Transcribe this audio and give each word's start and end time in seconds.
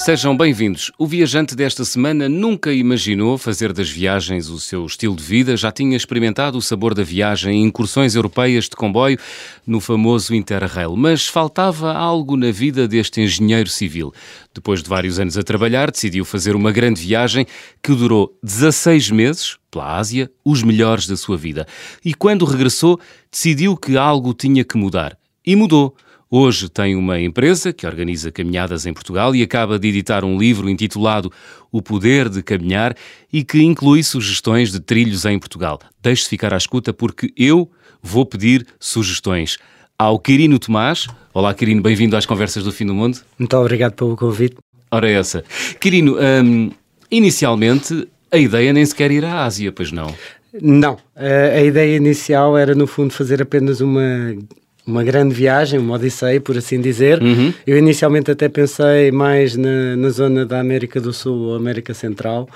Sejam 0.00 0.34
bem-vindos. 0.34 0.90
O 0.96 1.06
viajante 1.06 1.54
desta 1.54 1.84
semana 1.84 2.26
nunca 2.26 2.72
imaginou 2.72 3.36
fazer 3.36 3.70
das 3.70 3.90
viagens 3.90 4.48
o 4.48 4.58
seu 4.58 4.86
estilo 4.86 5.14
de 5.14 5.22
vida, 5.22 5.54
já 5.58 5.70
tinha 5.70 5.94
experimentado 5.94 6.56
o 6.56 6.62
sabor 6.62 6.94
da 6.94 7.02
viagem 7.02 7.58
em 7.58 7.66
incursões 7.66 8.14
europeias 8.14 8.64
de 8.64 8.70
comboio 8.70 9.18
no 9.66 9.78
famoso 9.78 10.34
Interrail, 10.34 10.96
mas 10.96 11.26
faltava 11.26 11.92
algo 11.92 12.34
na 12.34 12.50
vida 12.50 12.88
deste 12.88 13.20
engenheiro 13.20 13.68
civil. 13.68 14.10
Depois 14.54 14.82
de 14.82 14.88
vários 14.88 15.20
anos 15.20 15.36
a 15.36 15.42
trabalhar, 15.42 15.90
decidiu 15.90 16.24
fazer 16.24 16.56
uma 16.56 16.72
grande 16.72 16.98
viagem 16.98 17.46
que 17.82 17.94
durou 17.94 18.34
16 18.42 19.10
meses 19.10 19.58
pela 19.70 19.98
Ásia, 19.98 20.30
os 20.42 20.62
melhores 20.62 21.06
da 21.06 21.16
sua 21.16 21.36
vida. 21.36 21.66
E 22.02 22.14
quando 22.14 22.46
regressou, 22.46 22.98
decidiu 23.30 23.76
que 23.76 23.98
algo 23.98 24.32
tinha 24.32 24.64
que 24.64 24.78
mudar. 24.78 25.14
E 25.46 25.54
mudou. 25.54 25.94
Hoje 26.32 26.68
tem 26.68 26.94
uma 26.94 27.20
empresa 27.20 27.72
que 27.72 27.84
organiza 27.84 28.30
caminhadas 28.30 28.86
em 28.86 28.92
Portugal 28.92 29.34
e 29.34 29.42
acaba 29.42 29.80
de 29.80 29.88
editar 29.88 30.24
um 30.24 30.38
livro 30.38 30.70
intitulado 30.70 31.32
O 31.72 31.82
Poder 31.82 32.28
de 32.28 32.40
Caminhar 32.40 32.94
e 33.32 33.42
que 33.42 33.60
inclui 33.60 34.04
sugestões 34.04 34.70
de 34.70 34.78
trilhos 34.78 35.24
em 35.24 35.40
Portugal. 35.40 35.80
Deixe-se 36.00 36.28
ficar 36.28 36.54
à 36.54 36.56
escuta 36.56 36.92
porque 36.92 37.32
eu 37.36 37.68
vou 38.00 38.24
pedir 38.24 38.64
sugestões. 38.78 39.58
Ao 39.98 40.20
Quirino 40.20 40.60
Tomás. 40.60 41.08
Olá, 41.34 41.52
Quirino, 41.52 41.82
bem-vindo 41.82 42.16
às 42.16 42.26
Conversas 42.26 42.62
do 42.62 42.70
Fim 42.70 42.86
do 42.86 42.94
Mundo. 42.94 43.18
Muito 43.36 43.56
obrigado 43.56 43.94
pelo 43.94 44.16
convite. 44.16 44.56
Ora, 44.88 45.10
essa. 45.10 45.42
Quirino, 45.80 46.16
hum, 46.16 46.70
inicialmente 47.10 48.06
a 48.30 48.38
ideia 48.38 48.72
nem 48.72 48.86
sequer 48.86 49.10
ir 49.10 49.24
à 49.24 49.42
Ásia, 49.46 49.72
pois 49.72 49.90
não? 49.90 50.14
Não, 50.62 50.96
a, 51.16 51.56
a 51.56 51.60
ideia 51.60 51.96
inicial 51.96 52.56
era 52.56 52.72
no 52.72 52.86
fundo 52.86 53.12
fazer 53.12 53.42
apenas 53.42 53.80
uma 53.80 54.32
uma 54.90 55.04
grande 55.04 55.34
viagem, 55.34 55.78
uma 55.78 55.94
odisseia, 55.94 56.40
por 56.40 56.56
assim 56.56 56.80
dizer. 56.80 57.22
Uhum. 57.22 57.52
Eu 57.66 57.78
inicialmente 57.78 58.30
até 58.30 58.48
pensei 58.48 59.10
mais 59.10 59.56
na, 59.56 59.96
na 59.96 60.08
zona 60.10 60.44
da 60.44 60.60
América 60.60 61.00
do 61.00 61.12
Sul 61.12 61.48
ou 61.48 61.54
América 61.54 61.94
Central, 61.94 62.48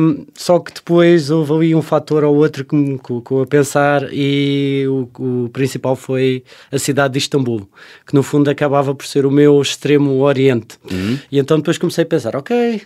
um, 0.00 0.24
só 0.34 0.58
que 0.58 0.72
depois 0.72 1.30
houve 1.30 1.52
ali 1.52 1.74
um 1.74 1.82
fator 1.82 2.24
ou 2.24 2.36
outro 2.36 2.64
que 2.64 2.74
me 2.74 2.98
colocou 2.98 3.42
a 3.42 3.46
pensar 3.46 4.08
e 4.10 4.86
o, 4.88 5.08
o, 5.18 5.50
principal 5.50 5.94
foi 5.94 6.42
a 6.70 6.78
cidade 6.78 7.12
de 7.12 7.18
Istambul, 7.18 7.68
que 8.06 8.14
no 8.14 8.22
fundo 8.22 8.48
acabava 8.50 8.94
por 8.94 9.04
ser 9.04 9.26
o 9.26 9.30
meu 9.30 9.60
extremo 9.60 10.20
oriente. 10.20 10.78
Uhum. 10.90 11.18
E 11.30 11.38
então 11.38 11.58
depois 11.58 11.76
comecei 11.76 12.04
a 12.04 12.06
pensar, 12.06 12.34
ok, 12.34 12.80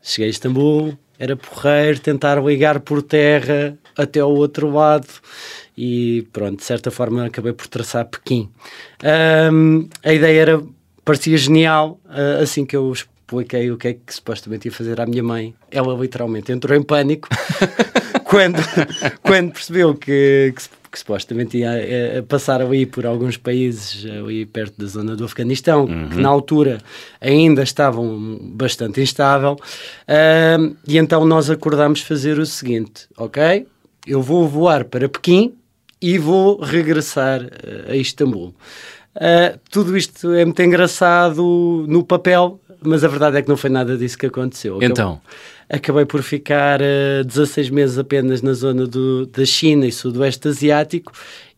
cheguei 0.00 0.28
a 0.28 0.30
Istambul, 0.30 0.96
era 1.22 1.36
porreiro 1.36 2.00
tentar 2.00 2.42
ligar 2.42 2.80
por 2.80 3.00
terra 3.00 3.78
até 3.96 4.18
ao 4.18 4.34
outro 4.34 4.68
lado 4.68 5.06
e 5.78 6.26
pronto, 6.32 6.58
de 6.58 6.64
certa 6.64 6.90
forma 6.90 7.26
acabei 7.26 7.52
por 7.52 7.68
traçar 7.68 8.06
Pequim. 8.06 8.50
Um, 9.52 9.88
a 10.02 10.12
ideia 10.12 10.40
era, 10.40 10.62
parecia 11.04 11.38
genial, 11.38 12.00
uh, 12.06 12.42
assim 12.42 12.66
que 12.66 12.74
eu 12.74 12.92
expliquei 12.92 13.70
o 13.70 13.76
que 13.76 13.88
é 13.88 13.92
que 13.94 14.12
supostamente 14.12 14.66
ia 14.66 14.72
fazer 14.72 15.00
à 15.00 15.06
minha 15.06 15.22
mãe, 15.22 15.54
ela 15.70 15.94
literalmente 15.94 16.50
entrou 16.50 16.76
em 16.76 16.82
pânico 16.82 17.28
quando, 18.26 18.58
quando 19.22 19.52
percebeu 19.52 19.94
que, 19.94 20.52
que, 20.56 20.62
que 20.92 20.98
supostamente 20.98 21.56
ia 21.56 21.70
uh, 22.20 22.22
passar 22.24 22.60
ali 22.60 22.84
por 22.84 23.06
alguns 23.06 23.38
países 23.38 24.04
ali 24.04 24.44
perto 24.44 24.78
da 24.78 24.86
zona 24.86 25.16
do 25.16 25.24
Afeganistão, 25.24 25.86
uhum. 25.86 26.10
que 26.10 26.16
na 26.16 26.28
altura 26.28 26.78
ainda 27.20 27.62
estavam 27.62 28.38
bastante 28.42 29.00
instável, 29.00 29.52
uh, 29.54 30.76
e 30.86 30.98
então 30.98 31.24
nós 31.24 31.48
acordámos 31.48 32.02
fazer 32.02 32.38
o 32.38 32.44
seguinte, 32.44 33.06
ok? 33.16 33.66
Eu 34.06 34.20
vou 34.20 34.46
voar 34.46 34.84
para 34.84 35.08
Pequim, 35.08 35.54
e 36.02 36.18
vou 36.18 36.60
regressar 36.60 37.42
uh, 37.42 37.90
a 37.90 37.96
Istambul. 37.96 38.52
Uh, 39.14 39.58
tudo 39.70 39.96
isto 39.96 40.32
é 40.32 40.44
muito 40.44 40.60
engraçado 40.60 41.86
no 41.88 42.02
papel, 42.02 42.60
mas 42.82 43.04
a 43.04 43.08
verdade 43.08 43.36
é 43.36 43.42
que 43.42 43.48
não 43.48 43.56
foi 43.56 43.70
nada 43.70 43.96
disso 43.96 44.18
que 44.18 44.26
aconteceu. 44.26 44.80
Então? 44.82 45.20
Acabei 45.72 46.04
por 46.04 46.22
ficar 46.22 46.82
uh, 46.82 47.20
eh, 47.20 47.24
16 47.24 47.70
meses 47.70 47.96
apenas 47.96 48.42
na 48.42 48.52
zona 48.52 48.86
do, 48.86 49.24
da 49.24 49.42
China 49.46 49.86
e 49.86 49.90
Sudoeste 49.90 50.48
Asiático 50.48 51.10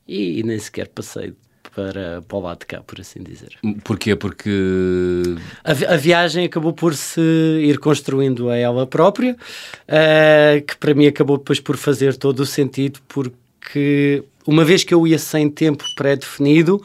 e, 0.06 0.38
e 0.38 0.42
nem 0.44 0.56
sequer 0.56 0.86
passei 0.86 1.34
para, 1.74 2.22
para 2.22 2.36
o 2.36 2.40
lado 2.40 2.60
de 2.60 2.66
cá, 2.66 2.80
por 2.80 3.00
assim 3.00 3.22
dizer. 3.24 3.58
Porquê? 3.82 4.14
Porque. 4.14 5.36
A, 5.64 5.94
a 5.94 5.96
viagem 5.96 6.44
acabou 6.44 6.72
por 6.72 6.94
se 6.94 7.20
ir 7.20 7.78
construindo 7.78 8.48
a 8.48 8.56
ela 8.56 8.86
própria, 8.86 9.32
uh, 9.34 10.62
que 10.64 10.76
para 10.76 10.94
mim 10.94 11.08
acabou 11.08 11.36
depois 11.36 11.58
por 11.58 11.76
fazer 11.76 12.16
todo 12.16 12.38
o 12.40 12.46
sentido, 12.46 13.00
porque 13.08 14.22
uma 14.46 14.64
vez 14.64 14.84
que 14.84 14.94
eu 14.94 15.06
ia 15.06 15.18
sem 15.18 15.50
tempo 15.50 15.84
pré-definido, 15.96 16.80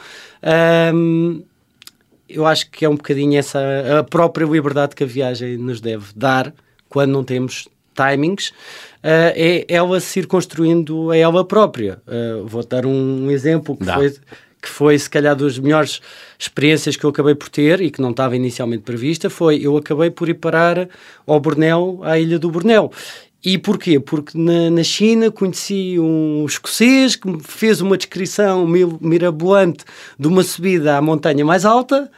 um, 0.95 1.43
eu 2.27 2.47
acho 2.47 2.71
que 2.71 2.85
é 2.85 2.89
um 2.89 2.95
bocadinho 2.95 3.37
essa 3.37 3.59
a 3.99 4.03
própria 4.03 4.45
liberdade 4.45 4.95
que 4.95 5.03
a 5.03 5.07
viagem 5.07 5.57
nos 5.57 5.79
deve 5.79 6.05
dar 6.15 6.53
quando 6.89 7.11
não 7.11 7.23
temos 7.23 7.67
timings, 7.95 8.49
uh, 8.49 9.33
é 9.35 9.65
ela 9.67 9.99
se 9.99 10.19
ir 10.19 10.27
construindo 10.27 11.11
a 11.11 11.17
ela 11.17 11.45
própria. 11.45 12.01
Uh, 12.07 12.45
vou 12.45 12.65
dar 12.65 12.85
um 12.85 13.29
exemplo 13.29 13.75
que 13.75 13.85
foi, 13.85 14.11
que 14.61 14.69
foi, 14.69 14.99
se 14.99 15.09
calhar, 15.09 15.35
das 15.35 15.59
melhores 15.59 16.01
experiências 16.37 16.95
que 16.95 17.03
eu 17.03 17.09
acabei 17.09 17.35
por 17.35 17.49
ter 17.49 17.81
e 17.81 17.91
que 17.91 18.01
não 18.01 18.11
estava 18.11 18.35
inicialmente 18.35 18.83
prevista, 18.83 19.29
foi 19.29 19.59
eu 19.61 19.77
acabei 19.77 20.09
por 20.09 20.29
ir 20.29 20.35
parar 20.35 20.87
ao 21.25 21.39
Bornel, 21.39 21.99
à 22.03 22.17
ilha 22.17 22.39
do 22.39 22.49
Bornel. 22.49 22.91
E 23.43 23.57
porquê? 23.57 24.01
Porque 24.01 24.37
na, 24.37 24.69
na, 24.69 24.83
China 24.83 25.31
conheci 25.31 25.97
um 25.97 26.45
escocês 26.45 27.15
que 27.15 27.25
me 27.25 27.41
fez 27.41 27.79
uma 27.79 27.95
descrição 27.95 28.67
mirabolante 28.67 29.85
de 30.19 30.27
uma 30.27 30.43
subida 30.43 30.97
à 30.97 31.01
montanha 31.01 31.45
mais 31.45 31.63
alta 31.63 32.11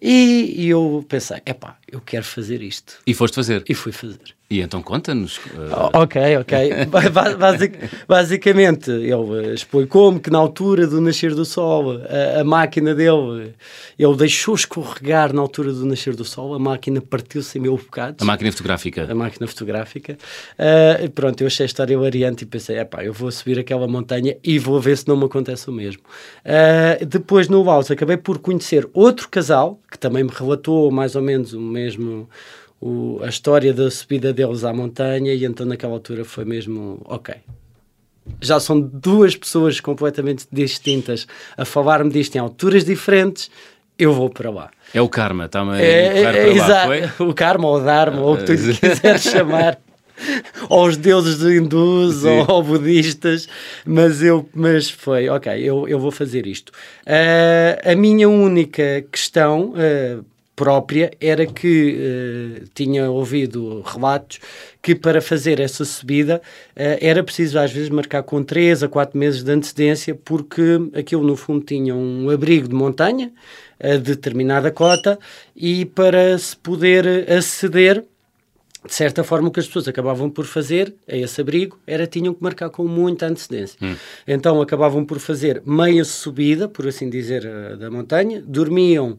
e, 0.00 0.54
e 0.56 0.68
eu 0.68 1.04
pensei, 1.08 1.38
epá, 1.44 1.78
eu 1.90 2.00
quero 2.00 2.24
fazer 2.24 2.62
isto. 2.62 2.98
E 3.06 3.14
foste 3.14 3.34
fazer? 3.34 3.64
E 3.68 3.74
fui 3.74 3.92
fazer. 3.92 4.37
E 4.50 4.62
então 4.62 4.82
conta-nos. 4.82 5.36
Uh... 5.36 5.90
Ok, 5.92 6.38
ok. 6.38 6.86
Basic, 7.38 7.76
basicamente, 8.08 8.90
ele 8.90 9.52
explicou-me 9.52 10.18
que 10.18 10.30
na 10.30 10.38
altura 10.38 10.86
do 10.86 11.02
nascer 11.02 11.34
do 11.34 11.44
sol, 11.44 12.00
a, 12.00 12.40
a, 12.40 12.44
máquina 12.44 12.94
dele, 12.94 13.54
ele 13.98 14.16
deixou 14.16 14.54
escorregar 14.54 15.34
na 15.34 15.42
altura 15.42 15.70
do 15.70 15.84
nascer 15.84 16.16
do 16.16 16.24
sol, 16.24 16.54
a 16.54 16.58
máquina 16.58 16.98
partiu-se 17.02 17.58
em 17.58 17.60
mil 17.60 17.76
bocados. 17.76 18.22
A 18.22 18.24
máquina 18.24 18.50
fotográfica. 18.50 19.06
A 19.10 19.14
máquina 19.14 19.46
fotográfica. 19.46 20.16
Uh, 20.58 21.10
pronto, 21.10 21.42
eu 21.42 21.46
achei 21.46 21.64
a 21.64 21.66
história 21.66 21.98
variante 21.98 22.44
e 22.44 22.46
pensei, 22.46 22.78
epá, 22.78 23.04
eu 23.04 23.12
vou 23.12 23.30
subir 23.30 23.58
aquela 23.58 23.86
montanha 23.86 24.34
e 24.42 24.58
vou 24.58 24.80
ver 24.80 24.96
se 24.96 25.06
não 25.06 25.16
me 25.16 25.26
acontece 25.26 25.68
o 25.68 25.72
mesmo. 25.72 26.02
Uh, 26.42 27.04
depois, 27.04 27.48
no 27.48 27.62
Laos, 27.62 27.90
acabei 27.90 28.16
por 28.16 28.38
conhecer 28.38 28.88
outro 28.94 29.28
casal, 29.28 29.78
que 29.90 29.98
também 29.98 30.24
me 30.24 30.30
relatou 30.32 30.90
mais 30.90 31.14
ou 31.14 31.20
menos 31.20 31.52
o 31.52 31.60
mesmo 31.60 32.30
o, 32.80 33.20
a 33.22 33.28
história 33.28 33.72
da 33.72 33.90
subida 33.90 34.32
deles 34.32 34.64
à 34.64 34.72
montanha 34.72 35.34
e 35.34 35.44
então 35.44 35.66
naquela 35.66 35.94
altura 35.94 36.24
foi 36.24 36.44
mesmo 36.44 37.00
ok. 37.04 37.34
Já 38.40 38.60
são 38.60 38.78
duas 38.80 39.34
pessoas 39.34 39.80
completamente 39.80 40.46
distintas 40.52 41.26
a 41.56 41.64
falar-me 41.64 42.10
disto 42.10 42.36
em 42.36 42.38
alturas 42.38 42.84
diferentes, 42.84 43.50
eu 43.98 44.12
vou 44.12 44.30
para 44.30 44.50
lá. 44.50 44.70
É 44.94 45.00
o 45.00 45.08
karma, 45.08 45.46
está-me 45.46 45.72
a 45.72 45.82
é, 45.82 46.22
é, 46.22 46.48
exato. 46.50 47.24
O 47.24 47.34
karma 47.34 47.66
ou 47.66 47.76
o 47.76 47.80
dharma, 47.80 48.20
ou 48.20 48.34
o 48.34 48.38
que 48.38 48.44
tu 48.44 48.52
quiseres 48.78 49.22
chamar. 49.22 49.78
ou 50.68 50.86
os 50.86 50.96
deuses 50.96 51.40
hindus 51.42 52.16
Sim. 52.16 52.44
ou, 52.48 52.62
budistas, 52.62 53.48
mas 53.86 54.22
eu 54.22 54.48
mas 54.52 54.90
foi, 54.90 55.28
ok, 55.28 55.52
eu, 55.62 55.86
eu 55.88 55.98
vou 55.98 56.10
fazer 56.10 56.46
isto. 56.46 56.70
Uh, 57.06 57.92
a 57.92 57.94
minha 57.94 58.28
única 58.28 59.04
questão, 59.12 59.72
uh, 59.72 60.24
própria 60.58 61.12
era 61.20 61.46
que 61.46 61.94
uh, 61.94 62.64
tinha 62.74 63.08
ouvido 63.08 63.80
relatos 63.86 64.40
que 64.82 64.92
para 64.92 65.22
fazer 65.22 65.60
essa 65.60 65.84
subida 65.84 66.42
uh, 66.70 66.98
era 67.00 67.22
preciso 67.22 67.60
às 67.60 67.70
vezes 67.70 67.88
marcar 67.88 68.24
com 68.24 68.42
3 68.42 68.82
a 68.82 68.88
4 68.88 69.16
meses 69.16 69.44
de 69.44 69.52
antecedência 69.52 70.16
porque 70.16 70.90
aquilo 70.94 71.22
no 71.22 71.36
fundo 71.36 71.64
tinha 71.64 71.94
um 71.94 72.28
abrigo 72.28 72.66
de 72.66 72.74
montanha 72.74 73.30
a 73.80 73.96
determinada 73.98 74.72
cota 74.72 75.16
e 75.54 75.84
para 75.84 76.36
se 76.36 76.56
poder 76.56 77.30
aceder 77.30 78.04
de 78.84 78.94
certa 78.94 79.24
forma, 79.24 79.48
o 79.48 79.50
que 79.50 79.60
as 79.60 79.66
pessoas 79.66 79.88
acabavam 79.88 80.30
por 80.30 80.46
fazer 80.46 80.94
a 81.06 81.16
esse 81.16 81.40
abrigo 81.40 81.78
era 81.86 82.06
tinham 82.06 82.32
que 82.32 82.42
marcar 82.42 82.70
com 82.70 82.86
muita 82.86 83.26
antecedência. 83.26 83.76
Hum. 83.82 83.94
Então 84.26 84.62
acabavam 84.62 85.04
por 85.04 85.18
fazer 85.18 85.60
meia 85.66 86.04
subida, 86.04 86.68
por 86.68 86.86
assim 86.86 87.10
dizer, 87.10 87.44
eh, 87.44 87.76
da 87.76 87.90
montanha, 87.90 88.40
dormiam 88.40 89.18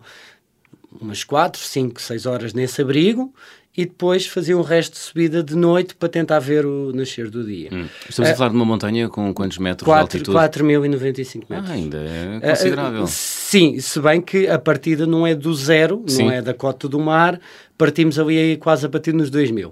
umas 1.00 1.24
4, 1.24 1.62
5, 1.62 2.02
6 2.02 2.26
horas 2.26 2.54
nesse 2.54 2.82
abrigo 2.82 3.34
e 3.78 3.86
depois 3.86 4.26
fazia 4.26 4.58
o 4.58 4.62
resto 4.62 4.94
de 4.94 5.00
subida 5.00 5.42
de 5.42 5.56
noite 5.56 5.96
para 5.96 6.10
tentar 6.10 6.40
ver 6.40 6.66
o 6.66 6.92
nascer 6.94 7.30
do 7.30 7.46
dia. 7.46 7.70
Hum. 7.72 7.88
Estamos 8.10 8.30
uh, 8.30 8.34
a 8.34 8.36
falar 8.36 8.50
de 8.50 8.56
uma 8.56 8.66
montanha 8.66 9.08
com 9.08 9.34
quantos 9.34 9.58
metros 9.58 9.86
4, 9.86 10.20
de 10.20 10.30
altitude? 10.30 10.38
4.095 10.38 11.44
metros. 11.50 11.70
Ah, 11.70 11.74
ainda 11.74 11.98
é 11.98 12.50
considerável. 12.50 13.04
Uh, 13.04 13.08
sim, 13.08 13.80
se 13.80 14.02
bem 14.02 14.20
que 14.20 14.48
a 14.48 14.60
partida 14.60 15.06
não 15.06 15.26
é 15.26 15.34
do 15.34 15.54
zero, 15.54 16.04
sim. 16.08 16.24
não 16.24 16.32
é 16.32 16.42
da 16.42 16.54
cota 16.54 16.90
do 16.90 17.00
mar, 17.00 17.40
partimos 17.78 18.20
ali 18.20 18.58
quase 18.58 18.86
a 18.86 18.90
partir 18.90 19.14
nos 19.14 19.32
2.000. 19.32 19.72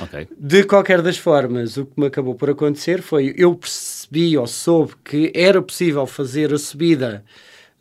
Okay. 0.00 0.28
De 0.38 0.64
qualquer 0.64 1.02
das 1.02 1.16
formas, 1.16 1.76
o 1.76 1.86
que 1.86 2.00
me 2.00 2.06
acabou 2.06 2.34
por 2.34 2.48
acontecer 2.50 3.02
foi 3.02 3.34
eu 3.36 3.54
percebi 3.54 4.36
ou 4.36 4.46
soube 4.46 4.92
que 5.04 5.32
era 5.34 5.60
possível 5.60 6.06
fazer 6.06 6.52
a 6.52 6.58
subida 6.58 7.24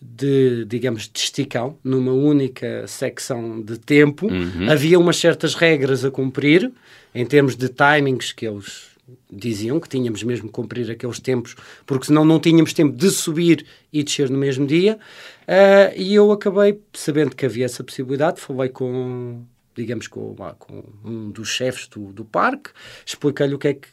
de, 0.01 0.65
digamos, 0.65 1.07
de 1.07 1.19
esticão, 1.19 1.77
numa 1.83 2.11
única 2.11 2.87
secção 2.87 3.61
de 3.61 3.77
tempo. 3.77 4.27
Uhum. 4.27 4.69
Havia 4.69 4.97
umas 4.97 5.17
certas 5.17 5.53
regras 5.53 6.03
a 6.03 6.09
cumprir, 6.09 6.71
em 7.13 7.25
termos 7.25 7.55
de 7.55 7.69
timings 7.69 8.31
que 8.31 8.47
eles 8.47 8.89
diziam 9.29 9.79
que 9.79 9.89
tínhamos 9.89 10.23
mesmo 10.23 10.47
que 10.47 10.53
cumprir 10.53 10.89
aqueles 10.89 11.19
tempos, 11.19 11.55
porque 11.85 12.07
senão 12.07 12.25
não 12.25 12.39
tínhamos 12.39 12.73
tempo 12.73 12.95
de 12.95 13.09
subir 13.09 13.65
e 13.91 14.03
descer 14.03 14.29
no 14.29 14.37
mesmo 14.37 14.65
dia. 14.65 14.97
Uh, 15.43 15.93
e 15.95 16.15
eu 16.15 16.31
acabei, 16.31 16.79
sabendo 16.93 17.35
que 17.35 17.45
havia 17.45 17.65
essa 17.65 17.83
possibilidade, 17.83 18.39
falei 18.39 18.69
com, 18.69 19.43
digamos, 19.75 20.07
com, 20.07 20.35
com 20.57 20.83
um 21.03 21.29
dos 21.29 21.49
chefes 21.49 21.87
do, 21.87 22.11
do 22.13 22.25
parque, 22.25 22.71
expliquei-lhe 23.05 23.55
o 23.55 23.59
que 23.59 23.67
é 23.67 23.73
que 23.73 23.87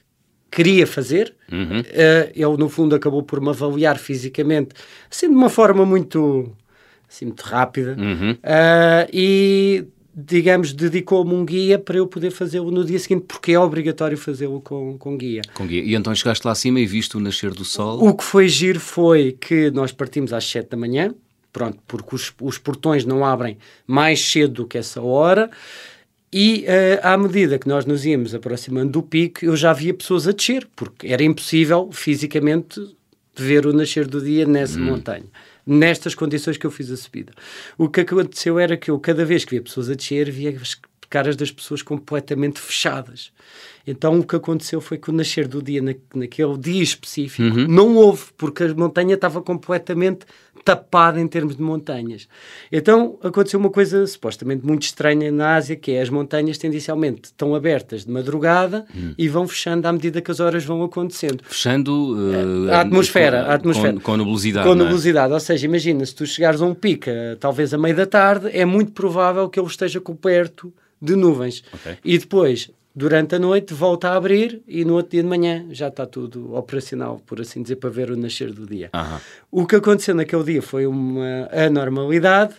queria 0.51 0.87
fazer. 0.87 1.35
Uhum. 1.51 1.81
Uh, 1.81 2.33
ele, 2.35 2.57
no 2.57 2.69
fundo, 2.69 2.95
acabou 2.95 3.23
por 3.23 3.41
me 3.41 3.51
avaliar 3.51 3.99
fisicamente, 3.99 4.71
assim, 5.11 5.29
de 5.29 5.35
uma 5.35 5.49
forma 5.49 5.85
muito, 5.85 6.53
assim, 7.09 7.27
muito 7.27 7.43
rápida. 7.43 7.97
Uhum. 7.99 8.33
Uh, 8.33 9.09
e 9.13 9.87
digamos, 10.21 10.73
dedicou-me 10.73 11.33
um 11.33 11.45
guia 11.45 11.79
para 11.79 11.99
eu 11.99 12.07
poder 12.07 12.33
fazê-lo 12.33 12.73
no 12.73 12.85
dia 12.85 12.99
seguinte, 12.99 13.25
porque 13.29 13.53
é 13.53 13.59
obrigatório 13.59 14.19
fazê-lo 14.19 14.61
com, 14.61 14.99
com 14.99 15.17
guia. 15.17 15.43
Com 15.55 15.65
guia. 15.65 15.83
E 15.83 15.95
então 15.95 16.13
chegaste 16.13 16.45
lá 16.45 16.53
acima 16.53 16.81
e 16.81 16.87
viste 16.87 17.17
o 17.17 17.21
nascer 17.21 17.53
do 17.53 17.65
sol? 17.65 18.05
O 18.05 18.13
que 18.13 18.25
foi 18.25 18.49
giro 18.49 18.81
foi 18.81 19.37
que 19.41 19.71
nós 19.71 19.93
partimos 19.93 20.33
às 20.33 20.45
7 20.45 20.71
da 20.71 20.77
manhã, 20.77 21.15
pronto, 21.53 21.79
porque 21.87 22.17
os, 22.17 22.33
os 22.41 22.59
portões 22.59 23.05
não 23.05 23.25
abrem 23.25 23.59
mais 23.87 24.21
cedo 24.21 24.55
do 24.55 24.67
que 24.67 24.77
essa 24.77 25.01
hora, 25.01 25.49
e 26.33 26.65
uh, 26.67 27.07
à 27.07 27.17
medida 27.17 27.59
que 27.59 27.69
nós 27.69 27.87
nos 27.87 28.05
íamos 28.05 28.35
aproximando 28.35 28.93
do 28.93 29.03
pico, 29.03 29.45
eu 29.45 29.57
já 29.57 29.73
via 29.73 29.95
pessoas 29.95 30.29
a 30.29 30.33
descer, 30.33 30.69
porque 30.77 31.09
era 31.09 31.23
impossível 31.23 31.91
fisicamente 31.93 32.81
ver 33.35 33.67
o 33.67 33.73
nascer 33.73 34.07
do 34.07 34.21
dia 34.21 34.47
nessa 34.47 34.79
hum. 34.79 34.85
montanha 34.85 35.27
nestas 35.69 36.15
condições 36.15 36.57
que 36.57 36.67
eu 36.67 36.71
fiz 36.71 36.91
a 36.91 36.97
subida. 36.97 37.33
O 37.77 37.91
que 37.91 38.01
aconteceu 38.01 38.59
era 38.59 38.75
que 38.75 38.91
eu, 38.91 38.99
cada 38.99 39.23
vez 39.23 39.45
que 39.45 39.51
via 39.51 39.63
pessoas 39.63 39.91
a 39.91 39.95
descer, 39.95 40.31
via 40.31 40.59
caras 41.09 41.37
das 41.37 41.51
pessoas 41.51 41.83
completamente 41.83 42.61
fechadas. 42.61 43.33
Então 43.87 44.19
o 44.19 44.25
que 44.25 44.37
aconteceu 44.37 44.81
foi 44.81 44.99
que 44.99 45.09
o 45.09 45.13
nascer 45.13 45.49
do 45.49 45.63
dia, 45.63 45.81
na, 45.81 45.95
naquele 46.15 46.59
dia 46.59 46.83
específico, 46.83 47.43
uhum. 47.43 47.67
não 47.67 47.97
houve, 47.97 48.25
porque 48.37 48.65
a 48.65 48.75
montanha 48.75 49.15
estava 49.15 49.41
completamente 49.41 50.27
tapada 50.63 51.19
em 51.19 51.27
termos 51.27 51.57
de 51.57 51.63
montanhas. 51.63 52.29
Então 52.71 53.19
aconteceu 53.23 53.59
uma 53.59 53.71
coisa 53.71 54.07
supostamente 54.07 54.67
muito 54.67 54.83
estranha 54.83 55.33
na 55.33 55.55
Ásia, 55.55 55.75
que 55.75 55.93
é 55.93 56.03
as 56.03 56.11
montanhas 56.11 56.59
tendencialmente 56.59 57.25
estão 57.25 57.55
abertas 57.55 58.05
de 58.05 58.11
madrugada 58.13 58.85
hum. 58.95 59.15
e 59.17 59.29
vão 59.29 59.49
fechando 59.49 59.89
à 59.89 59.93
medida 59.93 60.21
que 60.21 60.31
as 60.31 60.41
horas 60.41 60.65
vão 60.65 60.83
acontecendo. 60.83 61.43
Fechando 61.45 62.15
uh, 62.15 62.71
a 62.71 62.81
atmosfera, 62.81 63.45
com, 63.45 63.51
a 63.51 63.55
atmosfera. 63.55 63.95
Com, 63.95 64.01
com 64.01 64.17
nebulosidade. 64.19 64.69
Com 64.69 64.75
nebulosidade, 64.75 65.33
é? 65.33 65.35
ou 65.35 65.41
seja, 65.41 65.65
imagina, 65.65 66.05
se 66.05 66.15
tu 66.15 66.27
chegares 66.27 66.61
a 66.61 66.67
um 66.67 66.75
pico, 66.75 67.09
talvez 67.41 67.73
a 67.73 67.79
meio 67.79 67.97
da 67.97 68.05
tarde, 68.05 68.51
é 68.53 68.67
muito 68.67 68.93
provável 68.93 69.49
que 69.49 69.59
ele 69.59 69.69
esteja 69.69 69.99
coberto 70.01 70.71
de 71.01 71.17
nuvens. 71.17 71.63
Okay. 71.75 71.99
E 72.05 72.19
depois 72.19 72.71
durante 72.95 73.37
a 73.37 73.39
noite 73.39 73.73
volta 73.73 74.11
a 74.11 74.17
abrir 74.17 74.61
e 74.67 74.85
no 74.85 74.95
outro 74.95 75.13
dia 75.13 75.23
de 75.23 75.29
manhã 75.29 75.67
já 75.71 75.87
está 75.87 76.05
tudo 76.05 76.55
operacional, 76.55 77.21
por 77.25 77.41
assim 77.41 77.63
dizer, 77.63 77.77
para 77.77 77.91
ver 77.91 78.11
o 78.11 78.17
nascer 78.17 78.53
do 78.53 78.67
dia. 78.67 78.91
O 79.51 79.67
que 79.67 79.77
aconteceu 79.77 80.15
naquele 80.15 80.43
dia 80.43 80.63
foi 80.63 80.85
uma 80.85 81.49
anormalidade. 81.53 82.57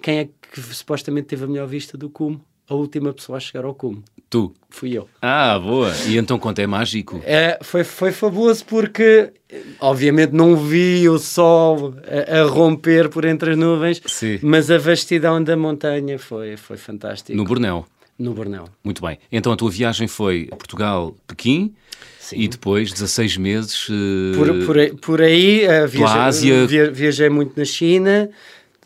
Quem 0.00 0.18
é 0.18 0.24
que 0.24 0.60
supostamente 0.60 1.26
teve 1.26 1.44
a 1.44 1.46
melhor 1.48 1.66
vista 1.66 1.98
do 1.98 2.08
cume? 2.08 2.40
A 2.68 2.74
última 2.74 3.12
pessoa 3.12 3.36
a 3.36 3.40
chegar 3.40 3.64
ao 3.64 3.74
cume. 3.74 4.02
Tu? 4.30 4.52
Fui 4.70 4.96
eu. 4.96 5.08
Ah, 5.20 5.58
boa. 5.58 5.92
E 6.08 6.16
então 6.16 6.38
quanto 6.38 6.58
é 6.58 6.66
mágico? 6.66 7.20
É, 7.24 7.58
foi, 7.62 7.84
foi 7.84 8.10
fabuloso 8.10 8.64
porque, 8.64 9.32
obviamente, 9.78 10.32
não 10.32 10.56
vi 10.56 11.08
o 11.08 11.18
sol 11.18 11.94
a, 12.06 12.40
a 12.40 12.44
romper 12.44 13.08
por 13.10 13.24
entre 13.24 13.52
as 13.52 13.56
nuvens, 13.56 14.00
Sim. 14.06 14.38
mas 14.42 14.70
a 14.70 14.78
vastidão 14.78 15.42
da 15.42 15.56
montanha 15.56 16.18
foi, 16.18 16.56
foi 16.56 16.76
fantástico. 16.76 17.36
No 17.36 17.44
Borneo? 17.44 17.86
no 18.18 18.32
Borneo. 18.32 18.64
Muito 18.82 19.02
bem. 19.02 19.18
Então 19.30 19.52
a 19.52 19.56
tua 19.56 19.70
viagem 19.70 20.06
foi 20.06 20.48
a 20.50 20.56
Portugal, 20.56 21.16
Pequim, 21.26 21.74
Sim. 22.18 22.40
e 22.40 22.48
depois 22.48 22.92
16 22.92 23.36
meses... 23.36 23.88
Uh, 23.88 23.92
por, 24.36 24.66
por, 24.66 24.78
aí, 24.78 24.94
por 24.94 25.22
aí 25.22 25.66
uh, 25.66 25.88
viajei, 25.88 26.20
Ásia... 26.20 26.66
Via, 26.66 26.90
viajei 26.90 27.28
muito 27.28 27.58
na 27.58 27.64
China, 27.64 28.30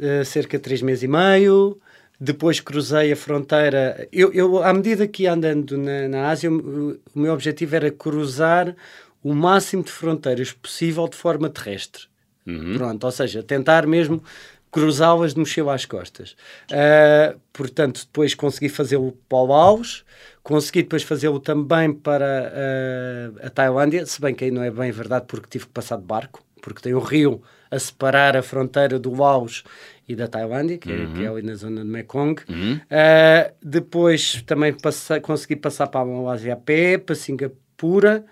uh, 0.00 0.24
cerca 0.24 0.56
de 0.56 0.64
3 0.64 0.82
meses 0.82 1.02
e 1.02 1.08
meio, 1.08 1.78
depois 2.20 2.60
cruzei 2.60 3.12
a 3.12 3.16
fronteira. 3.16 4.08
Eu, 4.12 4.32
eu 4.32 4.62
à 4.62 4.72
medida 4.72 5.06
que 5.06 5.24
ia 5.24 5.32
andando 5.32 5.78
na, 5.78 6.08
na 6.08 6.28
Ásia, 6.28 6.50
o, 6.50 6.98
o 7.14 7.18
meu 7.18 7.32
objetivo 7.32 7.76
era 7.76 7.90
cruzar 7.90 8.74
o 9.22 9.34
máximo 9.34 9.82
de 9.82 9.92
fronteiras 9.92 10.52
possível 10.52 11.08
de 11.08 11.16
forma 11.16 11.48
terrestre. 11.48 12.04
Uhum. 12.46 12.74
Pronto, 12.74 13.04
ou 13.04 13.12
seja, 13.12 13.42
tentar 13.42 13.86
mesmo 13.86 14.22
cruzá-las 14.70 15.34
de 15.34 15.40
mochila 15.40 15.74
às 15.74 15.84
costas. 15.84 16.36
Uh, 16.70 17.38
portanto, 17.52 18.04
depois 18.04 18.34
consegui 18.34 18.68
fazê-lo 18.68 19.12
para 19.28 19.38
o 19.38 19.46
Laos, 19.46 20.04
consegui 20.42 20.82
depois 20.82 21.02
fazê-lo 21.02 21.40
também 21.40 21.92
para 21.92 22.52
uh, 22.52 23.46
a 23.46 23.50
Tailândia, 23.50 24.04
se 24.06 24.20
bem 24.20 24.34
que 24.34 24.44
aí 24.44 24.50
não 24.50 24.62
é 24.62 24.70
bem 24.70 24.90
verdade 24.90 25.24
porque 25.26 25.48
tive 25.48 25.66
que 25.66 25.72
passar 25.72 25.96
de 25.96 26.04
barco, 26.04 26.42
porque 26.60 26.82
tem 26.82 26.94
um 26.94 27.00
rio 27.00 27.42
a 27.70 27.78
separar 27.78 28.36
a 28.36 28.42
fronteira 28.42 28.98
do 28.98 29.14
Laos 29.14 29.62
e 30.08 30.16
da 30.16 30.26
Tailândia, 30.26 30.78
que, 30.78 30.90
é, 30.90 30.96
uhum. 30.96 31.12
é, 31.12 31.16
que 31.16 31.24
é 31.24 31.28
ali 31.28 31.42
na 31.42 31.54
zona 31.54 31.84
do 31.84 31.90
Mekong. 31.90 32.40
Uhum. 32.48 32.74
Uh, 32.74 33.54
depois 33.62 34.42
também 34.46 34.72
passei, 34.72 35.20
consegui 35.20 35.56
passar 35.56 35.86
para 35.88 36.00
a 36.00 36.04
Malásia 36.04 36.54
a 36.54 36.56
pé, 36.56 36.96
para 36.96 37.14
Singapura, 37.14 38.24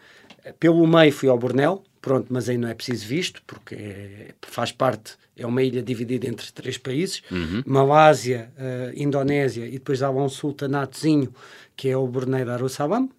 pelo 0.58 0.86
meio 0.86 1.12
fui 1.12 1.28
ao 1.28 1.38
Borneo, 1.38 1.82
pronto, 2.00 2.28
mas 2.30 2.48
aí 2.48 2.56
não 2.56 2.68
é 2.68 2.74
preciso 2.74 3.06
visto, 3.06 3.42
porque 3.46 3.74
é, 3.74 4.34
faz 4.42 4.72
parte 4.72 5.16
é 5.36 5.46
uma 5.46 5.62
ilha 5.62 5.82
dividida 5.82 6.26
entre 6.26 6.50
três 6.50 6.78
países, 6.78 7.22
uhum. 7.30 7.62
Malásia, 7.66 8.50
uh, 8.56 8.98
Indonésia 9.00 9.66
e 9.66 9.72
depois 9.72 10.02
há 10.02 10.10
um 10.10 10.28
sultanatozinho 10.28 11.32
que 11.76 11.90
é 11.90 11.96
o 11.96 12.08
Brunei 12.08 12.42
Darussalam, 12.42 13.10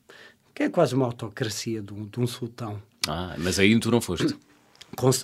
que 0.54 0.64
é 0.64 0.70
quase 0.70 0.96
uma 0.96 1.06
autocracia 1.06 1.80
de 1.80 1.94
um, 1.94 2.06
de 2.06 2.20
um 2.20 2.26
sultão. 2.26 2.82
Ah, 3.08 3.36
mas 3.38 3.60
aí 3.60 3.80
tu 3.80 3.92
não 3.92 4.02
foste? 4.02 4.36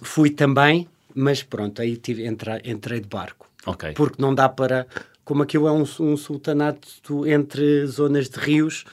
Fui 0.04 0.30
também, 0.30 0.88
mas 1.16 1.44
pronto, 1.44 1.82
aí 1.82 1.98
tive, 1.98 2.26
entrei, 2.26 2.62
entrei 2.66 3.00
de 3.00 3.08
barco. 3.08 3.50
Porque 3.96 4.22
não 4.22 4.34
dá 4.34 4.50
para... 4.50 4.88
Como 5.24 5.42
aquilo 5.42 5.68
é 5.68 5.72
um, 5.72 5.86
um 6.02 6.18
sultanato 6.18 7.26
entre 7.26 7.86
zonas 7.86 8.30
de 8.30 8.38
rios, 8.38 8.84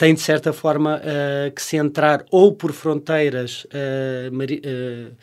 tem 0.00 0.14
de 0.14 0.20
certa 0.20 0.50
forma 0.52 0.96
uh, 0.96 1.50
que 1.52 1.60
se 1.60 1.76
entrar 1.76 2.24
ou 2.30 2.54
por 2.54 2.72
fronteiras 2.72 3.64
uh, 3.66 4.34
uh, 4.34 5.14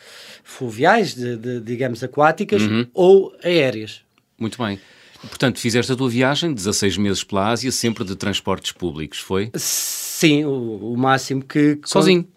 fluviais, 0.44 1.16
de, 1.16 1.36
de, 1.36 1.60
digamos 1.60 2.04
aquáticas, 2.04 2.62
uhum. 2.62 2.86
ou 2.94 3.36
aéreas. 3.44 4.04
Muito 4.38 4.64
bem. 4.64 4.80
Portanto, 5.20 5.60
fizeste 5.60 5.92
a 5.92 5.96
tua 5.96 6.10
viagem, 6.10 6.54
16 6.54 6.98
meses 6.98 7.24
pela 7.24 7.50
Ásia, 7.50 7.72
sempre 7.72 8.04
de 8.04 8.16
transportes 8.16 8.72
públicos, 8.72 9.18
foi? 9.20 9.50
Sim, 9.56 10.46
o, 10.46 10.94
o 10.94 10.96
máximo 10.96 11.44
que... 11.44 11.80
Sozinho? 11.84 12.28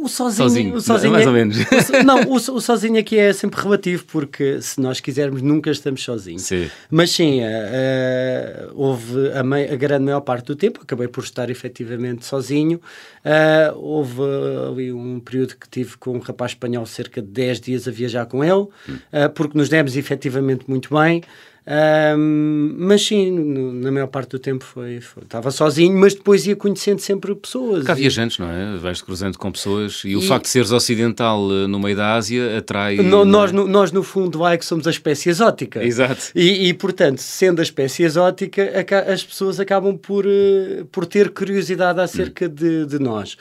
O 0.00 0.08
sozinho, 0.08 0.48
sozinho, 0.48 0.74
o 0.76 0.80
sozinho 0.80 1.12
mais 1.12 1.26
é, 1.26 1.28
ou 1.28 1.34
menos. 1.34 1.58
O, 1.58 2.02
não, 2.04 2.22
o, 2.22 2.34
o, 2.34 2.60
sozinho 2.60 2.98
aqui 2.98 3.18
é 3.18 3.34
sempre 3.34 3.60
relativo, 3.60 4.02
porque 4.06 4.60
se 4.62 4.80
nós 4.80 4.98
quisermos, 4.98 5.42
nunca 5.42 5.70
estamos 5.70 6.02
sozinhos. 6.02 6.42
Sim. 6.42 6.70
Mas 6.90 7.10
sim, 7.10 7.40
uh, 7.42 8.72
houve 8.74 9.30
a, 9.32 9.42
mei, 9.42 9.68
a, 9.68 9.76
grande 9.76 10.06
maior 10.06 10.22
parte 10.22 10.46
do 10.46 10.56
tempo, 10.56 10.80
acabei 10.82 11.06
por 11.06 11.22
estar 11.22 11.50
efetivamente 11.50 12.24
sozinho. 12.24 12.80
Uh, 13.22 13.78
houve 13.78 14.22
ali 14.70 14.90
um 14.90 15.20
período 15.20 15.54
que 15.56 15.68
tive 15.68 15.98
com 15.98 16.16
um 16.16 16.20
rapaz 16.20 16.52
espanhol 16.52 16.86
cerca 16.86 17.20
de 17.20 17.28
10 17.28 17.60
dias 17.60 17.86
a 17.86 17.90
viajar 17.90 18.24
com 18.24 18.42
ele, 18.42 18.68
hum. 18.88 18.96
uh, 19.12 19.28
porque 19.34 19.58
nos 19.58 19.68
demos 19.68 19.96
efetivamente 19.96 20.64
muito 20.66 20.94
bem. 20.94 21.22
Um, 21.66 22.74
mas 22.78 23.06
sim, 23.06 23.30
no, 23.30 23.72
na 23.72 23.92
maior 23.92 24.06
parte 24.06 24.30
do 24.30 24.38
tempo 24.38 24.64
foi, 24.64 25.00
foi, 25.00 25.22
estava 25.22 25.50
sozinho, 25.50 25.96
mas 25.96 26.14
depois 26.14 26.46
ia 26.46 26.56
conhecendo 26.56 27.00
sempre 27.00 27.34
pessoas. 27.34 27.84
Cá 27.84 27.94
viajantes, 27.94 28.38
não 28.38 28.50
é? 28.50 28.76
Vais-te 28.78 29.04
cruzando 29.04 29.38
com 29.38 29.52
pessoas 29.52 30.02
e, 30.04 30.10
e, 30.10 30.16
o 30.16 30.22
facto 30.22 30.44
de 30.44 30.50
seres 30.50 30.72
ocidental 30.72 31.40
eh, 31.52 31.66
no 31.66 31.78
meio 31.78 31.96
da 31.96 32.14
Ásia 32.14 32.58
atrai. 32.58 32.96
No, 32.96 33.24
nós, 33.24 33.52
no, 33.52 33.68
nós, 33.68 33.92
no 33.92 34.02
fundo, 34.02 34.46
é 34.46 34.56
que 34.56 34.64
somos 34.64 34.86
a 34.86 34.90
espécie 34.90 35.28
exótica. 35.28 35.84
Exato. 35.84 36.32
E, 36.34 36.68
e 36.68 36.74
portanto, 36.74 37.18
sendo 37.18 37.60
a 37.60 37.62
espécie 37.62 38.04
exótica, 38.04 38.62
as 39.06 39.22
pessoas 39.22 39.60
acabam 39.60 39.96
por, 39.96 40.24
eh, 40.26 40.84
por 40.90 41.06
ter 41.06 41.30
curiosidade 41.30 42.00
acerca 42.00 42.46
hum. 42.46 42.54
de, 42.54 42.86
de 42.86 42.98
nós. 42.98 43.34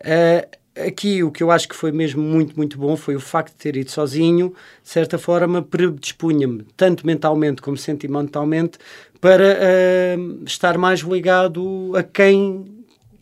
Uh, 0.00 0.63
aqui 0.76 1.22
o 1.22 1.30
que 1.30 1.42
eu 1.42 1.50
acho 1.50 1.68
que 1.68 1.74
foi 1.74 1.92
mesmo 1.92 2.22
muito, 2.22 2.56
muito 2.56 2.78
bom 2.78 2.96
foi 2.96 3.14
o 3.14 3.20
facto 3.20 3.52
de 3.52 3.58
ter 3.58 3.76
ido 3.76 3.90
sozinho, 3.90 4.54
de 4.82 4.88
certa 4.88 5.18
forma, 5.18 5.62
predispunha-me, 5.62 6.64
tanto 6.76 7.06
mentalmente 7.06 7.62
como 7.62 7.76
sentimentalmente, 7.76 8.78
para 9.20 9.56
uh, 9.56 10.44
estar 10.44 10.76
mais 10.76 11.00
ligado 11.00 11.92
a 11.96 12.02
quem 12.02 12.73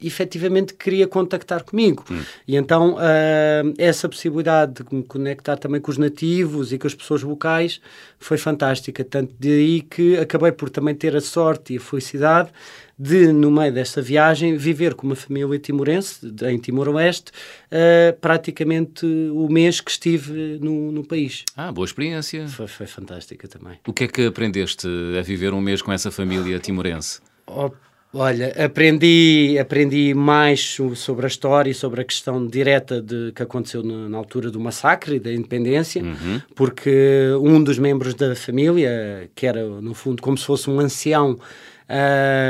efetivamente 0.02 0.74
queria 0.74 1.06
contactar 1.06 1.64
comigo. 1.64 2.04
Hum. 2.10 2.22
E 2.46 2.56
então 2.56 2.94
uh, 2.94 3.74
essa 3.78 4.08
possibilidade 4.08 4.84
de 4.84 4.94
me 4.94 5.02
conectar 5.02 5.56
também 5.56 5.80
com 5.80 5.90
os 5.90 5.98
nativos 5.98 6.72
e 6.72 6.78
com 6.78 6.86
as 6.86 6.94
pessoas 6.94 7.22
locais 7.22 7.80
foi 8.18 8.38
fantástica. 8.38 9.04
Tanto 9.04 9.34
daí 9.38 9.82
que 9.82 10.16
acabei 10.18 10.52
por 10.52 10.70
também 10.70 10.94
ter 10.94 11.16
a 11.16 11.20
sorte 11.20 11.74
e 11.74 11.76
a 11.76 11.80
felicidade 11.80 12.50
de, 12.98 13.32
no 13.32 13.50
meio 13.50 13.72
desta 13.72 14.00
viagem, 14.00 14.56
viver 14.56 14.94
com 14.94 15.06
uma 15.06 15.16
família 15.16 15.58
timorense, 15.58 16.32
em 16.44 16.58
Timor-Leste, 16.58 17.32
uh, 17.32 18.16
praticamente 18.20 19.04
o 19.04 19.48
mês 19.48 19.80
que 19.80 19.90
estive 19.90 20.58
no, 20.60 20.92
no 20.92 21.04
país. 21.04 21.44
Ah, 21.56 21.72
boa 21.72 21.84
experiência. 21.84 22.46
Foi, 22.46 22.68
foi, 22.68 22.86
fantástica 22.86 23.48
também. 23.48 23.78
O 23.86 23.92
que 23.92 24.04
é 24.04 24.08
que 24.08 24.26
aprendeste 24.26 24.86
a 25.18 25.22
viver 25.22 25.52
um 25.52 25.60
mês 25.60 25.82
com 25.82 25.92
essa 25.92 26.10
família 26.10 26.58
timorense? 26.60 27.20
Oh, 27.46 27.70
olha, 28.14 28.48
aprendi, 28.64 29.56
aprendi 29.60 30.14
mais 30.14 30.78
sobre 30.96 31.24
a 31.24 31.28
história 31.28 31.70
e 31.70 31.74
sobre 31.74 32.00
a 32.02 32.04
questão 32.04 32.46
direta 32.46 33.00
de, 33.00 33.32
que 33.32 33.42
aconteceu 33.42 33.82
na, 33.82 34.08
na 34.08 34.18
altura 34.18 34.50
do 34.50 34.60
massacre 34.60 35.18
da 35.18 35.32
independência, 35.32 36.02
uhum. 36.02 36.40
porque 36.54 37.30
um 37.40 37.62
dos 37.62 37.78
membros 37.78 38.14
da 38.14 38.34
família, 38.36 39.30
que 39.34 39.46
era 39.46 39.66
no 39.66 39.94
fundo 39.94 40.22
como 40.22 40.36
se 40.36 40.44
fosse 40.44 40.68
um 40.68 40.78
ancião, 40.80 41.38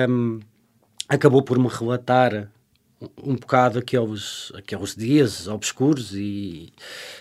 um, 0.09 0.41
acabou 1.09 1.43
por 1.43 1.59
me 1.59 1.69
relatar 1.69 2.49
um 3.23 3.35
bocado 3.35 3.79
aqueles, 3.79 4.53
aqueles 4.55 4.95
dias 4.95 5.49
obscuros 5.49 6.15
e, 6.15 6.73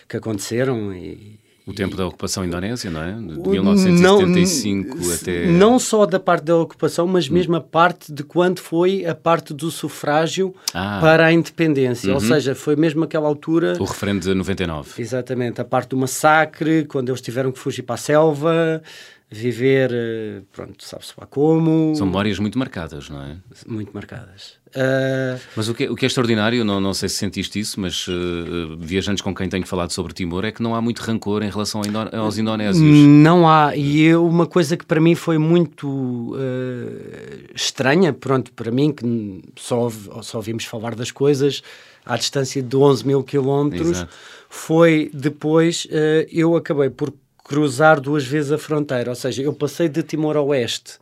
que 0.08 0.16
aconteceram 0.16 0.94
e, 0.94 1.41
o 1.66 1.72
tempo 1.72 1.96
da 1.96 2.06
ocupação 2.06 2.44
indonésia, 2.44 2.90
não 2.90 3.02
é? 3.02 3.12
De 3.12 3.48
1975 3.48 4.96
não, 4.96 5.14
até. 5.14 5.46
Não 5.46 5.78
só 5.78 6.04
da 6.04 6.18
parte 6.18 6.44
da 6.44 6.56
ocupação, 6.56 7.06
mas 7.06 7.28
mesmo 7.28 7.54
a 7.54 7.60
parte 7.60 8.12
de 8.12 8.24
quando 8.24 8.58
foi 8.58 9.06
a 9.06 9.14
parte 9.14 9.54
do 9.54 9.70
sufrágio 9.70 10.54
ah. 10.74 10.98
para 11.00 11.26
a 11.26 11.32
independência. 11.32 12.08
Uhum. 12.08 12.14
Ou 12.14 12.20
seja, 12.20 12.54
foi 12.54 12.74
mesmo 12.74 13.04
aquela 13.04 13.28
altura. 13.28 13.76
O 13.78 13.84
referendo 13.84 14.20
de 14.20 14.34
99. 14.34 15.00
Exatamente. 15.00 15.60
A 15.60 15.64
parte 15.64 15.90
do 15.90 15.96
massacre, 15.96 16.84
quando 16.84 17.10
eles 17.10 17.20
tiveram 17.20 17.52
que 17.52 17.58
fugir 17.58 17.82
para 17.82 17.94
a 17.94 17.98
selva 17.98 18.82
viver, 19.32 19.90
eh, 19.92 20.42
pronto, 20.52 20.84
sabe-se 20.84 21.14
lá 21.18 21.26
como. 21.26 21.94
São 21.96 22.06
memórias 22.06 22.38
muito 22.38 22.58
marcadas, 22.58 23.08
não 23.08 23.22
é? 23.22 23.36
Muito 23.66 23.90
marcadas. 23.94 24.60
Uh... 24.68 25.40
Mas 25.56 25.68
o 25.68 25.74
que, 25.74 25.84
é, 25.84 25.90
o 25.90 25.94
que 25.94 26.04
é 26.04 26.08
extraordinário, 26.08 26.62
não, 26.64 26.80
não 26.80 26.92
sei 26.92 27.08
se 27.08 27.16
sentiste 27.16 27.58
isso, 27.58 27.80
mas 27.80 28.06
uh, 28.08 28.76
viajantes 28.78 29.22
com 29.22 29.34
quem 29.34 29.48
tenho 29.48 29.66
falado 29.66 29.90
sobre 29.90 30.12
Timor, 30.12 30.44
é 30.44 30.52
que 30.52 30.62
não 30.62 30.74
há 30.74 30.82
muito 30.82 31.00
rancor 31.00 31.42
em 31.42 31.50
relação 31.50 31.80
aos 32.12 32.36
indonésios. 32.36 33.06
Não 33.06 33.48
há, 33.48 33.74
e 33.74 34.02
eu, 34.02 34.26
uma 34.26 34.46
coisa 34.46 34.76
que 34.76 34.84
para 34.84 35.00
mim 35.00 35.14
foi 35.14 35.38
muito 35.38 35.88
uh, 35.88 37.54
estranha, 37.54 38.12
pronto, 38.12 38.52
para 38.52 38.70
mim, 38.70 38.92
que 38.92 39.42
só, 39.56 39.90
só 40.20 40.36
ouvimos 40.36 40.66
falar 40.66 40.94
das 40.94 41.10
coisas 41.10 41.62
à 42.04 42.18
distância 42.18 42.62
de 42.62 42.76
11 42.76 43.06
mil 43.06 43.22
quilómetros, 43.22 44.04
foi 44.48 45.10
depois 45.14 45.86
eu 46.30 46.56
acabei 46.56 46.90
por 46.90 47.12
cruzar 47.44 48.00
duas 48.00 48.24
vezes 48.24 48.52
a 48.52 48.58
fronteira. 48.58 49.10
Ou 49.10 49.16
seja, 49.16 49.42
eu 49.42 49.52
passei 49.52 49.88
de 49.88 50.02
Timor-Oeste 50.02 50.98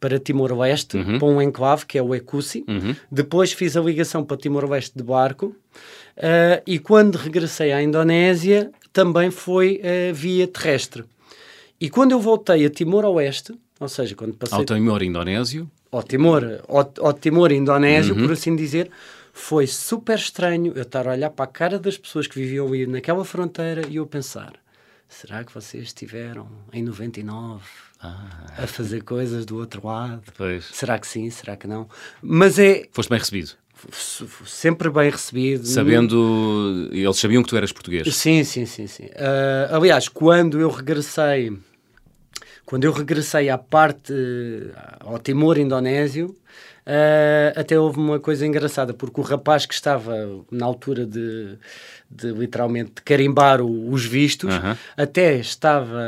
para 0.00 0.18
Timor-Leste, 0.18 0.96
uhum. 0.96 1.18
para 1.18 1.28
um 1.28 1.42
enclave, 1.42 1.84
que 1.84 1.98
é 1.98 2.02
o 2.02 2.14
Ecusi. 2.14 2.64
Uhum. 2.66 2.96
Depois 3.12 3.52
fiz 3.52 3.76
a 3.76 3.80
ligação 3.80 4.24
para 4.24 4.36
Timor-Leste 4.38 4.96
de 4.96 5.04
barco. 5.04 5.54
Uh, 6.16 6.62
e 6.66 6.78
quando 6.78 7.16
regressei 7.16 7.70
à 7.70 7.82
Indonésia, 7.82 8.70
também 8.92 9.30
foi 9.30 9.80
uh, 9.80 10.14
via 10.14 10.48
terrestre. 10.48 11.04
E 11.78 11.90
quando 11.90 12.12
eu 12.12 12.20
voltei 12.20 12.64
a 12.64 12.70
Timor-Oeste, 12.70 13.54
ou 13.78 13.88
seja, 13.88 14.14
quando 14.14 14.32
passei... 14.34 14.58
Ao 14.58 14.64
Timor 14.64 15.02
indonésio? 15.02 15.70
Ao 15.92 16.02
Timor, 16.02 16.60
ao, 16.66 16.92
ao 17.00 17.12
Timor 17.12 17.52
indonésio, 17.52 18.14
uhum. 18.14 18.22
por 18.22 18.32
assim 18.32 18.56
dizer, 18.56 18.90
foi 19.32 19.66
super 19.66 20.18
estranho 20.18 20.72
eu 20.74 20.82
estar 20.82 21.06
a 21.06 21.12
olhar 21.12 21.30
para 21.30 21.44
a 21.44 21.48
cara 21.48 21.78
das 21.78 21.96
pessoas 21.96 22.26
que 22.26 22.38
viviam 22.38 22.66
ali 22.66 22.86
naquela 22.86 23.24
fronteira 23.24 23.82
e 23.88 23.96
eu 23.96 24.06
pensar 24.06 24.59
será 25.10 25.44
que 25.44 25.52
vocês 25.52 25.84
estiveram 25.88 26.48
em 26.72 26.82
99 26.82 27.62
ah. 28.00 28.46
a 28.56 28.66
fazer 28.66 29.02
coisas 29.02 29.44
do 29.44 29.58
outro 29.58 29.86
lado? 29.86 30.22
Pois. 30.36 30.64
Será 30.72 30.98
que 30.98 31.06
sim? 31.06 31.28
Será 31.28 31.56
que 31.56 31.66
não? 31.66 31.88
Mas 32.22 32.58
é. 32.58 32.88
Foste 32.92 33.10
bem 33.10 33.18
recebido? 33.18 33.50
Sempre 33.92 34.88
bem 34.90 35.10
recebido. 35.10 35.66
Sabendo. 35.66 36.88
Eles 36.92 37.16
sabiam 37.16 37.42
que 37.42 37.48
tu 37.48 37.56
eras 37.56 37.72
português? 37.72 38.14
Sim, 38.14 38.44
sim, 38.44 38.66
sim. 38.66 38.86
sim. 38.86 39.06
Uh, 39.06 39.74
aliás, 39.74 40.08
quando 40.08 40.60
eu 40.60 40.70
regressei. 40.70 41.52
Quando 42.64 42.84
eu 42.84 42.92
regressei 42.92 43.48
à 43.48 43.58
parte. 43.58 44.12
ao 45.00 45.18
Timor 45.18 45.58
indonésio, 45.58 46.36
Uh, 46.90 47.54
até 47.54 47.78
houve 47.78 48.00
uma 48.00 48.18
coisa 48.18 48.44
engraçada, 48.44 48.92
porque 48.92 49.20
o 49.20 49.22
rapaz 49.22 49.64
que 49.64 49.72
estava 49.72 50.12
na 50.50 50.66
altura 50.66 51.06
de, 51.06 51.56
de 52.10 52.32
literalmente 52.32 53.00
carimbar 53.04 53.60
o, 53.60 53.92
os 53.92 54.04
vistos, 54.04 54.52
até 54.96 55.36
estava 55.36 56.02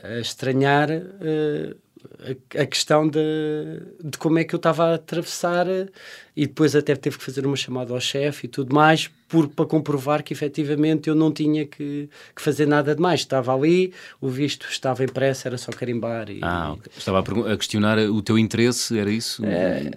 a 0.00 0.20
estranhar 0.20 0.90
uh, 0.90 1.76
a, 2.20 2.62
a, 2.62 2.66
questão 2.66 3.08
de, 3.08 3.18
de 4.02 4.18
como 4.18 4.38
é 4.38 4.44
que 4.44 4.54
eu 4.54 4.58
estava 4.58 4.84
a 4.84 4.94
atravessar 4.94 5.66
e 6.36 6.46
depois 6.46 6.74
até 6.74 6.94
teve 6.94 7.18
que 7.18 7.24
fazer 7.24 7.46
uma 7.46 7.56
chamada 7.56 7.92
ao 7.92 8.00
chefe 8.00 8.46
e 8.46 8.48
tudo 8.48 8.74
mais 8.74 9.10
por, 9.28 9.48
para 9.48 9.66
comprovar 9.66 10.22
que 10.22 10.32
efetivamente 10.32 11.08
eu 11.08 11.14
não 11.14 11.30
tinha 11.30 11.66
que, 11.66 12.08
que, 12.34 12.42
fazer 12.42 12.66
nada 12.66 12.94
de 12.94 13.00
mais. 13.00 13.20
Estava 13.20 13.54
ali, 13.54 13.92
o 14.20 14.28
visto 14.28 14.66
estava 14.70 15.04
impresso, 15.04 15.46
era 15.46 15.58
só 15.58 15.70
carimbar. 15.70 16.30
E, 16.30 16.40
ah, 16.42 16.76
estava 16.96 17.18
a, 17.18 17.52
a, 17.52 17.56
questionar 17.56 17.98
o 17.98 18.22
teu 18.22 18.38
interesse, 18.38 18.98
era 18.98 19.10
isso? 19.10 19.44
É, 19.44 19.90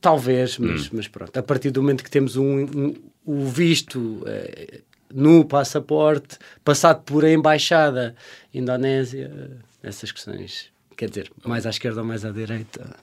talvez, 0.00 0.58
mas, 0.58 0.86
hum. 0.86 0.90
mas 0.94 1.08
pronto. 1.08 1.36
A 1.36 1.42
partir 1.42 1.70
do 1.70 1.82
momento 1.82 2.02
que 2.02 2.10
temos 2.10 2.36
um, 2.36 2.62
um 2.62 2.94
o 3.26 3.46
visto 3.46 4.22
é, 4.26 4.80
no 5.12 5.44
passaporte, 5.44 6.38
passado 6.62 7.02
por 7.04 7.24
a 7.24 7.30
embaixada 7.30 8.14
indonésia, 8.52 9.50
essas 9.82 10.12
questões 10.12 10.73
quer 10.96 11.08
dizer, 11.08 11.30
mais 11.44 11.66
à 11.66 11.70
esquerda 11.70 12.00
ou 12.00 12.06
mais 12.06 12.24
à 12.24 12.30
direita. 12.30 12.96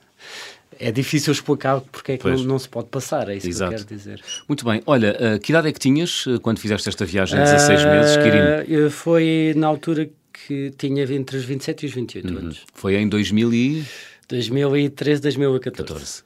É 0.78 0.90
difícil 0.90 1.32
explicar 1.32 1.80
porque 1.80 2.12
é 2.12 2.18
que 2.18 2.28
não, 2.28 2.44
não, 2.44 2.58
se 2.58 2.68
pode 2.68 2.88
passar, 2.88 3.28
é 3.28 3.36
isso 3.36 3.48
Exato. 3.48 3.70
que 3.70 3.82
eu 3.82 3.86
quero 3.86 3.98
dizer. 3.98 4.22
Muito 4.48 4.64
bem. 4.64 4.82
Olha, 4.86 5.16
uh, 5.36 5.38
que 5.38 5.52
idade 5.52 5.68
é 5.68 5.72
que 5.72 5.78
tinhas 5.78 6.26
uh, 6.26 6.40
quando 6.40 6.58
fizeste 6.58 6.88
esta 6.88 7.04
viagem 7.04 7.38
de 7.38 7.44
16 7.44 7.82
uh, 7.82 7.86
meses, 7.88 8.16
Quirino? 8.16 8.90
Foi 8.90 9.52
na 9.56 9.66
altura 9.66 10.08
que 10.32 10.72
tinha 10.78 11.04
entre 11.04 11.36
os 11.36 11.44
27 11.44 11.82
e 11.82 11.86
os 11.86 11.94
28 11.94 12.28
uhum. 12.28 12.38
anos. 12.38 12.62
Foi 12.72 12.96
em 12.96 13.08
2000 13.08 13.54
e... 13.54 13.84
2013, 14.28 15.20
2014. 15.20 15.92
14. 15.92 16.22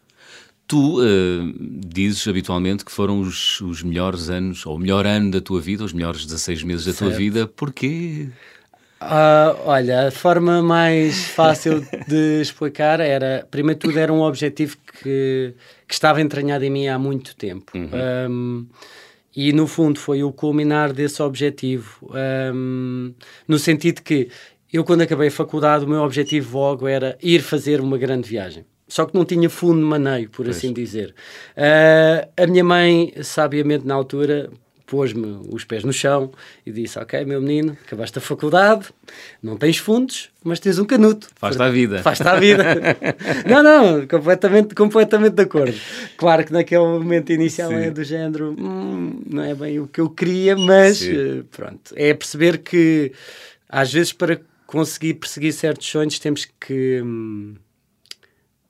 Tu 0.69 1.01
uh, 1.01 1.55
dizes 1.87 2.27
habitualmente 2.27 2.85
que 2.85 2.91
foram 2.91 3.21
os, 3.21 3.61
os 3.61 3.83
melhores 3.83 4.29
anos, 4.29 4.67
ou 4.67 4.77
o 4.77 4.79
melhor 4.79 5.07
ano 5.07 5.31
da 5.31 5.41
tua 5.41 5.61
vida, 5.61 5.85
os 5.85 5.93
melhores 5.93 6.25
16 6.25 6.63
meses 6.63 6.87
da 6.87 6.93
certo. 6.93 7.11
tua 7.11 7.19
vida. 7.19 7.47
Porquê? 7.47 8.29
Uh, 9.01 9.61
olha, 9.67 10.09
a 10.09 10.11
forma 10.11 10.63
mais 10.63 11.27
fácil 11.29 11.87
de 12.09 12.41
explicar 12.41 12.99
era, 12.99 13.47
primeiro 13.51 13.79
tudo, 13.79 13.99
era 13.99 14.13
um 14.13 14.23
objetivo 14.23 14.77
que, 15.03 15.55
que 15.87 15.95
estava 15.95 16.21
entranhado 16.21 16.65
em 16.65 16.71
mim 16.71 16.89
há 16.89 16.99
muito 16.99 17.37
tempo. 17.37 17.73
Uhum. 17.77 17.91
Um, 18.31 18.67
e 19.35 19.53
no 19.53 19.67
fundo 19.67 19.99
foi 19.99 20.23
o 20.23 20.33
culminar 20.33 20.95
desse 20.95 21.23
objetivo, 21.23 22.11
um, 22.55 23.13
no 23.47 23.59
sentido 23.59 24.01
que 24.01 24.31
eu, 24.73 24.83
quando 24.83 25.03
acabei 25.03 25.29
a 25.29 25.31
faculdade, 25.31 25.85
o 25.85 25.89
meu 25.89 26.03
objetivo 26.03 26.59
logo 26.59 26.89
era 26.89 27.17
ir 27.23 27.41
fazer 27.41 27.81
uma 27.81 27.99
grande 27.99 28.29
viagem. 28.29 28.65
Só 28.89 29.05
que 29.05 29.15
não 29.15 29.25
tinha 29.25 29.51
fundo 29.51 29.79
de 29.79 29.85
maneio, 29.85 30.31
por 30.31 30.45
pois. 30.45 30.57
assim 30.57 30.73
dizer. 30.73 31.15
Uh, 31.57 32.29
a 32.37 32.47
minha 32.47 32.65
mãe, 32.65 33.13
sabiamente 33.23 33.87
na 33.87 33.95
altura, 33.95 34.51
pôs-me 34.87 35.41
os 35.51 35.65
pés 35.65 35.85
no 35.85 35.93
chão 35.93 36.31
e 36.65 36.71
disse: 36.71 36.99
Ok, 36.99 37.25
meu 37.25 37.41
menino, 37.41 37.77
acabaste 37.85 38.19
a 38.19 38.21
faculdade, 38.21 38.87
não 39.43 39.57
tens 39.57 39.79
fundos, 39.79 40.31
mas 40.45 40.61
tens 40.61 40.79
um 40.79 40.85
canuto. 40.85 41.29
Faz-te 41.35 41.63
a 41.63 41.69
vida. 41.69 42.03
Faz-te 42.03 42.27
a 42.27 42.39
vida. 42.39 42.65
não, 43.49 43.63
não, 43.63 44.07
completamente, 44.07 44.75
completamente 44.75 45.35
de 45.35 45.43
acordo. 45.43 45.75
Claro 46.17 46.45
que 46.45 46.53
naquele 46.53 46.85
momento 46.85 47.33
inicial 47.33 47.71
Sim. 47.71 47.77
é 47.77 47.91
do 47.91 48.05
género, 48.05 48.55
hum, 48.59 49.23
não 49.29 49.43
é 49.43 49.55
bem 49.55 49.81
o 49.81 49.87
que 49.87 50.01
eu 50.01 50.09
queria, 50.09 50.57
mas 50.57 51.03
uh, 51.03 51.45
pronto. 51.51 51.93
É 51.97 52.15
perceber 52.15 52.59
que 52.59 53.13
às 53.69 53.93
vezes 53.93 54.13
para 54.13 54.41
conseguir 54.67 55.15
perseguir 55.15 55.53
certos 55.53 55.87
sonhos 55.87 56.19
temos 56.19 56.47
que. 56.61 57.03
Hum, 57.03 57.55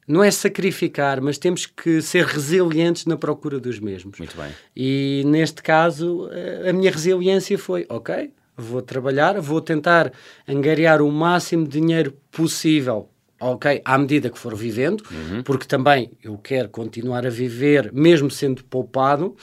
não 0.06 0.22
é 0.22 0.30
sacrificar, 0.30 1.20
mas 1.20 1.38
temos 1.38 1.66
que 1.66 2.00
ser 2.00 2.24
resilientes 2.24 3.06
na 3.06 3.16
procura 3.16 3.58
dos 3.58 3.80
mesmos. 3.80 4.18
Muito 4.18 4.36
bem. 4.36 4.52
E 4.74 5.22
neste 5.26 5.62
caso, 5.62 6.28
a 6.68 6.72
minha 6.72 6.90
resiliência 6.90 7.58
foi: 7.58 7.86
ok, 7.88 8.32
vou 8.56 8.80
trabalhar, 8.80 9.40
vou 9.40 9.60
tentar 9.60 10.12
angariar 10.48 11.02
o 11.02 11.10
máximo 11.10 11.66
de 11.66 11.80
dinheiro 11.80 12.14
possível. 12.30 13.10
Ok, 13.38 13.82
à 13.84 13.98
medida 13.98 14.30
que 14.30 14.38
for 14.38 14.56
vivendo, 14.56 15.04
uhum. 15.10 15.42
porque 15.42 15.66
também 15.66 16.10
eu 16.24 16.38
quero 16.38 16.70
continuar 16.70 17.26
a 17.26 17.28
viver, 17.28 17.92
mesmo 17.92 18.30
sendo 18.30 18.64
poupado, 18.64 19.36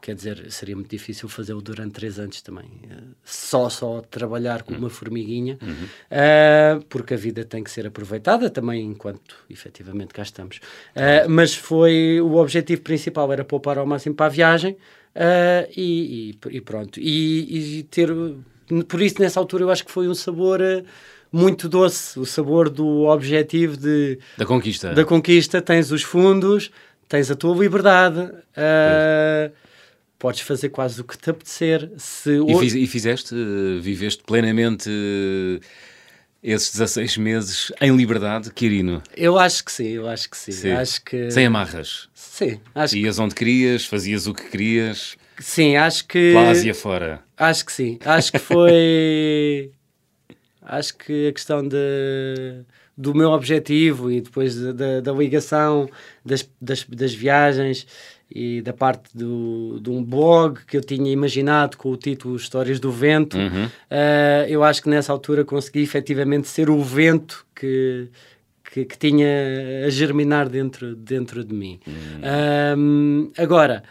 quer 0.00 0.14
dizer, 0.14 0.50
seria 0.50 0.74
muito 0.74 0.90
difícil 0.90 1.28
fazê-lo 1.28 1.60
durante 1.60 1.92
três 1.92 2.18
anos 2.18 2.40
também. 2.40 2.70
Só, 3.24 3.68
só 3.68 4.00
trabalhar 4.00 4.62
com 4.62 4.74
uma 4.74 4.90
formiguinha, 4.90 5.58
uhum. 5.60 5.68
uh, 5.74 6.84
porque 6.88 7.14
a 7.14 7.16
vida 7.16 7.44
tem 7.44 7.62
que 7.62 7.70
ser 7.70 7.86
aproveitada 7.86 8.48
também 8.48 8.84
enquanto 8.84 9.36
efetivamente 9.48 10.14
cá 10.14 10.22
estamos. 10.22 10.56
Uh, 10.56 11.28
mas 11.28 11.54
foi 11.54 12.20
o 12.20 12.36
objetivo 12.36 12.82
principal 12.82 13.30
era 13.32 13.44
poupar 13.44 13.78
ao 13.78 13.86
máximo 13.86 14.14
para 14.14 14.26
a 14.26 14.30
viagem 14.30 14.76
e, 15.76 16.36
e, 16.44 16.56
e, 16.56 16.60
pronto. 16.60 16.98
E, 16.98 17.78
e, 17.78 17.82
ter, 17.84 18.08
por 18.88 19.02
isso 19.02 19.20
nessa 19.20 19.38
altura 19.40 19.64
eu 19.64 19.70
acho 19.70 19.84
que 19.84 19.90
foi 19.90 20.08
um 20.08 20.14
sabor 20.14 20.60
muito 21.32 21.68
doce, 21.68 22.18
o 22.18 22.24
sabor 22.24 22.68
do 22.68 23.04
objetivo 23.06 23.76
de 23.76 24.18
da 24.36 24.46
conquista. 24.46 24.92
Da 24.94 25.04
conquista, 25.04 25.60
tens 25.60 25.90
os 25.92 26.02
fundos, 26.02 26.70
tens 27.08 27.30
a 27.30 27.34
tua 27.34 27.54
liberdade. 27.56 28.20
Uh, 28.20 29.52
podes 30.20 30.42
fazer 30.42 30.68
quase 30.68 31.00
o 31.00 31.04
que 31.04 31.18
te 31.18 31.30
apetecer. 31.30 31.90
Se 31.96 32.30
e, 32.30 32.58
fiz, 32.58 32.74
e 32.74 32.86
fizeste, 32.86 33.34
uh, 33.34 33.80
viveste 33.80 34.22
plenamente 34.22 34.88
uh, 34.88 35.58
esses 36.42 36.70
16 36.72 37.16
meses 37.16 37.72
em 37.80 37.96
liberdade, 37.96 38.52
Quirino? 38.52 39.02
Eu 39.16 39.38
acho 39.38 39.64
que 39.64 39.72
sim, 39.72 39.88
eu 39.88 40.06
acho 40.06 40.30
que 40.30 40.36
sim. 40.36 40.52
sim. 40.52 40.70
Acho 40.70 41.02
que... 41.02 41.30
Sem 41.30 41.46
amarras? 41.46 42.08
Sim. 42.14 42.60
Acho 42.74 42.96
Ias 42.96 43.16
que... 43.16 43.22
onde 43.22 43.34
querias, 43.34 43.86
fazias 43.86 44.26
o 44.26 44.34
que 44.34 44.48
querias? 44.48 45.16
Sim, 45.38 45.76
acho 45.76 46.06
que... 46.06 46.32
Pela 46.32 46.50
Ásia 46.50 46.74
fora? 46.74 47.22
Acho 47.36 47.64
que 47.64 47.72
sim. 47.72 47.98
Acho 48.04 48.30
que 48.30 48.38
foi... 48.38 49.72
acho 50.62 50.96
que 50.98 51.28
a 51.28 51.32
questão 51.32 51.66
de 51.66 52.62
do 53.00 53.14
meu 53.14 53.30
objetivo 53.30 54.10
e 54.10 54.20
depois 54.20 54.54
da, 54.54 55.00
da 55.00 55.12
ligação 55.12 55.88
das, 56.22 56.46
das, 56.60 56.84
das, 56.84 57.14
viagens 57.14 57.86
e 58.30 58.62
da 58.62 58.72
parte 58.72 59.16
do, 59.16 59.80
de 59.80 59.90
um 59.90 60.04
blog 60.04 60.60
que 60.66 60.76
eu 60.76 60.80
tinha 60.80 61.10
imaginado 61.10 61.76
com 61.76 61.90
o 61.90 61.96
título 61.96 62.36
Histórias 62.36 62.78
do 62.78 62.92
Vento, 62.92 63.36
uhum. 63.36 63.66
uh, 63.66 64.48
eu 64.48 64.62
acho 64.62 64.82
que 64.82 64.88
nessa 64.88 65.12
altura 65.12 65.44
consegui 65.44 65.82
efetivamente 65.82 66.46
ser 66.46 66.70
o 66.70 66.80
vento 66.82 67.44
que, 67.54 68.08
que, 68.72 68.84
que 68.84 68.96
tinha 68.96 69.26
a 69.84 69.90
germinar 69.90 70.48
dentro, 70.48 70.94
dentro 70.94 71.42
de 71.42 71.52
mim. 71.52 71.80
Uhum. 71.86 73.32
agora, 73.36 73.82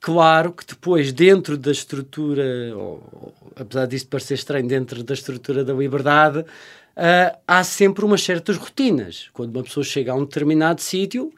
claro 0.00 0.52
que 0.52 0.64
depois, 0.64 1.12
dentro 1.12 1.58
da 1.58 1.72
estrutura, 1.72 2.44
ou, 2.76 3.34
apesar 3.56 3.86
disto 3.86 4.08
parecer 4.08 4.34
estranho, 4.34 4.68
dentro 4.68 5.02
da 5.02 5.14
estrutura 5.14 5.64
da 5.64 5.72
liberdade, 5.72 6.40
uh, 6.40 7.36
há 7.46 7.64
sempre 7.64 8.04
umas 8.04 8.22
certas 8.22 8.56
rotinas. 8.56 9.28
Quando 9.32 9.56
uma 9.56 9.64
pessoa 9.64 9.82
chega 9.82 10.12
a 10.12 10.14
um 10.14 10.24
determinado 10.24 10.80
sítio, 10.80 11.32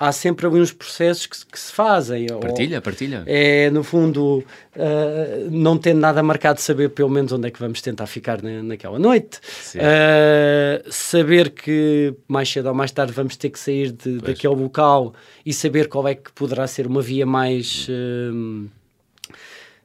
há 0.00 0.10
sempre 0.12 0.46
ali 0.46 0.58
uns 0.58 0.72
processos 0.72 1.26
que, 1.26 1.36
que 1.44 1.60
se 1.60 1.70
fazem. 1.70 2.26
Partilha, 2.40 2.78
ou, 2.78 2.82
partilha. 2.82 3.22
É, 3.26 3.68
no 3.70 3.84
fundo, 3.84 4.42
uh, 4.74 5.50
não 5.50 5.76
tendo 5.76 6.00
nada 6.00 6.22
marcado, 6.22 6.58
saber 6.58 6.88
pelo 6.88 7.10
menos 7.10 7.30
onde 7.32 7.48
é 7.48 7.50
que 7.50 7.60
vamos 7.60 7.82
tentar 7.82 8.06
ficar 8.06 8.40
na, 8.42 8.62
naquela 8.62 8.98
noite. 8.98 9.38
Uh, 9.74 10.90
saber 10.90 11.50
que 11.50 12.14
mais 12.26 12.48
cedo 12.48 12.70
ou 12.70 12.74
mais 12.74 12.90
tarde 12.90 13.12
vamos 13.12 13.36
ter 13.36 13.50
que 13.50 13.58
sair 13.58 13.92
de, 13.92 14.18
daquele 14.18 14.54
local 14.54 15.12
e 15.44 15.52
saber 15.52 15.86
qual 15.86 16.08
é 16.08 16.14
que 16.14 16.32
poderá 16.32 16.66
ser 16.66 16.86
uma 16.86 17.02
via 17.02 17.26
mais. 17.26 17.86
Uh, 17.86 18.66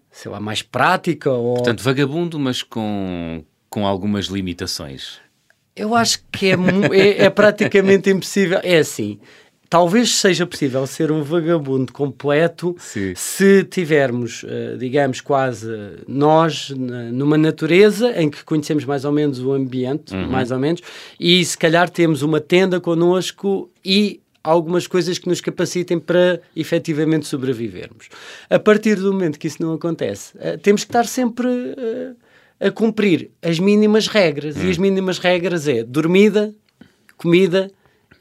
sei 0.09 0.31
lá, 0.31 0.39
mais 0.39 0.61
prática. 0.61 1.29
Ou... 1.29 1.55
Portanto, 1.55 1.83
vagabundo, 1.83 2.39
mas 2.39 2.63
com, 2.63 3.43
com 3.69 3.85
algumas 3.85 4.27
limitações. 4.27 5.19
Eu 5.75 5.93
acho 5.93 6.23
que 6.31 6.51
é, 6.51 6.55
é, 6.93 7.25
é 7.25 7.29
praticamente 7.29 8.09
impossível. 8.09 8.61
É 8.63 8.77
assim, 8.77 9.19
talvez 9.75 10.15
seja 10.15 10.45
possível 10.45 10.87
ser 10.87 11.11
um 11.11 11.21
vagabundo 11.21 11.91
completo 11.91 12.73
Sim. 12.79 13.11
se 13.13 13.61
tivermos, 13.65 14.43
uh, 14.43 14.77
digamos, 14.77 15.19
quase 15.19 15.67
nós 16.07 16.69
numa 16.69 17.37
natureza 17.37 18.09
em 18.11 18.29
que 18.29 18.41
conhecemos 18.45 18.85
mais 18.85 19.03
ou 19.03 19.11
menos 19.11 19.41
o 19.41 19.51
ambiente, 19.51 20.15
uhum. 20.15 20.29
mais 20.29 20.49
ou 20.49 20.57
menos, 20.57 20.79
e 21.19 21.43
se 21.43 21.57
calhar 21.57 21.89
temos 21.89 22.21
uma 22.21 22.39
tenda 22.39 22.79
connosco 22.79 23.69
e 23.83 24.21
algumas 24.41 24.87
coisas 24.87 25.17
que 25.17 25.27
nos 25.27 25.41
capacitem 25.41 25.99
para 25.99 26.39
efetivamente 26.55 27.27
sobrevivermos. 27.27 28.07
A 28.49 28.57
partir 28.57 28.95
do 28.95 29.11
momento 29.11 29.37
que 29.37 29.47
isso 29.47 29.61
não 29.61 29.73
acontece, 29.73 30.37
uh, 30.37 30.57
temos 30.57 30.85
que 30.85 30.89
estar 30.89 31.05
sempre 31.05 31.49
uh, 31.49 32.15
a 32.61 32.71
cumprir 32.71 33.29
as 33.41 33.59
mínimas 33.59 34.07
regras, 34.07 34.55
e 34.55 34.69
as 34.69 34.77
mínimas 34.77 35.19
regras 35.19 35.67
é 35.67 35.83
dormida, 35.83 36.55
comida 37.17 37.69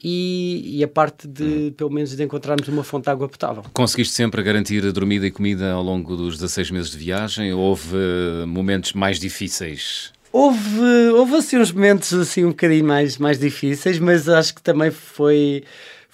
e, 0.05 0.79
e, 0.79 0.85
a 0.85 0.89
parte 0.89 1.27
de, 1.27 1.43
hum. 1.43 1.73
pelo 1.75 1.91
menos, 1.91 2.15
de 2.15 2.23
encontrarmos 2.23 2.69
uma 2.69 2.85
fonte 2.85 3.05
de 3.05 3.11
água 3.11 3.27
potável. 3.27 3.65
Conseguiste 3.73 4.13
sempre 4.13 4.43
garantir 4.43 4.85
a 4.87 4.91
dormida 4.91 5.27
e 5.27 5.31
comida 5.31 5.73
ao 5.73 5.83
longo 5.83 6.15
dos 6.15 6.35
16 6.35 6.71
meses 6.71 6.91
de 6.91 6.99
viagem? 6.99 7.55
Houve 7.55 7.97
uh, 7.97 8.47
momentos 8.47 8.93
mais 8.93 9.19
difíceis? 9.19 10.13
Houve, 10.31 11.11
houve 11.15 11.37
assim 11.37 11.57
uns 11.57 11.73
momentos 11.73 12.13
assim 12.13 12.45
um 12.45 12.49
bocadinho 12.49 12.85
mais, 12.85 13.17
mais 13.17 13.39
difíceis, 13.39 13.99
mas 13.99 14.29
acho 14.29 14.55
que 14.55 14.61
também 14.61 14.91
foi 14.91 15.65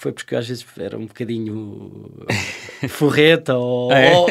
foi 0.00 0.12
porque 0.12 0.34
às 0.34 0.48
vezes 0.48 0.64
era 0.78 0.96
um 0.96 1.04
bocadinho 1.04 2.10
forreta 2.88 3.54
ou, 3.54 3.92
é. 3.92 4.10
ou, 4.14 4.30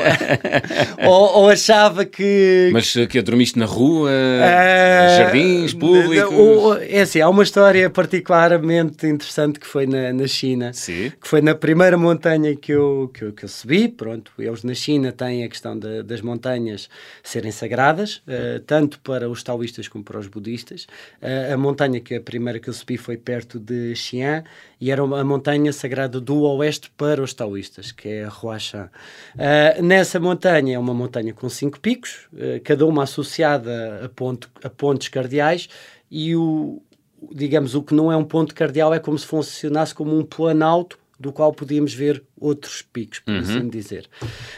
ou, 1.07 1.43
ou, 1.43 1.49
achava 1.49 2.05
que. 2.05 2.71
Mas 2.73 2.91
que 2.91 3.21
dormiste 3.21 3.59
na 3.59 3.65
rua, 3.65 4.09
uh, 4.09 5.17
jardins 5.17 5.75
públicos? 5.75 6.81
é 6.89 7.01
assim, 7.01 7.21
há 7.21 7.29
uma 7.29 7.43
história 7.43 7.87
particularmente 7.87 9.05
interessante 9.05 9.59
que 9.59 9.67
foi 9.67 9.85
na, 9.85 10.11
na 10.11 10.25
China, 10.25 10.73
Sim. 10.73 11.11
que 11.21 11.27
foi 11.27 11.39
na 11.39 11.53
primeira 11.53 11.99
montanha 11.99 12.55
que 12.55 12.71
eu, 12.71 13.11
que 13.13 13.25
eu, 13.25 13.31
que 13.31 13.45
eu 13.45 13.49
subi. 13.49 13.89
Pronto, 13.89 14.31
eles 14.39 14.63
na 14.63 14.73
China 14.73 15.11
têm 15.11 15.43
a 15.43 15.47
questão 15.47 15.77
das 15.77 16.21
montanhas 16.21 16.89
serem 17.21 17.51
sagradas, 17.51 18.23
uh, 18.27 18.59
tanto 18.65 18.99
para 19.01 19.29
os 19.29 19.43
taoístas 19.43 19.87
como 19.87 20.03
para 20.03 20.17
os 20.17 20.25
budistas. 20.25 20.87
Uh, 21.21 21.53
a 21.53 21.57
montanha 21.57 21.99
que 21.99 22.15
a 22.15 22.21
primeira 22.21 22.57
que 22.57 22.69
eu 22.69 22.73
subi 22.73 22.97
foi 22.97 23.17
perto 23.17 23.59
de 23.59 23.93
Xi'an 23.93 24.43
e 24.81 24.89
era 24.89 25.03
uma 25.03 25.23
montanha 25.23 25.58
sagrada 25.73 26.19
do 26.19 26.41
oeste 26.43 26.89
para 26.95 27.21
os 27.21 27.33
taoístas, 27.33 27.91
que 27.91 28.07
é 28.07 28.23
a 28.23 28.29
Huashan. 28.29 28.89
Uh, 29.35 29.83
nessa 29.83 30.19
montanha 30.19 30.75
é 30.75 30.79
uma 30.79 30.93
montanha 30.93 31.33
com 31.33 31.49
cinco 31.49 31.79
picos, 31.79 32.27
uh, 32.33 32.61
cada 32.63 32.85
uma 32.85 33.03
associada 33.03 34.01
a, 34.05 34.09
ponto, 34.09 34.49
a 34.63 34.69
pontos 34.69 35.07
cardeais, 35.09 35.67
e 36.09 36.35
o, 36.35 36.81
digamos, 37.31 37.75
o 37.75 37.83
que 37.83 37.93
não 37.93 38.11
é 38.11 38.17
um 38.17 38.23
ponto 38.23 38.55
cardeal 38.55 38.93
é 38.93 38.99
como 38.99 39.17
se 39.17 39.25
funcionasse 39.25 39.93
como 39.93 40.17
um 40.17 40.23
planalto 40.23 40.97
do 41.19 41.33
qual 41.33 41.51
podíamos 41.51 41.93
ver 41.93 42.23
outros 42.39 42.81
picos, 42.81 43.19
por 43.19 43.33
uhum. 43.33 43.39
assim 43.39 43.67
dizer. 43.67 44.07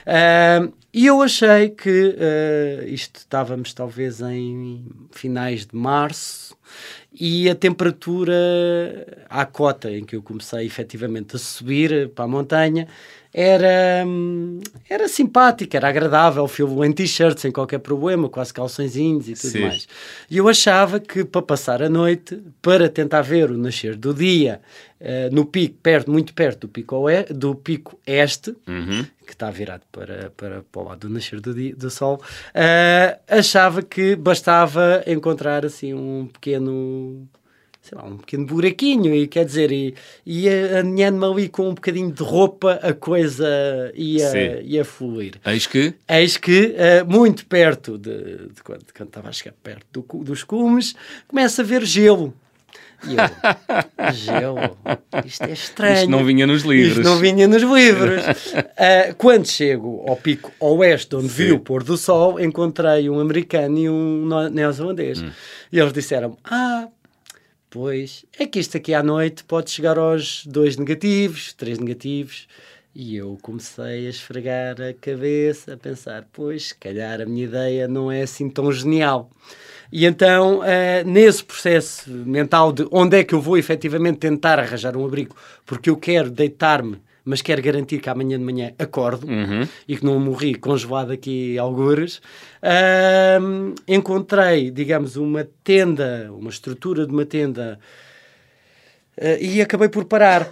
Uh, 0.05 0.71
e 0.93 1.07
eu 1.07 1.21
achei 1.21 1.69
que 1.69 1.89
uh, 1.89 2.87
isto 2.87 3.17
estávamos 3.17 3.73
talvez 3.73 4.21
em 4.21 4.85
finais 5.11 5.65
de 5.65 5.75
março 5.75 6.55
e 7.13 7.49
a 7.49 7.55
temperatura 7.55 8.35
à 9.29 9.45
cota 9.45 9.91
em 9.91 10.03
que 10.03 10.15
eu 10.15 10.21
comecei 10.21 10.65
efetivamente 10.65 11.35
a 11.35 11.39
subir 11.39 12.09
para 12.09 12.25
a 12.25 12.27
montanha 12.27 12.87
era, 13.33 14.05
era 14.89 15.07
simpática, 15.07 15.77
era 15.77 15.87
agradável, 15.87 16.47
fui 16.47 16.65
em 16.85 16.91
t-shirt 16.91 17.37
sem 17.37 17.51
qualquer 17.51 17.79
problema, 17.79 18.27
quase 18.27 18.53
calçõezinhos 18.53 19.29
e 19.29 19.33
tudo 19.33 19.51
Sim. 19.51 19.61
mais. 19.61 19.87
E 20.29 20.37
eu 20.37 20.49
achava 20.49 20.99
que 20.99 21.23
para 21.23 21.41
passar 21.41 21.81
a 21.81 21.89
noite, 21.89 22.37
para 22.61 22.89
tentar 22.89 23.21
ver 23.21 23.49
o 23.49 23.57
nascer 23.57 23.95
do 23.95 24.13
dia 24.13 24.59
uh, 24.99 25.33
no 25.33 25.45
pico, 25.45 25.75
perto, 25.81 26.11
muito 26.11 26.33
perto 26.33 26.61
do 26.61 26.67
pico, 26.67 26.95
oeste, 26.97 27.33
do 27.33 27.55
pico 27.55 27.97
este, 28.05 28.53
uhum. 28.67 29.05
Que 29.25 29.33
está 29.33 29.49
virado 29.51 29.83
para, 29.91 30.31
para, 30.35 30.63
para 30.63 30.81
o 30.81 30.85
lado 30.85 31.07
do 31.07 31.13
nascer 31.13 31.39
do, 31.39 31.53
dia, 31.53 31.75
do 31.75 31.89
sol, 31.89 32.15
uh, 32.15 33.19
achava 33.27 33.81
que 33.81 34.15
bastava 34.15 35.03
encontrar 35.07 35.65
assim 35.65 35.93
um 35.93 36.27
pequeno 36.27 37.27
sei 37.81 37.97
lá, 37.97 38.05
um 38.05 38.17
pequeno 38.17 38.45
buraquinho, 38.45 39.13
e 39.13 39.27
quer 39.27 39.43
dizer, 39.43 39.71
e, 39.71 39.95
e 40.25 40.47
aninhando-me 40.47 41.25
ali 41.25 41.49
com 41.49 41.69
um 41.69 41.73
bocadinho 41.73 42.11
de 42.11 42.21
roupa, 42.21 42.73
a 42.73 42.93
coisa 42.93 43.47
ia, 43.95 44.61
ia 44.61 44.85
fluir. 44.85 45.39
Eis 45.43 45.65
que? 45.65 45.95
Eis 46.07 46.37
que, 46.37 46.75
uh, 46.75 47.11
muito 47.11 47.45
perto 47.47 47.97
de, 47.97 48.49
de, 48.49 48.63
quando, 48.63 48.85
de 48.85 48.93
quando 48.93 49.09
estava 49.09 49.29
a 49.29 49.31
chegar 49.31 49.55
perto 49.63 49.85
do, 49.91 50.23
dos 50.23 50.43
cumes, 50.43 50.95
começa 51.27 51.63
a 51.63 51.65
ver 51.65 51.83
gelo. 51.83 52.33
E 53.07 53.15
eu, 53.15 54.13
gelo, 54.13 54.57
isto 55.25 55.43
é 55.43 55.51
estranho. 55.51 55.95
Isto 55.95 56.09
não 56.09 56.23
vinha 56.23 56.45
nos 56.45 56.63
livros. 56.63 56.97
Isto 56.97 57.03
não 57.03 57.17
vinha 57.17 57.47
nos 57.47 57.63
livros. 57.63 58.25
uh, 58.27 59.15
quando 59.17 59.47
chego 59.47 60.05
ao 60.07 60.15
pico 60.15 60.51
oeste, 60.59 61.15
onde 61.15 61.29
Sim. 61.29 61.45
vi 61.45 61.51
o 61.51 61.59
pôr 61.59 61.83
do 61.83 61.97
sol, 61.97 62.39
encontrei 62.39 63.09
um 63.09 63.19
americano 63.19 63.77
e 63.77 63.89
um 63.89 64.49
neozelandês. 64.49 65.21
Hum. 65.21 65.31
E 65.71 65.79
eles 65.79 65.93
disseram: 65.93 66.37
Ah, 66.43 66.87
Pois, 67.73 68.25
é 68.37 68.45
que 68.45 68.59
isto 68.59 68.75
aqui 68.75 68.93
à 68.93 69.01
noite 69.01 69.45
pode 69.45 69.71
chegar 69.71 69.97
aos 69.97 70.45
dois 70.45 70.75
negativos, 70.75 71.53
três 71.53 71.79
negativos. 71.79 72.45
E 72.93 73.15
eu 73.15 73.37
comecei 73.41 74.07
a 74.07 74.09
esfregar 74.09 74.75
a 74.81 74.93
cabeça, 74.93 75.75
a 75.75 75.77
pensar, 75.77 76.27
pois, 76.33 76.67
se 76.67 76.75
calhar 76.75 77.21
a 77.21 77.25
minha 77.25 77.45
ideia 77.45 77.87
não 77.87 78.11
é 78.11 78.23
assim 78.23 78.49
tão 78.49 78.69
genial. 78.73 79.31
E 79.91 80.05
então, 80.05 80.59
uh, 80.59 80.63
nesse 81.05 81.43
processo 81.43 82.09
mental 82.09 82.71
de 82.71 82.87
onde 82.91 83.17
é 83.17 83.23
que 83.23 83.35
eu 83.35 83.41
vou 83.41 83.57
efetivamente 83.57 84.19
tentar 84.19 84.57
arranjar 84.57 84.95
um 84.95 85.05
abrigo, 85.05 85.35
porque 85.65 85.89
eu 85.89 85.97
quero 85.97 86.29
deitar-me 86.29 87.01
mas 87.23 87.41
quero 87.41 87.61
garantir 87.61 87.99
que 87.99 88.09
amanhã 88.09 88.37
de 88.37 88.43
manhã 88.43 88.73
acordo 88.79 89.27
uhum. 89.27 89.67
e 89.87 89.95
que 89.95 90.03
não 90.03 90.19
morri 90.19 90.55
congelado 90.55 91.11
aqui 91.11 91.57
algures. 91.57 92.17
Uh, 92.63 93.75
encontrei, 93.87 94.71
digamos, 94.71 95.15
uma 95.15 95.47
tenda, 95.63 96.29
uma 96.31 96.49
estrutura 96.49 97.05
de 97.05 97.13
uma 97.13 97.25
tenda 97.25 97.79
uh, 99.17 99.37
e 99.39 99.61
acabei 99.61 99.89
por 99.89 100.05
parar. 100.05 100.49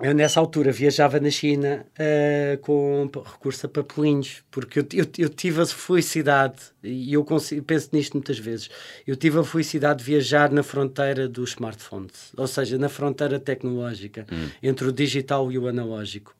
Eu, 0.00 0.12
nessa 0.12 0.40
altura, 0.40 0.72
viajava 0.72 1.20
na 1.20 1.30
China 1.30 1.86
uh, 1.92 2.58
com 2.58 3.08
recurso 3.24 3.66
a 3.66 3.68
papelinhos, 3.68 4.42
porque 4.50 4.80
eu, 4.80 4.86
eu, 4.92 5.06
eu 5.18 5.28
tive 5.28 5.62
a 5.62 5.66
felicidade, 5.66 6.58
e 6.82 7.12
eu 7.12 7.24
consigo, 7.24 7.62
penso 7.62 7.90
nisto 7.92 8.14
muitas 8.14 8.38
vezes, 8.38 8.68
eu 9.06 9.14
tive 9.14 9.38
a 9.38 9.44
felicidade 9.44 10.00
de 10.00 10.04
viajar 10.04 10.50
na 10.50 10.64
fronteira 10.64 11.28
dos 11.28 11.50
smartphones, 11.50 12.32
ou 12.36 12.46
seja, 12.46 12.76
na 12.76 12.88
fronteira 12.88 13.38
tecnológica, 13.38 14.26
hum. 14.32 14.48
entre 14.60 14.88
o 14.88 14.92
digital 14.92 15.50
e 15.52 15.58
o 15.58 15.68
analógico. 15.68 16.34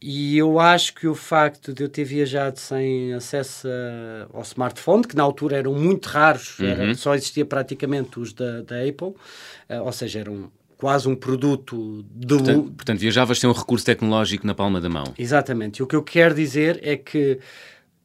E 0.00 0.38
eu 0.38 0.60
acho 0.60 0.94
que 0.94 1.08
o 1.08 1.14
facto 1.14 1.72
de 1.72 1.82
eu 1.82 1.88
ter 1.88 2.04
viajado 2.04 2.60
sem 2.60 3.14
acesso 3.14 3.66
a, 3.66 4.36
ao 4.36 4.42
smartphone, 4.42 5.04
que 5.04 5.16
na 5.16 5.22
altura 5.22 5.56
eram 5.56 5.72
muito 5.72 6.06
raros, 6.06 6.58
uhum. 6.58 6.66
era, 6.66 6.94
só 6.94 7.14
existia 7.14 7.44
praticamente 7.44 8.20
os 8.20 8.32
da, 8.32 8.60
da 8.60 8.76
Apple, 8.76 9.08
uh, 9.08 9.82
ou 9.84 9.90
seja, 9.90 10.20
eram 10.20 10.52
quase 10.78 11.08
um 11.08 11.16
produto 11.16 12.04
de 12.14 12.28
portanto, 12.28 12.72
portanto, 12.72 12.98
viajavas 13.00 13.38
sem 13.38 13.50
um 13.50 13.52
recurso 13.52 13.84
tecnológico 13.84 14.46
na 14.46 14.54
palma 14.54 14.80
da 14.80 14.88
mão. 14.88 15.12
Exatamente. 15.18 15.80
E 15.80 15.82
o 15.82 15.86
que 15.86 15.96
eu 15.96 16.02
quero 16.02 16.34
dizer 16.34 16.78
é 16.82 16.96
que 16.96 17.40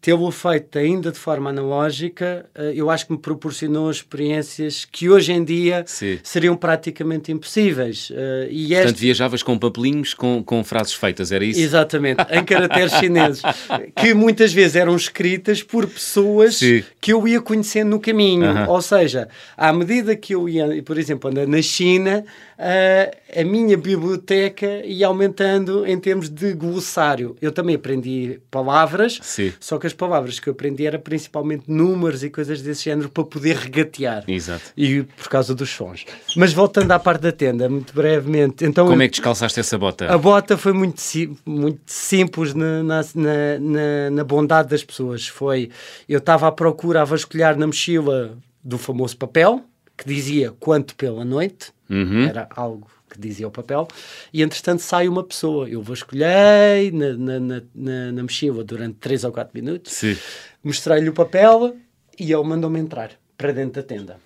tê-lo 0.03 0.29
feito 0.31 0.77
ainda 0.77 1.13
de 1.13 1.17
forma 1.17 1.49
analógica, 1.49 2.45
eh, 2.53 2.73
eu 2.75 2.89
acho 2.89 3.07
que 3.07 3.13
me 3.13 3.17
proporcionou 3.17 3.89
experiências 3.89 4.83
que 4.83 5.09
hoje 5.09 5.31
em 5.31 5.41
dia 5.41 5.85
Sim. 5.87 6.19
seriam 6.21 6.57
praticamente 6.57 7.31
impossíveis. 7.31 8.11
Eh, 8.13 8.49
e 8.51 8.67
Portanto, 8.67 8.89
este... 8.89 8.99
viajavas 8.99 9.41
com 9.41 9.57
papelinhos 9.57 10.13
com, 10.13 10.43
com 10.43 10.61
frases 10.61 10.93
feitas, 10.93 11.31
era 11.31 11.45
isso? 11.45 11.57
Exatamente, 11.57 12.21
em 12.29 12.43
caracteres 12.43 12.91
chineses, 12.95 13.41
que 13.95 14.13
muitas 14.13 14.51
vezes 14.51 14.75
eram 14.75 14.93
escritas 14.93 15.63
por 15.63 15.87
pessoas 15.87 16.57
Sim. 16.57 16.83
que 16.99 17.13
eu 17.13 17.25
ia 17.25 17.39
conhecendo 17.39 17.91
no 17.91 17.99
caminho. 17.99 18.51
Uh 18.51 18.55
-huh. 18.55 18.67
Ou 18.67 18.81
seja, 18.81 19.29
à 19.55 19.71
medida 19.71 20.17
que 20.17 20.35
eu 20.35 20.49
ia, 20.49 20.83
por 20.83 20.97
exemplo, 20.97 21.31
na 21.31 21.61
China, 21.61 22.25
uh, 22.59 23.22
a 23.35 23.43
minha 23.43 23.77
biblioteca 23.77 24.85
ia 24.85 25.07
aumentando 25.07 25.85
em 25.85 25.99
termos 25.99 26.29
de 26.29 26.53
glossário. 26.53 27.35
Eu 27.41 27.51
também 27.51 27.75
aprendi 27.75 28.39
palavras, 28.49 29.19
Sim. 29.21 29.53
só 29.59 29.77
que 29.77 29.87
as 29.87 29.93
palavras 29.93 30.39
que 30.39 30.49
eu 30.49 30.53
aprendi 30.53 30.85
eram 30.85 30.99
principalmente 30.99 31.63
números 31.67 32.23
e 32.23 32.29
coisas 32.29 32.61
desse 32.61 32.85
género 32.85 33.09
para 33.09 33.23
poder 33.23 33.55
regatear. 33.57 34.23
Exato. 34.27 34.63
E 34.77 35.03
por 35.03 35.29
causa 35.29 35.53
dos 35.55 35.69
sons. 35.69 36.05
Mas 36.35 36.53
voltando 36.53 36.91
à 36.91 36.99
parte 36.99 37.21
da 37.21 37.31
tenda, 37.31 37.67
muito 37.69 37.93
brevemente. 37.93 38.65
Então, 38.65 38.87
Como 38.87 39.01
é 39.01 39.07
que 39.07 39.13
descalçaste 39.13 39.59
essa 39.59 39.77
bota? 39.77 40.11
A 40.11 40.17
bota 40.17 40.57
foi 40.57 40.73
muito, 40.73 41.01
muito 41.45 41.81
simples 41.85 42.53
na, 42.53 42.83
na, 42.83 43.01
na, 43.15 44.09
na 44.11 44.23
bondade 44.23 44.69
das 44.69 44.83
pessoas. 44.83 45.27
Foi, 45.27 45.69
eu 46.07 46.19
estava 46.19 46.47
à 46.47 46.51
procura, 46.51 47.01
a 47.01 47.05
vasculhar 47.05 47.57
na 47.57 47.67
mochila 47.67 48.37
do 48.63 48.77
famoso 48.77 49.17
papel, 49.17 49.61
que 49.97 50.05
dizia 50.05 50.53
quanto 50.59 50.95
pela 50.95 51.25
noite, 51.25 51.71
uhum. 51.89 52.25
era 52.27 52.47
algo 52.55 52.87
que 53.13 53.19
dizia 53.19 53.47
o 53.47 53.51
papel, 53.51 53.87
e 54.33 54.41
entretanto 54.41 54.81
sai 54.81 55.07
uma 55.07 55.23
pessoa. 55.23 55.69
Eu 55.69 55.81
vasculhei 55.81 56.91
na, 56.91 57.13
na, 57.13 57.39
na, 57.39 57.61
na, 57.73 58.11
na 58.11 58.23
mochila 58.23 58.63
durante 58.63 58.95
3 58.95 59.23
ou 59.23 59.31
4 59.31 59.51
minutos, 59.53 60.01
mostrei-lhe 60.63 61.09
o 61.09 61.13
papel 61.13 61.75
e 62.19 62.31
ele 62.31 62.43
mandou-me 62.43 62.79
entrar 62.79 63.11
para 63.37 63.51
dentro 63.51 63.81
da 63.81 63.83
tenda. 63.83 64.17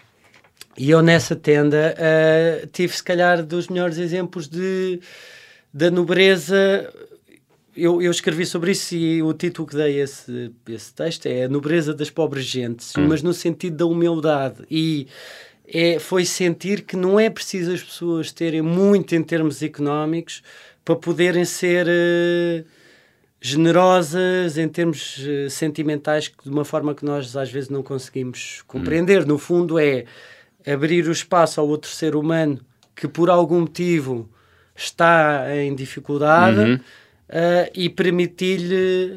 E 0.77 0.91
eu 0.91 1.01
nessa 1.01 1.35
tenda 1.35 1.95
uh, 1.97 2.67
tive, 2.67 2.95
se 2.95 3.03
calhar, 3.03 3.43
dos 3.43 3.67
melhores 3.67 3.97
exemplos 3.97 4.47
de, 4.47 4.99
da 5.73 5.89
nobreza. 5.89 6.93
Eu, 7.75 8.01
eu, 8.01 8.11
escrevi 8.11 8.45
sobre 8.45 8.71
isso 8.71 8.95
e 8.95 9.21
o 9.21 9.33
título 9.33 9.67
que 9.67 9.75
dei 9.75 10.01
a 10.01 10.03
esse, 10.03 10.51
esse 10.67 10.93
texto 10.93 11.27
é 11.27 11.43
A 11.43 11.49
Nobreza 11.49 11.93
das 11.93 12.09
Pobres 12.09 12.43
Gentes, 12.43 12.93
hum. 12.97 13.07
mas 13.07 13.21
no 13.21 13.33
sentido 13.33 13.77
da 13.77 13.85
humildade. 13.85 14.63
E 14.69 15.07
é, 15.67 15.99
foi 15.99 16.23
sentir 16.23 16.83
que 16.83 16.95
não 16.95 17.19
é 17.19 17.29
preciso 17.29 17.73
as 17.73 17.83
pessoas 17.83 18.31
terem 18.31 18.61
muito 18.61 19.13
em 19.15 19.21
termos 19.21 19.61
económicos 19.61 20.41
para 20.85 20.95
poderem 20.95 21.43
ser 21.43 21.85
uh, 21.85 22.65
generosas 23.41 24.57
em 24.57 24.69
termos 24.69 25.17
uh, 25.17 25.49
sentimentais 25.49 26.31
de 26.43 26.49
uma 26.49 26.63
forma 26.63 26.95
que 26.95 27.03
nós 27.03 27.35
às 27.35 27.51
vezes 27.51 27.69
não 27.69 27.83
conseguimos 27.83 28.63
compreender. 28.65 29.23
Hum. 29.23 29.27
No 29.27 29.37
fundo, 29.37 29.77
é 29.77 30.05
abrir 30.65 31.05
o 31.07 31.11
espaço 31.11 31.59
ao 31.59 31.67
outro 31.67 31.89
ser 31.89 32.15
humano 32.15 32.61
que 32.95 33.07
por 33.07 33.29
algum 33.29 33.61
motivo 33.61 34.29
está 34.73 35.53
em 35.55 35.75
dificuldade 35.75 36.59
uhum. 36.59 36.75
uh, 36.75 37.71
e 37.75 37.89
permitir-lhe 37.89 39.11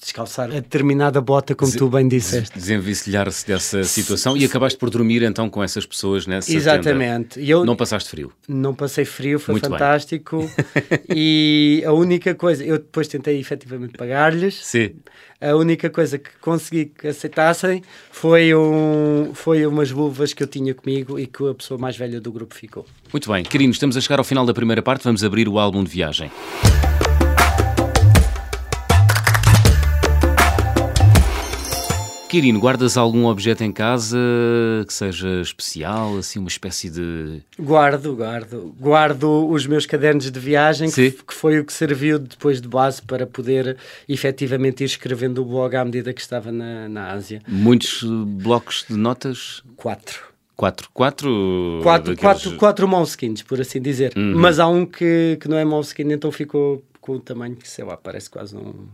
descalçar 0.00 0.46
a 0.50 0.54
determinada 0.54 1.20
bota, 1.20 1.54
como 1.54 1.70
tu 1.72 1.88
bem 1.88 2.06
disseste. 2.06 2.56
Desenvicilhar-se 2.56 3.46
dessa 3.46 3.82
situação 3.84 4.36
e 4.36 4.44
acabaste 4.44 4.78
por 4.78 4.90
dormir 4.90 5.22
então 5.22 5.50
com 5.50 5.62
essas 5.62 5.84
pessoas 5.84 6.26
nessa 6.26 6.52
Exatamente. 6.52 7.40
Eu 7.46 7.64
não 7.64 7.76
passaste 7.76 8.10
frio? 8.10 8.32
Não 8.46 8.74
passei 8.74 9.04
frio, 9.04 9.38
foi 9.38 9.54
Muito 9.54 9.68
fantástico. 9.68 10.48
e 11.14 11.82
a 11.86 11.92
única 11.92 12.34
coisa, 12.34 12.64
eu 12.64 12.78
depois 12.78 13.08
tentei 13.08 13.38
efetivamente 13.38 13.96
pagar-lhes. 13.96 14.64
Sim. 14.64 14.94
A 15.40 15.54
única 15.54 15.88
coisa 15.88 16.18
que 16.18 16.30
consegui 16.40 16.86
que 16.86 17.08
aceitassem 17.08 17.82
foi, 18.10 18.54
um, 18.54 19.30
foi 19.34 19.64
umas 19.66 19.90
luvas 19.90 20.32
que 20.32 20.42
eu 20.42 20.48
tinha 20.48 20.74
comigo 20.74 21.18
e 21.18 21.26
que 21.26 21.48
a 21.48 21.54
pessoa 21.54 21.78
mais 21.78 21.96
velha 21.96 22.20
do 22.20 22.32
grupo 22.32 22.54
ficou. 22.54 22.84
Muito 23.12 23.30
bem, 23.30 23.44
queridos, 23.44 23.76
estamos 23.76 23.96
a 23.96 24.00
chegar 24.00 24.18
ao 24.18 24.24
final 24.24 24.44
da 24.44 24.52
primeira 24.52 24.82
parte, 24.82 25.04
vamos 25.04 25.22
abrir 25.22 25.48
o 25.48 25.58
álbum 25.58 25.84
de 25.84 25.90
viagem. 25.90 26.30
Quirino, 32.28 32.60
guardas 32.60 32.98
algum 32.98 33.26
objeto 33.26 33.64
em 33.64 33.72
casa 33.72 34.18
que 34.86 34.92
seja 34.92 35.40
especial, 35.40 36.18
assim, 36.18 36.38
uma 36.38 36.48
espécie 36.48 36.90
de. 36.90 37.42
Guardo, 37.58 38.14
guardo. 38.14 38.74
Guardo 38.78 39.48
os 39.48 39.66
meus 39.66 39.86
cadernos 39.86 40.30
de 40.30 40.38
viagem, 40.38 40.90
que, 40.90 41.10
que, 41.10 41.32
foi 41.32 41.58
o 41.58 41.64
que 41.64 41.72
serviu 41.72 42.18
depois 42.18 42.60
de 42.60 42.68
base 42.68 43.00
para 43.00 43.26
poder 43.26 43.78
efetivamente 44.06 44.82
ir 44.82 44.86
escrevendo 44.86 45.40
o 45.40 45.44
blog 45.44 45.74
à 45.74 45.84
medida 45.84 46.12
que 46.12 46.20
estava 46.20 46.52
na, 46.52 46.86
na 46.86 47.12
Ásia. 47.12 47.40
Muitos 47.48 48.02
blocos 48.02 48.84
de 48.88 48.96
notas? 48.96 49.62
Quatro. 49.74 50.28
Quatro? 50.54 50.90
Quatro, 50.92 51.80
quatro, 51.82 52.14
daqueles... 52.14 52.20
quatro, 52.20 52.56
quatro 52.58 52.88
Moleskines, 52.88 53.42
por 53.42 53.60
assim 53.60 53.80
dizer. 53.80 54.12
Uhum. 54.14 54.34
Mas 54.36 54.58
há 54.58 54.68
um 54.68 54.84
que, 54.84 55.38
que 55.40 55.48
não 55.48 55.56
é 55.56 55.64
Moleskine, 55.64 56.12
então 56.12 56.30
ficou 56.30 56.84
com 57.00 57.12
o 57.12 57.20
tamanho 57.20 57.56
que, 57.56 57.66
sei 57.66 57.84
lá, 57.84 57.96
parece 57.96 58.28
quase 58.28 58.54
um 58.54 58.86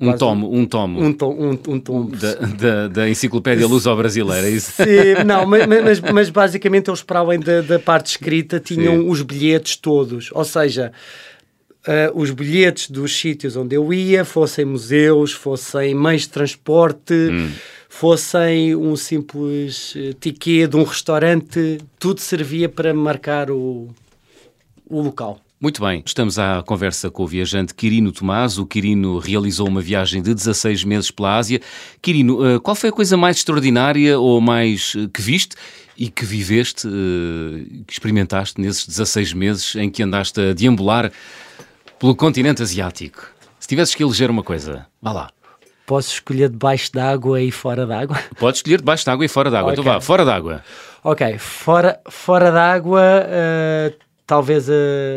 um 0.00 0.12
tomo, 0.16 0.54
um 0.54 0.66
tomo. 0.66 1.02
Um, 1.02 1.12
tom, 1.12 1.32
um, 1.32 1.72
um 1.72 1.80
tomo. 1.80 2.10
Da, 2.14 2.34
da, 2.34 2.88
da 2.88 3.08
enciclopédia 3.08 3.64
luso-brasileira, 3.66 4.46
é 4.46 4.50
isso? 4.50 4.72
Sim, 4.72 5.24
não, 5.24 5.46
mas, 5.46 5.66
mas, 5.66 6.00
mas, 6.00 6.30
basicamente 6.30 6.90
eles, 6.90 7.02
para 7.02 7.20
além 7.20 7.40
da, 7.40 7.62
da 7.62 7.78
parte 7.78 8.10
escrita, 8.10 8.60
tinham 8.60 9.00
Sim. 9.00 9.08
os 9.08 9.22
bilhetes 9.22 9.76
todos. 9.76 10.30
Ou 10.32 10.44
seja, 10.44 10.92
uh, 11.86 12.20
os 12.20 12.30
bilhetes 12.30 12.90
dos 12.90 13.18
sítios 13.18 13.56
onde 13.56 13.74
eu 13.76 13.92
ia, 13.92 14.26
fossem 14.26 14.66
museus, 14.66 15.32
fossem 15.32 15.94
meios 15.94 16.22
de 16.22 16.30
transporte, 16.30 17.14
hum. 17.14 17.50
fossem 17.88 18.76
um 18.76 18.94
simples 18.94 19.94
uh, 19.94 20.12
ticket 20.20 20.70
de 20.70 20.76
um 20.76 20.82
restaurante, 20.82 21.78
tudo 21.98 22.20
servia 22.20 22.68
para 22.68 22.92
marcar 22.92 23.50
o, 23.50 23.88
o 24.86 25.00
local. 25.00 25.40
Muito 25.60 25.82
bem, 25.82 26.04
estamos 26.06 26.38
à 26.38 26.62
conversa 26.64 27.10
com 27.10 27.24
o 27.24 27.26
viajante 27.26 27.74
Quirino 27.74 28.12
Tomás. 28.12 28.58
O 28.58 28.66
Quirino 28.66 29.18
realizou 29.18 29.66
uma 29.66 29.80
viagem 29.80 30.22
de 30.22 30.32
16 30.32 30.84
meses 30.84 31.10
pela 31.10 31.36
Ásia. 31.36 31.60
Quirino, 32.00 32.46
eh, 32.46 32.60
qual 32.60 32.76
foi 32.76 32.90
a 32.90 32.92
coisa 32.92 33.16
mais 33.16 33.38
extraordinária 33.38 34.20
ou 34.20 34.40
mais 34.40 34.92
eh, 34.96 35.08
que 35.12 35.20
viste 35.20 35.56
e 35.96 36.08
que 36.08 36.24
viveste, 36.24 36.86
eh, 36.86 37.82
que 37.88 37.92
experimentaste 37.92 38.60
nesses 38.60 38.86
16 38.86 39.32
meses 39.32 39.74
em 39.74 39.90
que 39.90 40.00
andaste 40.00 40.40
a 40.40 40.52
deambular 40.52 41.10
pelo 41.98 42.14
continente 42.14 42.62
asiático? 42.62 43.28
Se 43.58 43.66
tivesses 43.66 43.96
que 43.96 44.02
eleger 44.04 44.30
uma 44.30 44.44
coisa, 44.44 44.86
vá 45.02 45.10
lá. 45.10 45.30
Posso 45.84 46.12
escolher 46.12 46.50
debaixo 46.50 46.92
d'água 46.92 47.42
e 47.42 47.50
fora 47.50 47.84
d'água? 47.84 48.16
Podes 48.38 48.60
escolher 48.60 48.76
debaixo 48.76 49.04
d'água 49.04 49.24
e 49.24 49.28
fora 49.28 49.50
d'água. 49.50 49.72
Então 49.72 49.82
okay. 49.82 49.90
Então 49.90 50.00
vá, 50.00 50.06
fora 50.06 50.24
d'água. 50.24 50.64
Ok, 51.02 51.38
fora, 51.38 52.00
fora 52.08 52.52
d'água. 52.52 53.02
Uh 53.26 54.07
talvez 54.28 54.68
a, 54.68 54.74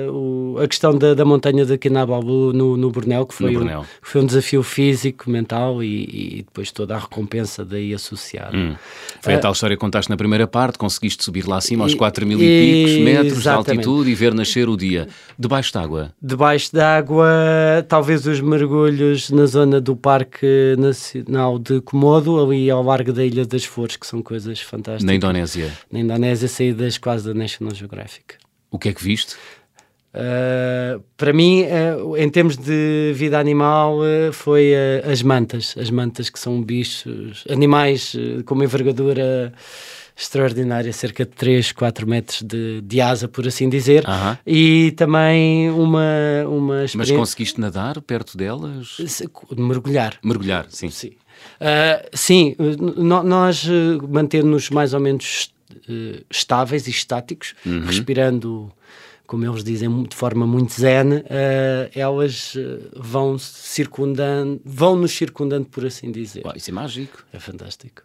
o, 0.09 0.55
a 0.57 0.65
questão 0.65 0.97
da, 0.97 1.13
da 1.13 1.25
montanha 1.25 1.65
de 1.65 1.77
Kinabalu 1.77 2.53
no, 2.53 2.77
no 2.77 2.89
Borneo, 2.89 3.25
que 3.25 3.33
foi, 3.33 3.57
Um, 3.57 3.83
foi 4.01 4.21
um 4.21 4.25
desafio 4.25 4.63
físico, 4.63 5.29
mental 5.29 5.83
e, 5.83 6.37
e, 6.37 6.43
depois 6.43 6.71
toda 6.71 6.95
a 6.95 6.97
recompensa 6.97 7.65
daí 7.65 7.93
associada. 7.93 8.55
Hum. 8.55 8.73
Foi 9.21 9.33
uh, 9.33 9.37
a 9.37 9.39
tal 9.39 9.51
história 9.51 9.75
que 9.75 9.81
contaste 9.81 10.09
na 10.09 10.15
primeira 10.15 10.47
parte, 10.47 10.77
conseguiste 10.77 11.25
subir 11.25 11.45
lá 11.45 11.57
acima 11.57 11.83
aos 11.83 11.93
4 11.93 12.25
mil 12.25 12.39
e, 12.39 12.43
e 12.43 12.85
picos 12.85 13.03
metros 13.03 13.37
exatamente. 13.39 13.65
de 13.65 13.89
altitude 13.89 14.09
e 14.09 14.15
ver 14.15 14.33
nascer 14.33 14.69
o 14.69 14.77
dia. 14.77 15.09
Debaixo 15.37 15.73
d'água? 15.73 16.13
Debaixo 16.21 16.73
d'água, 16.73 17.27
talvez 17.89 18.25
os 18.25 18.39
mergulhos 18.39 19.29
na 19.29 19.45
zona 19.45 19.81
do 19.81 19.93
Parque 19.93 20.47
Nacional 20.77 21.59
de 21.59 21.81
Komodo, 21.81 22.41
ali 22.41 22.71
ao 22.71 22.81
largo 22.81 23.11
da 23.11 23.25
Ilha 23.25 23.45
das 23.45 23.65
Flores, 23.65 23.97
que 23.97 24.07
são 24.07 24.21
coisas 24.21 24.61
fantásticas. 24.61 25.03
Na 25.03 25.13
Indonésia? 25.13 25.69
Na 25.91 25.99
Indonésia, 25.99 26.47
saídas 26.47 26.97
quase 26.97 27.27
da 27.27 27.33
National 27.33 27.75
Geographic. 27.75 28.40
O 28.71 28.79
que 28.79 28.89
é 28.89 28.93
que 28.93 29.03
viste? 29.03 29.35
Uh, 30.13 31.01
para 31.15 31.31
mim, 31.31 31.63
uh, 31.63 32.17
em 32.17 32.29
termos 32.29 32.57
de 32.57 33.13
vida 33.13 33.39
animal, 33.39 33.99
uh, 33.99 34.33
foi 34.33 34.73
as 35.09 35.21
mantas. 35.21 35.75
As 35.77 35.89
mantas 35.89 36.29
que 36.29 36.39
são 36.39 36.61
bichos, 36.61 37.45
animais 37.49 38.15
com 38.45 38.55
uma 38.55 38.63
envergadura 38.63 39.53
extraordinária, 40.15 40.91
cerca 40.91 41.25
de 41.25 41.31
3, 41.31 41.71
4 41.71 42.07
metros 42.07 42.41
de, 42.41 42.81
de 42.81 43.01
asa, 43.01 43.27
por 43.27 43.47
assim 43.47 43.69
dizer. 43.69 44.03
-huh. 44.03 44.37
E 44.45 44.91
também 44.91 45.69
uma, 45.71 46.45
uma 46.45 46.85
Mas 46.95 47.11
conseguiste 47.11 47.59
nadar 47.59 48.01
perto 48.01 48.37
delas? 48.37 48.97
Mergulhar. 49.57 50.17
Mergulhar, 50.23 50.65
sim. 50.69 50.89
Sim, 50.89 51.13
sim 52.13 52.55
nós 52.97 53.67
mantemos-nos 54.09 54.69
mais 54.69 54.93
ou 54.93 54.99
menos 54.99 55.51
estáveis 56.29 56.87
e 56.87 56.91
estáticos, 56.91 57.55
uhum. 57.65 57.85
respirando 57.85 58.71
como 59.31 59.45
eles 59.45 59.63
dizem 59.63 60.03
de 60.03 60.15
forma 60.15 60.45
muito 60.45 60.73
zen, 60.73 61.13
uh, 61.13 61.23
elas 61.95 62.53
uh, 62.55 62.91
vão 62.93 63.37
circundando, 63.39 64.59
vão 64.65 64.97
nos 64.97 65.13
circundando, 65.13 65.67
por 65.67 65.85
assim 65.85 66.11
dizer. 66.11 66.43
Uau, 66.43 66.53
isso 66.53 66.69
é 66.69 66.73
mágico. 66.73 67.23
É 67.31 67.39
fantástico. 67.39 68.03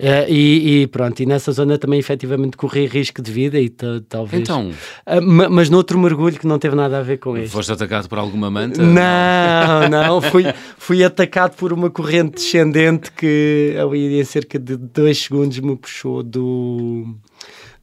Uh, 0.00 0.26
e, 0.28 0.82
e, 0.82 0.86
pronto, 0.88 1.20
e 1.20 1.26
nessa 1.26 1.52
zona 1.52 1.78
também 1.78 2.00
efetivamente 2.00 2.56
corri 2.56 2.86
risco 2.86 3.22
de 3.22 3.30
vida 3.30 3.60
e 3.60 3.68
talvez. 3.68 4.42
Então. 4.42 4.70
Uh, 5.06 5.50
mas 5.50 5.70
noutro 5.70 5.98
mergulho 5.98 6.38
que 6.38 6.46
não 6.46 6.58
teve 6.58 6.74
nada 6.74 6.98
a 6.98 7.02
ver 7.02 7.18
com 7.18 7.38
isso. 7.38 7.52
Foste 7.52 7.72
atacado 7.72 8.08
por 8.08 8.18
alguma 8.18 8.50
manta? 8.50 8.82
Não, 8.82 9.88
não, 9.88 10.20
fui, 10.20 10.44
fui 10.76 11.04
atacado 11.04 11.54
por 11.56 11.72
uma 11.72 11.88
corrente 11.88 12.34
descendente 12.34 13.12
que 13.12 13.76
ali 13.80 14.18
em 14.20 14.24
cerca 14.24 14.58
de 14.58 14.76
dois 14.76 15.18
segundos 15.18 15.58
me 15.60 15.76
puxou 15.76 16.22
do 16.22 17.06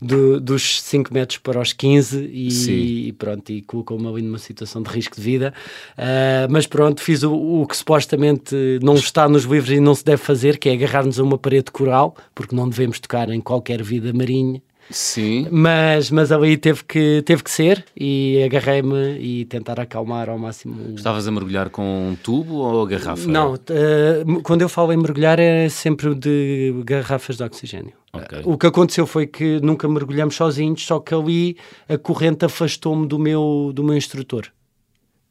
do, 0.01 0.39
dos 0.39 0.81
5 0.81 1.13
metros 1.13 1.37
para 1.39 1.59
os 1.59 1.73
15 1.73 2.29
e, 2.31 3.07
e 3.07 3.13
pronto, 3.13 3.49
e 3.51 3.61
colocou-me 3.61 4.07
ali 4.07 4.21
numa 4.21 4.37
situação 4.37 4.81
de 4.81 4.89
risco 4.89 5.15
de 5.15 5.21
vida. 5.21 5.53
Uh, 5.97 6.49
mas 6.49 6.65
pronto, 6.65 7.01
fiz 7.01 7.23
o, 7.23 7.33
o, 7.33 7.67
que 7.67 7.75
supostamente 7.75 8.55
não 8.81 8.95
está 8.95 9.27
nos 9.27 9.43
livros 9.43 9.71
e 9.71 9.79
não 9.79 9.93
se 9.93 10.05
deve 10.05 10.21
fazer, 10.21 10.57
que 10.57 10.69
é 10.69 10.73
agarrar-nos 10.73 11.19
a 11.19 11.23
uma 11.23 11.37
parede 11.37 11.71
coral, 11.71 12.15
porque 12.33 12.55
não 12.55 12.69
devemos 12.69 12.99
tocar 12.99 13.29
em 13.29 13.41
qualquer 13.41 13.83
vida 13.83 14.13
marinha. 14.13 14.61
Sim. 14.89 15.47
Mas, 15.51 16.09
mas 16.09 16.31
ali 16.31 16.57
teve 16.57 16.83
que, 16.83 17.21
teve 17.23 17.43
que 17.43 17.51
ser 17.51 17.85
e 17.95 18.41
agarrei-me 18.43 19.19
e 19.19 19.45
tentar 19.45 19.79
acalmar 19.79 20.29
ao 20.29 20.37
máximo. 20.37 20.95
Estavas 20.95 21.27
a 21.27 21.31
mergulhar 21.31 21.69
com 21.69 22.09
um 22.09 22.15
tubo 22.15 22.55
ou 22.55 22.85
garrafa? 22.87 23.27
Não, 23.27 23.53
uh, 23.53 24.41
quando 24.41 24.63
eu 24.63 24.69
falo 24.69 24.91
em 24.91 24.97
mergulhar 24.97 25.39
é 25.39 25.69
sempre 25.69 26.15
de 26.15 26.73
garrafas 26.85 27.37
de 27.37 27.43
oxigênio. 27.43 27.93
Okay. 28.11 28.41
O 28.43 28.57
que 28.57 28.67
aconteceu 28.67 29.05
foi 29.05 29.27
que 29.27 29.59
nunca 29.61 29.87
mergulhamos 29.87 30.35
sozinhos, 30.35 30.83
só 30.83 30.99
que 30.99 31.13
ali 31.13 31.57
a 31.87 31.97
corrente 31.97 32.45
afastou-me 32.45 33.07
do 33.07 33.19
meu, 33.19 33.71
do 33.73 33.83
meu 33.83 33.95
instrutor. 33.95 34.51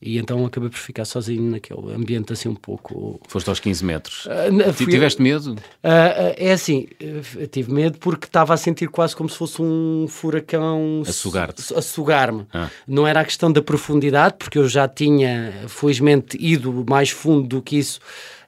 E 0.00 0.16
então 0.16 0.46
acabei 0.46 0.68
por 0.68 0.78
ficar 0.78 1.04
sozinho 1.04 1.50
naquele 1.50 1.92
ambiente 1.92 2.32
assim 2.32 2.48
um 2.48 2.54
pouco. 2.54 3.20
Foste 3.26 3.48
aos 3.48 3.58
15 3.58 3.84
metros. 3.84 4.26
Uh, 4.26 4.72
fui... 4.72 4.86
Tiveste 4.86 5.20
medo? 5.20 5.54
Uh, 5.54 5.54
uh, 5.54 6.34
é 6.36 6.52
assim, 6.52 6.86
tive 7.50 7.72
medo 7.72 7.98
porque 7.98 8.26
estava 8.26 8.54
a 8.54 8.56
sentir 8.56 8.88
quase 8.88 9.16
como 9.16 9.28
se 9.28 9.36
fosse 9.36 9.60
um 9.60 10.06
furacão 10.08 11.02
a 11.04 11.12
sugar-te. 11.12 11.74
A 11.74 11.82
sugar-me. 11.82 12.46
Ah. 12.52 12.70
Não 12.86 13.08
era 13.08 13.22
a 13.22 13.24
questão 13.24 13.50
da 13.50 13.60
profundidade, 13.60 14.36
porque 14.38 14.58
eu 14.58 14.68
já 14.68 14.86
tinha, 14.86 15.52
felizmente, 15.66 16.38
ido 16.40 16.84
mais 16.88 17.10
fundo 17.10 17.48
do 17.48 17.60
que 17.60 17.76
isso. 17.76 17.98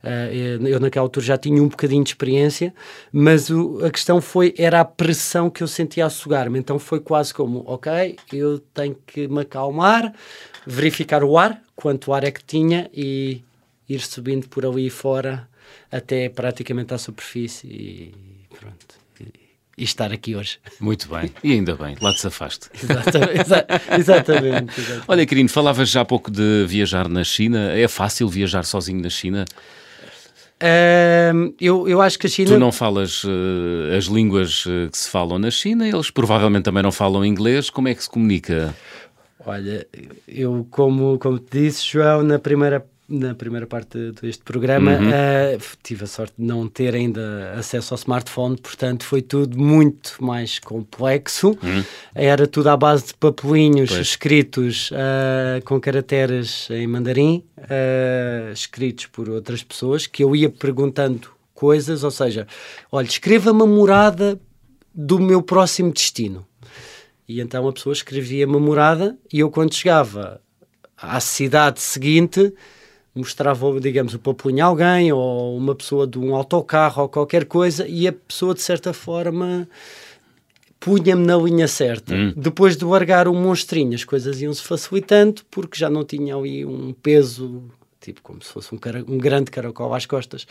Eu 0.02 0.80
naquela 0.80 1.04
altura 1.04 1.26
já 1.26 1.38
tinha 1.38 1.62
um 1.62 1.68
bocadinho 1.68 2.02
de 2.02 2.10
experiência, 2.10 2.72
mas 3.12 3.50
o, 3.50 3.84
a 3.84 3.90
questão 3.90 4.20
foi, 4.20 4.54
era 4.56 4.80
a 4.80 4.84
pressão 4.84 5.50
que 5.50 5.62
eu 5.62 5.68
sentia 5.68 6.06
a 6.06 6.10
sugar-me. 6.10 6.58
Então 6.58 6.78
foi 6.78 7.00
quase 7.00 7.34
como, 7.34 7.62
ok, 7.66 8.16
eu 8.32 8.58
tenho 8.72 8.96
que 9.06 9.28
me 9.28 9.40
acalmar, 9.40 10.12
verificar 10.66 11.22
o 11.22 11.36
ar, 11.36 11.60
quanto 11.76 12.12
ar 12.12 12.24
é 12.24 12.30
que 12.30 12.42
tinha 12.42 12.90
e 12.94 13.42
ir 13.88 14.00
subindo 14.00 14.48
por 14.48 14.64
ali 14.64 14.88
fora 14.88 15.48
até 15.90 16.28
praticamente 16.28 16.94
à 16.94 16.98
superfície 16.98 17.66
e 17.66 18.14
pronto. 18.58 19.00
E, 19.76 19.84
estar 19.84 20.12
aqui 20.12 20.36
hoje. 20.36 20.58
Muito 20.78 21.08
bem, 21.08 21.32
e 21.42 21.52
ainda 21.52 21.74
bem, 21.74 21.96
lá 22.02 22.12
te 22.12 22.20
safaste. 22.20 22.68
exatamente, 22.76 23.40
exatamente, 23.40 23.90
exatamente. 23.98 25.04
Olha, 25.08 25.24
Quirino, 25.24 25.48
falavas 25.48 25.88
já 25.88 26.02
há 26.02 26.04
pouco 26.04 26.30
de 26.30 26.66
viajar 26.68 27.08
na 27.08 27.24
China. 27.24 27.72
É 27.72 27.88
fácil 27.88 28.28
viajar 28.28 28.64
sozinho 28.64 29.00
na 29.00 29.08
China? 29.08 29.46
Uh, 30.62 31.54
eu, 31.58 31.88
eu 31.88 32.02
acho 32.02 32.18
que 32.18 32.26
a 32.26 32.30
China. 32.30 32.50
Tu 32.50 32.58
não 32.58 32.70
falas 32.70 33.24
uh, 33.24 33.96
as 33.96 34.04
línguas 34.04 34.66
uh, 34.66 34.90
que 34.90 34.98
se 34.98 35.08
falam 35.08 35.38
na 35.38 35.50
China, 35.50 35.88
eles 35.88 36.10
provavelmente 36.10 36.64
também 36.64 36.82
não 36.82 36.92
falam 36.92 37.24
inglês. 37.24 37.70
Como 37.70 37.88
é 37.88 37.94
que 37.94 38.02
se 38.02 38.10
comunica? 38.10 38.74
Olha, 39.46 39.86
eu, 40.28 40.66
como, 40.70 41.18
como 41.18 41.38
te 41.38 41.62
disse, 41.62 41.92
João, 41.92 42.22
na 42.22 42.38
primeira, 42.38 42.84
na 43.10 43.34
primeira 43.34 43.66
parte 43.66 44.12
deste 44.22 44.44
programa, 44.44 44.92
uhum. 44.92 45.08
uh, 45.08 45.60
tive 45.82 46.04
a 46.04 46.06
sorte 46.06 46.34
de 46.38 46.44
não 46.44 46.68
ter 46.68 46.94
ainda 46.94 47.52
acesso 47.58 47.92
ao 47.92 47.98
smartphone, 47.98 48.56
portanto 48.56 49.04
foi 49.04 49.20
tudo 49.20 49.58
muito 49.58 50.22
mais 50.22 50.60
complexo. 50.60 51.48
Uhum. 51.60 51.84
Era 52.14 52.46
tudo 52.46 52.68
à 52.68 52.76
base 52.76 53.08
de 53.08 53.14
papelinhos 53.14 53.90
pois. 53.90 54.00
escritos 54.00 54.90
uh, 54.92 55.62
com 55.64 55.80
caracteres 55.80 56.68
em 56.70 56.86
mandarim, 56.86 57.44
uh, 57.58 58.52
escritos 58.52 59.06
por 59.06 59.28
outras 59.28 59.64
pessoas, 59.64 60.06
que 60.06 60.22
eu 60.22 60.36
ia 60.36 60.48
perguntando 60.48 61.28
coisas, 61.52 62.04
ou 62.04 62.10
seja, 62.12 62.46
olha, 62.92 63.06
escreva-me 63.06 63.62
a 63.62 63.66
morada 63.66 64.40
do 64.94 65.18
meu 65.18 65.42
próximo 65.42 65.92
destino. 65.92 66.46
E 67.28 67.40
então 67.40 67.66
a 67.66 67.72
pessoa 67.72 67.92
escrevia 67.92 68.46
uma 68.46 68.60
morada 68.60 69.16
e 69.32 69.40
eu, 69.40 69.50
quando 69.50 69.74
chegava 69.74 70.40
à 70.96 71.18
cidade 71.20 71.80
seguinte, 71.80 72.52
mostrava, 73.20 73.80
digamos, 73.80 74.14
o 74.14 74.18
papunho 74.18 74.64
a 74.64 74.68
alguém 74.68 75.12
ou 75.12 75.56
uma 75.56 75.74
pessoa 75.74 76.06
de 76.06 76.18
um 76.18 76.34
autocarro 76.34 77.02
ou 77.02 77.08
qualquer 77.08 77.44
coisa 77.44 77.86
e 77.86 78.08
a 78.08 78.12
pessoa, 78.12 78.54
de 78.54 78.60
certa 78.60 78.92
forma, 78.92 79.68
punha-me 80.80 81.24
na 81.24 81.36
linha 81.36 81.68
certa. 81.68 82.14
Hum. 82.14 82.32
Depois 82.36 82.76
de 82.76 82.84
largar 82.84 83.28
o 83.28 83.34
monstrinho, 83.34 83.94
as 83.94 84.04
coisas 84.04 84.40
iam-se 84.40 84.62
facilitando 84.62 85.42
porque 85.50 85.78
já 85.78 85.88
não 85.88 86.04
tinha 86.04 86.34
ali 86.34 86.64
um 86.64 86.92
peso 86.92 87.62
tipo 88.00 88.22
como 88.22 88.42
se 88.42 88.50
fosse 88.50 88.74
um, 88.74 88.78
cara, 88.78 89.04
um 89.06 89.18
grande 89.18 89.50
caracol 89.50 89.94
às 89.94 90.06
costas. 90.06 90.46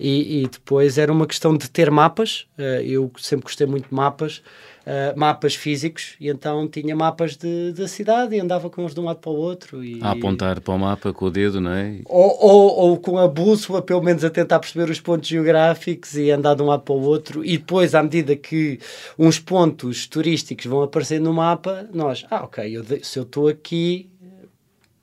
E, 0.00 0.42
e, 0.42 0.48
depois 0.48 0.96
era 0.96 1.12
uma 1.12 1.26
questão 1.26 1.54
de 1.56 1.68
ter 1.70 1.90
mapas. 1.90 2.46
Uh, 2.58 2.80
eu 2.82 3.12
sempre 3.18 3.44
gostei 3.44 3.66
muito 3.66 3.88
de 3.88 3.94
mapas 3.94 4.42
uh, 4.86 5.18
mapas 5.18 5.54
físicos 5.54 6.14
e 6.20 6.28
então 6.28 6.68
tinha 6.68 6.94
mapas 6.94 7.36
de, 7.36 7.72
da 7.72 7.88
cidade 7.88 8.36
e 8.36 8.40
andava 8.40 8.70
com 8.70 8.82
eles 8.82 8.94
de 8.94 9.00
um 9.00 9.04
lado 9.04 9.18
para 9.18 9.30
o 9.30 9.34
outro. 9.34 9.84
E... 9.84 9.98
A 10.00 10.12
apontar 10.12 10.60
para 10.60 10.74
o 10.74 10.78
mapa 10.78 11.12
com 11.12 11.26
o 11.26 11.30
dedo, 11.30 11.60
não 11.60 11.72
é? 11.72 12.00
Ou, 12.06 12.38
ou, 12.40 12.78
ou, 12.78 12.96
com 12.98 13.18
a 13.18 13.26
bússola, 13.26 13.82
pelo 13.82 14.02
menos 14.02 14.24
a 14.24 14.30
tentar 14.30 14.60
perceber 14.60 14.90
os 14.90 15.00
pontos 15.00 15.28
geográficos 15.28 16.16
e 16.16 16.30
andar 16.30 16.54
de 16.54 16.62
um 16.62 16.66
lado 16.66 16.82
para 16.82 16.94
o 16.94 17.02
outro. 17.02 17.44
E 17.44 17.58
depois, 17.58 17.94
à 17.94 18.02
medida 18.02 18.36
que 18.36 18.78
uns 19.18 19.38
pontos 19.38 20.06
turísticos 20.06 20.66
vão 20.66 20.82
aparecer 20.82 21.20
no 21.20 21.32
mapa, 21.32 21.88
nós, 21.92 22.24
ah, 22.30 22.44
ok, 22.44 22.76
eu, 22.76 22.84
se 23.02 23.18
eu 23.18 23.24
estou 23.24 23.48
aqui, 23.48 24.08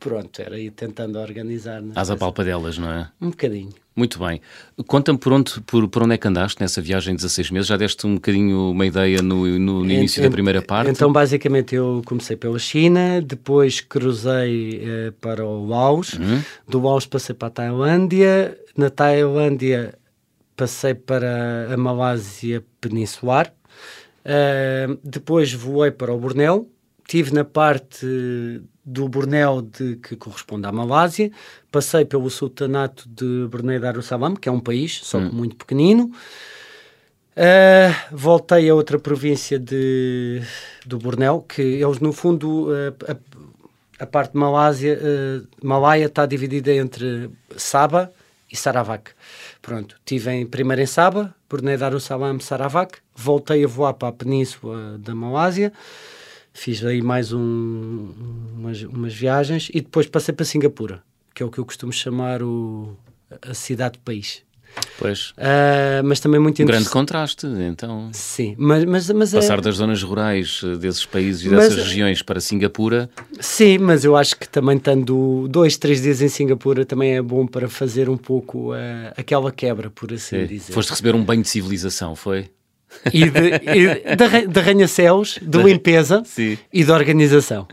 pronto, 0.04 0.42
era 0.42 0.60
ir 0.60 0.72
tentando 0.72 1.18
organizar. 1.18 1.82
Né? 1.82 1.94
Às 1.96 2.10
apalpadelas, 2.10 2.78
não 2.78 2.92
é? 2.92 3.10
Um 3.22 3.30
bocadinho. 3.30 3.72
Muito 3.96 4.20
bem. 4.20 4.42
Conta-me 4.86 5.18
por 5.18 5.32
onde, 5.32 5.62
por, 5.62 5.88
por 5.88 6.04
onde 6.04 6.16
é 6.16 6.18
que 6.18 6.28
andaste 6.28 6.60
nessa 6.60 6.82
viagem 6.82 7.16
de 7.16 7.22
16 7.22 7.52
meses? 7.52 7.68
Já 7.68 7.78
deste 7.78 8.06
um 8.06 8.16
bocadinho 8.16 8.72
uma 8.72 8.86
ideia 8.86 9.22
no, 9.22 9.48
no, 9.48 9.84
no 9.84 9.92
início 9.92 10.22
da 10.22 10.30
primeira 10.30 10.62
parte? 10.62 10.92
Então, 10.92 11.13
basicamente, 11.13 11.74
eu 11.74 12.02
comecei 12.06 12.36
pela 12.36 12.60
China, 12.60 13.22
depois 13.22 13.80
cruzei 13.80 14.82
eh, 14.84 15.13
para 15.22 15.46
o 15.46 15.66
Laos, 15.66 16.13
uhum. 16.13 16.42
do 16.68 16.82
Laos 16.82 17.06
passei 17.06 17.34
para 17.34 17.48
a 17.48 17.52
Tailândia, 17.52 18.58
na 18.76 18.89
Tailândia 18.89 19.94
passei 20.58 20.96
para 20.96 21.74
a 21.74 21.78
Malásia 21.78 22.63
Peninsular, 22.82 23.54
uh, 24.26 25.00
depois 25.04 25.54
voei 25.54 25.92
para 25.92 26.13
o 26.13 26.18
Bornéu, 26.18 26.68
estive 27.04 27.34
na 27.34 27.44
parte 27.44 28.62
do 28.86 29.08
Bornéu 29.08 29.62
de, 29.62 29.96
que 29.96 30.15
corresponde 30.15 30.67
à 30.67 30.72
Malásia, 30.72 31.32
passei 31.72 32.04
pelo 32.04 32.30
sultanato 32.30 33.08
de 33.08 33.48
Brunei 33.50 33.80
Darussalam, 33.80 34.36
que 34.36 34.50
é 34.50 34.52
um 34.52 34.60
país, 34.60 35.00
só 35.04 35.17
hum. 35.17 35.30
que 35.30 35.36
muito 35.36 35.56
pequenino, 35.56 36.12
uh, 37.38 38.15
voltei 38.15 38.69
a 38.69 38.76
outra 38.76 39.00
província 39.00 39.58
de, 39.58 40.41
do 40.86 40.98
Bornéu, 40.98 41.41
que 41.41 41.62
eles 41.62 42.00
no 42.00 42.12
fundo, 42.12 42.69
uh, 42.69 42.93
a, 43.08 44.04
a, 44.04 44.06
parte 44.06 44.34
de 44.34 44.39
Malásia, 44.39 45.00
uh, 45.00 45.48
Malaya 45.65 46.08
está 46.08 46.26
dividida 46.26 46.74
entre 46.74 47.30
Sabah 47.56 48.10
e 48.52 48.58
Sarawak. 48.58 49.12
Pronto, 49.62 49.96
estive 49.96 50.30
em, 50.32 50.46
primeiro 50.46 50.82
em 50.82 50.86
Sabah, 50.86 51.34
Brunei 51.50 51.78
Darussalam, 51.78 52.39
Sarawak, 52.41 52.98
voltei 53.15 53.63
a 53.63 53.67
voar 53.67 53.93
para 53.93 54.10
a 54.10 54.12
península 54.12 54.98
da 54.98 55.15
Malásia, 55.15 55.72
Fiz 56.54 56.86
aí 56.86 57.02
mais 57.02 57.34
um, 57.34 58.13
umas, 58.56 58.84
umas 58.84 59.13
viagens 59.13 59.70
e 59.74 59.82
depois 59.82 60.06
passei 60.08 60.34
para 60.34 60.46
Singapura, 60.46 61.04
que 61.34 61.42
é 61.42 61.46
o 61.46 61.50
que 61.50 61.58
eu 61.58 61.66
costumo 61.66 61.92
chamar 61.92 62.44
o, 62.44 62.96
a 63.42 63.54
cidade-país. 63.54 64.44
Pois. 64.98 65.32
Uh, 65.32 66.04
mas 66.04 66.20
também 66.20 66.39
muito 66.39 66.62
um 66.62 66.66
grande 66.66 66.89
contraste, 66.89 67.46
então. 67.46 68.10
Sim, 68.12 68.56
mas, 68.58 68.86
mas, 68.86 69.10
mas 69.10 69.34
é 69.34 69.38
passar 69.38 69.60
é... 69.60 69.62
das 69.62 69.76
zonas 69.76 70.02
rurais 70.02 70.62
eh, 70.63 70.76
desses 70.78 71.06
países 71.06 71.46
e 71.46 71.50
dessas 71.50 71.76
mas... 71.76 71.88
regiões 71.88 72.22
para 72.22 72.39
Singapura. 72.39 73.10
Sim, 73.39 73.80
mas 73.80 74.04
eu 74.04 74.16
acho 74.16 74.36
que 74.36 74.48
também 74.48 74.78
estando 74.78 75.48
dois, 75.48 75.78
três 75.78 76.02
dias 76.02 76.22
em 76.22 76.28
Singapura 76.28 76.86
também 76.86 77.16
é 77.16 77.22
bom 77.22 77.46
para 77.46 77.68
fazer 77.70 78.10
um 78.10 78.18
pouco 78.18 78.74
uh, 78.74 78.78
aquela 79.16 79.52
quebra, 79.52 79.89
por 79.89 80.12
assim 80.13 80.42
Sim. 80.42 80.48
dizer. 80.48 80.74
Foste 80.74 80.89
receber 80.89 81.16
um 81.16 81.24
banho 81.24 81.42
de 81.42 81.50
civilização, 81.50 82.16
foi? 82.16 82.50
E 83.12 83.29
de, 83.29 83.47
e 83.65 84.15
de, 84.15 84.47
de 84.47 84.60
arranha-céus, 84.60 85.39
de 85.41 85.58
limpeza 85.62 86.23
Sim. 86.25 86.58
e 86.71 86.84
de 86.84 86.91
organização. 86.91 87.67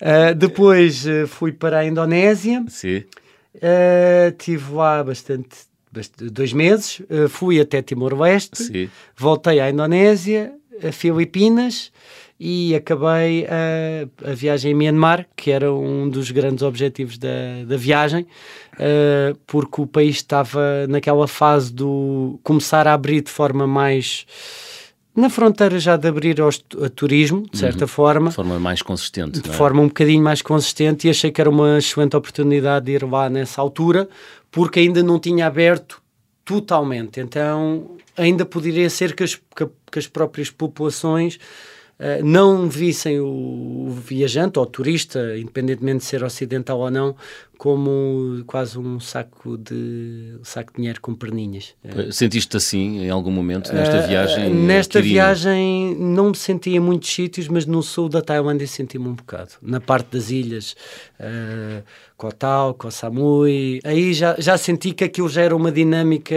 Uh, 0.00 0.34
depois 0.34 1.06
uh, 1.06 1.26
fui 1.26 1.52
para 1.52 1.78
a 1.80 1.86
Indonésia. 1.86 2.64
Sim. 2.68 3.04
Uh, 3.56 4.32
tive 4.38 4.72
lá 4.72 5.02
bastante, 5.04 5.56
bastante 5.90 6.30
dois 6.30 6.52
meses. 6.52 7.00
fui 7.28 7.60
até 7.60 7.82
Timor-Leste. 7.82 8.90
Voltei 9.16 9.60
à 9.60 9.70
Indonésia, 9.70 10.52
a 10.82 10.92
Filipinas 10.92 11.92
e 12.38 12.74
acabei 12.74 13.46
a, 13.46 14.30
a 14.30 14.34
viagem 14.34 14.72
em 14.72 14.74
Myanmar, 14.74 15.26
que 15.36 15.50
era 15.50 15.72
um 15.72 16.08
dos 16.08 16.30
grandes 16.30 16.62
objetivos 16.62 17.16
da, 17.16 17.28
da 17.66 17.76
viagem, 17.76 18.26
uh, 18.74 19.38
porque 19.46 19.80
o 19.80 19.86
país 19.86 20.16
estava 20.16 20.86
naquela 20.88 21.28
fase 21.28 21.72
do 21.72 22.38
começar 22.42 22.86
a 22.86 22.92
abrir 22.92 23.22
de 23.22 23.30
forma 23.30 23.66
mais 23.66 24.26
na 25.14 25.30
fronteira 25.30 25.78
já 25.78 25.96
de 25.96 26.08
abrir 26.08 26.40
ao 26.40 26.50
turismo, 26.90 27.46
de 27.48 27.58
certa 27.58 27.84
uhum. 27.84 27.88
forma. 27.88 28.30
De 28.30 28.34
forma 28.34 28.58
mais 28.58 28.82
consistente. 28.82 29.40
De 29.40 29.48
é? 29.48 29.52
forma 29.52 29.80
um 29.80 29.86
bocadinho 29.86 30.22
mais 30.22 30.42
consistente 30.42 31.06
e 31.06 31.10
achei 31.10 31.30
que 31.30 31.40
era 31.40 31.48
uma 31.48 31.78
excelente 31.78 32.16
oportunidade 32.16 32.86
de 32.86 32.92
ir 32.92 33.04
lá 33.04 33.30
nessa 33.30 33.60
altura, 33.60 34.08
porque 34.50 34.80
ainda 34.80 35.04
não 35.04 35.20
tinha 35.20 35.46
aberto 35.46 36.02
totalmente. 36.44 37.20
Então 37.20 37.92
ainda 38.16 38.44
poderia 38.44 38.90
ser 38.90 39.14
que 39.14 39.22
as, 39.22 39.36
que, 39.36 39.68
que 39.90 39.98
as 40.00 40.08
próprias 40.08 40.50
populações 40.50 41.38
não 42.22 42.68
vissem 42.68 43.20
o, 43.20 43.88
viajante 43.90 44.58
ou 44.58 44.64
o 44.64 44.68
turista, 44.68 45.38
independentemente 45.38 45.98
de 45.98 46.04
ser 46.04 46.24
ocidental 46.24 46.78
ou 46.80 46.90
não, 46.90 47.14
como 47.56 48.42
quase 48.46 48.78
um 48.78 48.98
saco 48.98 49.56
de 49.56 50.36
um 50.40 50.44
saco 50.44 50.72
de 50.72 50.78
dinheiro 50.78 51.00
com 51.00 51.14
perninhas. 51.14 51.74
Eh, 51.84 52.10
sentiste 52.10 52.56
assim 52.56 53.04
em 53.04 53.10
algum 53.10 53.30
momento 53.30 53.72
nesta 53.72 54.06
viagem? 54.06 54.52
Nesta 54.52 55.00
viagem 55.00 55.94
não 55.94 56.30
me 56.30 56.36
senti 56.36 56.70
em 56.70 56.80
muitos 56.80 57.12
sítios, 57.12 57.48
mas 57.48 57.64
no 57.64 57.82
sul 57.82 58.08
da 58.08 58.20
Tailândia 58.20 58.66
senti-me 58.66 59.08
um 59.08 59.14
bocado. 59.14 59.52
Na 59.62 59.80
parte 59.80 60.12
das 60.12 60.30
ilhas, 60.30 60.74
uh, 61.20 61.82
Koh 62.16 62.32
Tao, 62.32 62.74
Koh 62.74 62.90
Samui, 62.90 63.80
aí 63.84 64.12
já, 64.12 64.34
já 64.38 64.58
senti 64.58 64.92
que 64.92 65.04
aquilo 65.04 65.28
já 65.28 65.42
era 65.42 65.54
uma 65.54 65.70
dinâmica 65.70 66.34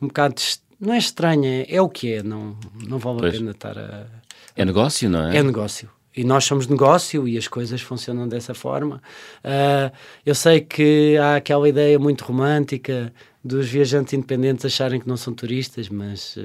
um 0.00 0.08
bocado 0.08 0.34
não 0.78 0.92
é 0.92 0.98
estranha, 0.98 1.64
é 1.68 1.80
o 1.80 1.88
que 1.88 2.12
é, 2.12 2.22
não, 2.22 2.56
não 2.86 2.98
vale 2.98 3.20
pois. 3.20 3.34
a 3.34 3.38
pena 3.38 3.50
estar 3.52 3.78
a 3.78 4.15
é 4.56 4.64
negócio, 4.64 5.08
não 5.10 5.28
é? 5.28 5.36
É 5.36 5.42
negócio. 5.42 5.90
E 6.16 6.24
nós 6.24 6.44
somos 6.44 6.66
negócio 6.66 7.28
e 7.28 7.36
as 7.36 7.46
coisas 7.46 7.82
funcionam 7.82 8.26
dessa 8.26 8.54
forma. 8.54 9.02
Uh, 9.44 9.94
eu 10.24 10.34
sei 10.34 10.62
que 10.62 11.16
há 11.18 11.36
aquela 11.36 11.68
ideia 11.68 11.98
muito 11.98 12.24
romântica 12.24 13.12
dos 13.44 13.68
viajantes 13.68 14.14
independentes 14.14 14.64
acharem 14.64 14.98
que 14.98 15.06
não 15.06 15.18
são 15.18 15.34
turistas, 15.34 15.90
mas 15.90 16.34
uh, 16.36 16.40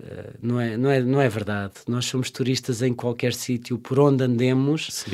uh, 0.00 0.34
não, 0.40 0.60
é, 0.60 0.76
não, 0.76 0.88
é, 0.88 1.00
não 1.00 1.20
é 1.20 1.28
verdade. 1.28 1.72
Nós 1.88 2.04
somos 2.04 2.30
turistas 2.30 2.80
em 2.80 2.94
qualquer 2.94 3.34
sítio 3.34 3.76
por 3.76 3.98
onde 3.98 4.22
andemos. 4.22 5.04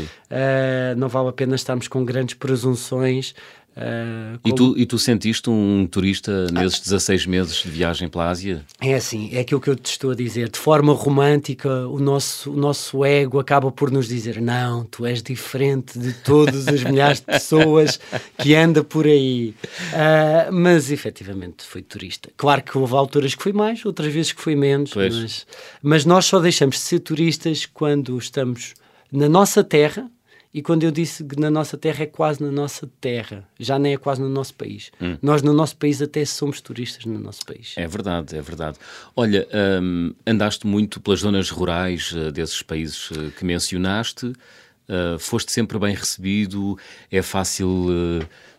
não 0.99 1.09
vale 1.09 1.31
a 1.31 1.33
pena 1.33 1.55
estarmos 1.55 1.89
com 1.89 2.05
grandes 2.05 2.35
presunções 2.35 3.35
Uh, 3.77 4.41
e, 4.43 4.55
tu, 4.55 4.75
e 4.79 4.87
tu 4.87 4.99
sentiste 4.99 5.51
um 5.51 5.87
turista 5.87 6.47
nesses 6.51 6.81
16 6.81 7.27
meses 7.27 7.57
de 7.57 7.69
viagem 7.69 8.09
pela 8.09 8.31
Ásia? 8.31 8.65
É 8.81 8.95
assim, 8.95 9.29
é 9.35 9.41
aquilo 9.41 9.61
que 9.61 9.69
eu 9.69 9.77
te 9.77 9.91
estou 9.91 10.13
a 10.13 10.15
dizer. 10.15 10.49
De 10.49 10.59
forma 10.59 10.95
romântica, 10.95 11.87
o 11.87 11.99
nosso, 11.99 12.53
o 12.53 12.57
nosso 12.57 13.05
ego 13.05 13.39
acaba 13.39 13.71
por 13.71 13.91
nos 13.91 14.09
dizer: 14.09 14.41
não, 14.41 14.85
tu 14.85 15.05
és 15.05 15.23
diferente 15.23 15.99
de 15.99 16.15
todas 16.15 16.67
as 16.69 16.83
milhares 16.83 17.21
de 17.21 17.27
pessoas 17.27 18.01
que 18.39 18.55
anda 18.55 18.83
por 18.83 19.07
aí. 19.07 19.55
Uh, 19.93 20.53
mas 20.53 20.91
efetivamente 20.91 21.63
fui 21.63 21.83
turista. 21.83 22.31
Claro 22.35 22.63
que 22.63 22.79
houve 22.79 22.95
alturas 22.95 23.35
que 23.35 23.43
fui 23.43 23.53
mais, 23.53 23.85
outras 23.85 24.11
vezes 24.11 24.33
que 24.33 24.41
fui 24.41 24.57
menos, 24.57 24.95
mas, 24.95 25.47
mas 25.83 26.05
nós 26.07 26.25
só 26.25 26.41
deixamos 26.41 26.77
de 26.77 26.83
ser 26.83 27.01
turistas 27.01 27.67
quando 27.67 28.17
estamos 28.17 28.73
na 29.13 29.29
nossa 29.29 29.63
terra 29.63 30.11
e 30.57 30.63
quando 30.63 30.85
eu 30.85 30.91
disse 30.91 31.23
que 31.23 31.39
na 31.39 31.51
nossa 31.51 31.77
terra 31.77 32.05
é 32.05 32.07
quase 32.07 32.43
na 32.43 32.51
nossa 32.51 32.91
terra, 32.99 33.47
já 33.61 33.79
nem 33.79 33.93
é 33.93 33.99
quase 33.99 34.23
no 34.23 34.29
nosso 34.31 34.55
país. 34.55 34.91
Hum. 34.99 35.19
Nós 35.21 35.43
no 35.43 35.53
nosso 35.53 35.77
país 35.77 36.01
até 36.01 36.25
somos 36.25 36.63
turistas 36.63 37.05
no 37.05 37.19
nosso 37.19 37.45
país. 37.45 37.75
É 37.77 37.87
verdade, 37.87 38.39
é 38.39 38.41
verdade. 38.41 38.79
Olha, 39.15 39.47
hum, 39.83 40.15
andaste 40.27 40.67
muito 40.67 40.99
pelas 40.99 41.21
zonas 41.21 41.51
rurais 41.51 42.11
uh, 42.13 42.33
desses 42.33 42.63
países 42.63 43.11
uh, 43.11 43.31
que 43.33 43.45
mencionaste, 43.45 44.29
uh, 44.29 45.19
foste 45.19 45.53
sempre 45.53 45.79
bem 45.79 45.95
recebido, 45.95 46.79
é 47.11 47.21
fácil 47.21 47.89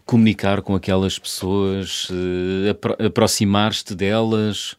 comunicar 0.06 0.62
com 0.62 0.76
aquelas 0.76 1.18
pessoas, 1.18 2.10
apro 2.70 2.96
aproximar-te 3.04 3.96
delas? 3.96 4.76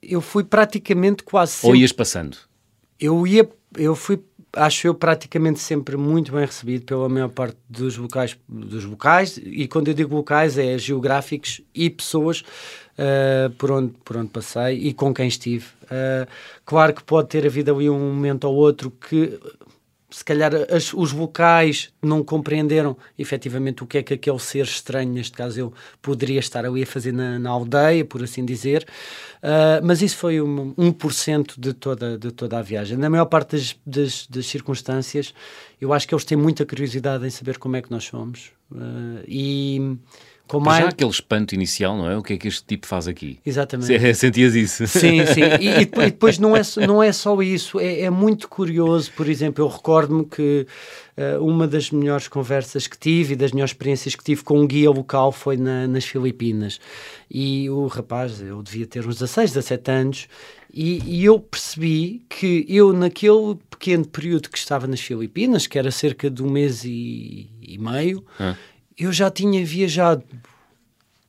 Eu 0.00 0.22
fui 0.22 0.44
praticamente 0.44 1.22
quase 1.22 1.52
sempre... 1.52 1.68
Ou 1.68 1.76
ias 1.76 1.92
passando? 1.92 2.38
Eu 2.98 3.26
ia, 3.26 3.46
eu 3.76 3.94
fui 3.94 4.18
acho 4.56 4.86
eu 4.86 4.94
praticamente 4.94 5.60
sempre 5.60 5.96
muito 5.96 6.32
bem 6.32 6.44
recebido 6.44 6.84
pela 6.84 7.08
maior 7.08 7.28
parte 7.28 7.56
dos 7.68 7.96
locais, 7.96 8.36
dos 8.48 8.84
locais 8.84 9.38
e 9.42 9.68
quando 9.68 9.88
eu 9.88 9.94
digo 9.94 10.16
locais 10.16 10.58
é 10.58 10.78
geográficos 10.78 11.60
e 11.74 11.90
pessoas 11.90 12.40
uh, 12.40 13.50
por, 13.56 13.70
onde, 13.70 13.92
por 14.04 14.16
onde 14.16 14.28
passei 14.28 14.78
e 14.78 14.92
com 14.92 15.12
quem 15.12 15.28
estive. 15.28 15.66
Uh, 15.84 16.26
claro 16.64 16.94
que 16.94 17.04
pode 17.04 17.28
ter 17.28 17.46
havido 17.46 17.74
ali 17.74 17.88
um 17.88 17.98
momento 17.98 18.44
ou 18.44 18.54
outro 18.54 18.90
que 18.90 19.38
se 20.08 20.24
calhar 20.24 20.52
as, 20.70 20.94
os 20.94 21.10
vocais 21.10 21.92
não 22.00 22.22
compreenderam 22.22 22.96
efetivamente 23.18 23.82
o 23.82 23.86
que 23.86 23.98
é 23.98 24.02
que 24.02 24.14
aquele 24.14 24.38
ser 24.38 24.64
estranho, 24.64 25.12
neste 25.12 25.32
caso 25.32 25.58
eu, 25.58 25.72
poderia 26.00 26.38
estar 26.38 26.64
ali 26.64 26.82
a 26.82 26.86
fazer 26.86 27.12
na, 27.12 27.38
na 27.38 27.50
aldeia, 27.50 28.04
por 28.04 28.22
assim 28.22 28.44
dizer. 28.44 28.86
Uh, 29.42 29.84
mas 29.84 30.02
isso 30.02 30.16
foi 30.16 30.40
um, 30.40 30.74
1% 30.74 31.54
de 31.58 31.72
toda, 31.72 32.16
de 32.16 32.30
toda 32.30 32.58
a 32.58 32.62
viagem. 32.62 32.96
Na 32.96 33.10
maior 33.10 33.26
parte 33.26 33.56
das, 33.56 33.76
das, 33.84 34.26
das, 34.26 34.46
circunstâncias, 34.46 35.34
eu 35.80 35.92
acho 35.92 36.06
que 36.06 36.14
eles 36.14 36.24
têm 36.24 36.38
muita 36.38 36.64
curiosidade 36.64 37.26
em 37.26 37.30
saber 37.30 37.58
como 37.58 37.76
é 37.76 37.82
que 37.82 37.90
nós 37.90 38.04
somos. 38.04 38.52
Uh, 38.70 39.22
e 39.26 39.98
com 40.46 40.60
mais... 40.60 40.84
Já 40.84 40.88
aquele 40.90 41.10
espanto 41.10 41.54
inicial, 41.54 41.96
não 41.96 42.08
é? 42.08 42.16
O 42.16 42.22
que 42.22 42.34
é 42.34 42.36
que 42.36 42.46
este 42.46 42.64
tipo 42.64 42.86
faz 42.86 43.08
aqui? 43.08 43.38
Exatamente. 43.44 43.96
Sentias 44.14 44.54
isso? 44.54 44.86
Sim, 44.86 45.26
sim. 45.26 45.42
E, 45.60 45.68
e, 45.68 45.84
depois, 45.86 46.06
e 46.06 46.10
depois, 46.10 46.38
não, 46.38 46.56
é, 46.56 46.62
não 46.86 47.02
é 47.02 47.12
só 47.12 47.40
isso, 47.42 47.80
é, 47.80 48.02
é 48.02 48.10
muito 48.10 48.48
curioso. 48.48 49.10
Por 49.16 49.28
exemplo, 49.28 49.64
eu 49.64 49.68
recordo-me 49.68 50.24
que 50.24 50.66
uh, 51.16 51.44
uma 51.44 51.66
das 51.66 51.90
melhores 51.90 52.28
conversas 52.28 52.86
que 52.86 52.98
tive 52.98 53.32
e 53.32 53.36
das 53.36 53.52
melhores 53.52 53.70
experiências 53.70 54.14
que 54.14 54.22
tive 54.22 54.42
com 54.44 54.60
um 54.60 54.66
guia 54.66 54.90
local 54.90 55.32
foi 55.32 55.56
na, 55.56 55.86
nas 55.88 56.04
Filipinas. 56.04 56.78
E 57.30 57.68
o 57.70 57.86
rapaz, 57.86 58.40
eu 58.40 58.62
devia 58.62 58.86
ter 58.86 59.06
uns 59.06 59.14
16, 59.14 59.52
17 59.52 59.90
anos, 59.90 60.28
e, 60.72 61.02
e, 61.06 61.24
eu 61.24 61.40
percebi 61.40 62.22
que 62.28 62.66
eu, 62.68 62.92
naquele 62.92 63.56
pequeno 63.70 64.06
período 64.06 64.50
que 64.50 64.58
estava 64.58 64.86
nas 64.86 65.00
Filipinas, 65.00 65.66
que 65.66 65.78
era 65.78 65.90
cerca 65.90 66.28
de 66.28 66.42
um 66.42 66.50
mês 66.50 66.84
e, 66.84 67.48
e 67.62 67.78
meio, 67.78 68.22
ah 68.38 68.54
eu 68.98 69.12
já 69.12 69.30
tinha 69.30 69.64
viajado, 69.64 70.24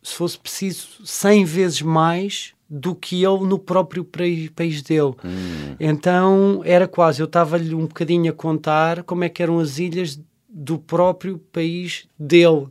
se 0.02 0.16
fosse 0.16 0.38
preciso, 0.38 0.88
100 1.04 1.46
vezes 1.46 1.82
mais 1.82 2.54
do 2.70 2.94
que 2.94 3.24
ele 3.24 3.46
no 3.46 3.58
próprio 3.58 4.04
país 4.04 4.82
dele. 4.82 5.14
Hum. 5.24 5.76
Então 5.80 6.62
era 6.66 6.88
quase, 6.88 7.22
eu 7.22 7.26
estava-lhe 7.26 7.74
um 7.74 7.86
bocadinho 7.86 8.32
a 8.32 8.36
contar 8.36 9.04
como 9.04 9.24
é 9.24 9.30
que 9.30 9.42
eram 9.42 9.60
as 9.60 9.80
ilhas 9.80 10.20
do 10.50 10.78
próprio 10.78 11.38
país 11.52 12.08
dele. 12.18 12.68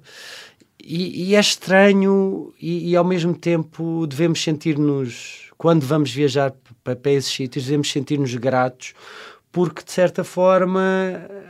E, 0.82 1.30
e 1.30 1.34
é 1.34 1.40
estranho 1.40 2.52
e, 2.60 2.90
e, 2.90 2.96
ao 2.96 3.04
mesmo 3.04 3.34
tempo 3.34 4.06
devemos 4.06 4.40
sentir-nos, 4.40 5.50
quando 5.58 5.84
vamos 5.84 6.12
viajar 6.12 6.54
para, 6.84 6.94
para 6.94 7.12
esses 7.12 7.32
sítios, 7.32 7.64
devemos 7.64 7.90
sentir-nos 7.90 8.32
gratos 8.36 8.94
porque 9.56 9.82
de 9.82 9.90
certa 9.90 10.22
forma 10.22 10.82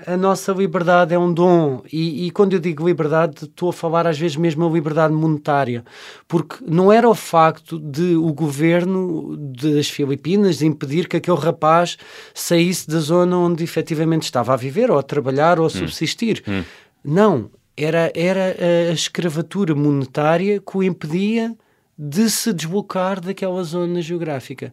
a 0.07 0.17
nossa 0.17 0.53
liberdade 0.53 1.13
é 1.13 1.19
um 1.19 1.35
dom. 1.35 1.83
E, 1.93 2.29
e, 2.29 2.31
quando 2.31 2.53
eu 2.53 2.61
digo 2.61 2.87
liberdade 2.87 3.47
estou 3.47 3.71
a 3.71 3.73
falar 3.73 4.07
às 4.07 4.17
vezes 4.17 4.37
mesmo 4.37 4.65
a 4.65 4.71
liberdade 4.71 5.13
monetária. 5.13 5.85
Porque 6.29 6.55
não 6.65 6.93
era 6.93 7.09
o 7.09 7.17
facto 7.17 7.81
de 7.81 8.15
o 8.15 8.33
governo 8.33 9.37
das 9.37 9.91
Filipinas 9.91 10.63
impedir 10.63 11.09
que 11.09 11.17
aquele 11.17 11.37
rapaz 11.37 11.99
saísse 12.33 12.87
da 12.87 13.01
zona 13.01 13.37
onde 13.39 13.65
efetivamente 13.65 14.23
estava 14.23 14.55
a 14.55 14.57
viver 14.57 14.89
ou 14.89 15.01
a 15.01 15.03
trabalhar 15.03 15.59
ou 15.59 15.65
a 15.65 15.67
hum. 15.67 15.71
subsistir. 15.71 16.45
Hum. 16.47 16.63
não, 17.05 17.51
era, 17.77 18.13
era 18.15 18.55
a 18.89 18.93
escravatura 18.93 19.75
monetária 19.75 20.61
que 20.61 20.79
o 20.79 20.81
impedia 20.81 21.57
de 21.99 22.31
se 22.31 22.53
deslocar 22.53 23.21
daquela 23.21 23.65
zona 23.65 24.01
geográfica 24.01 24.73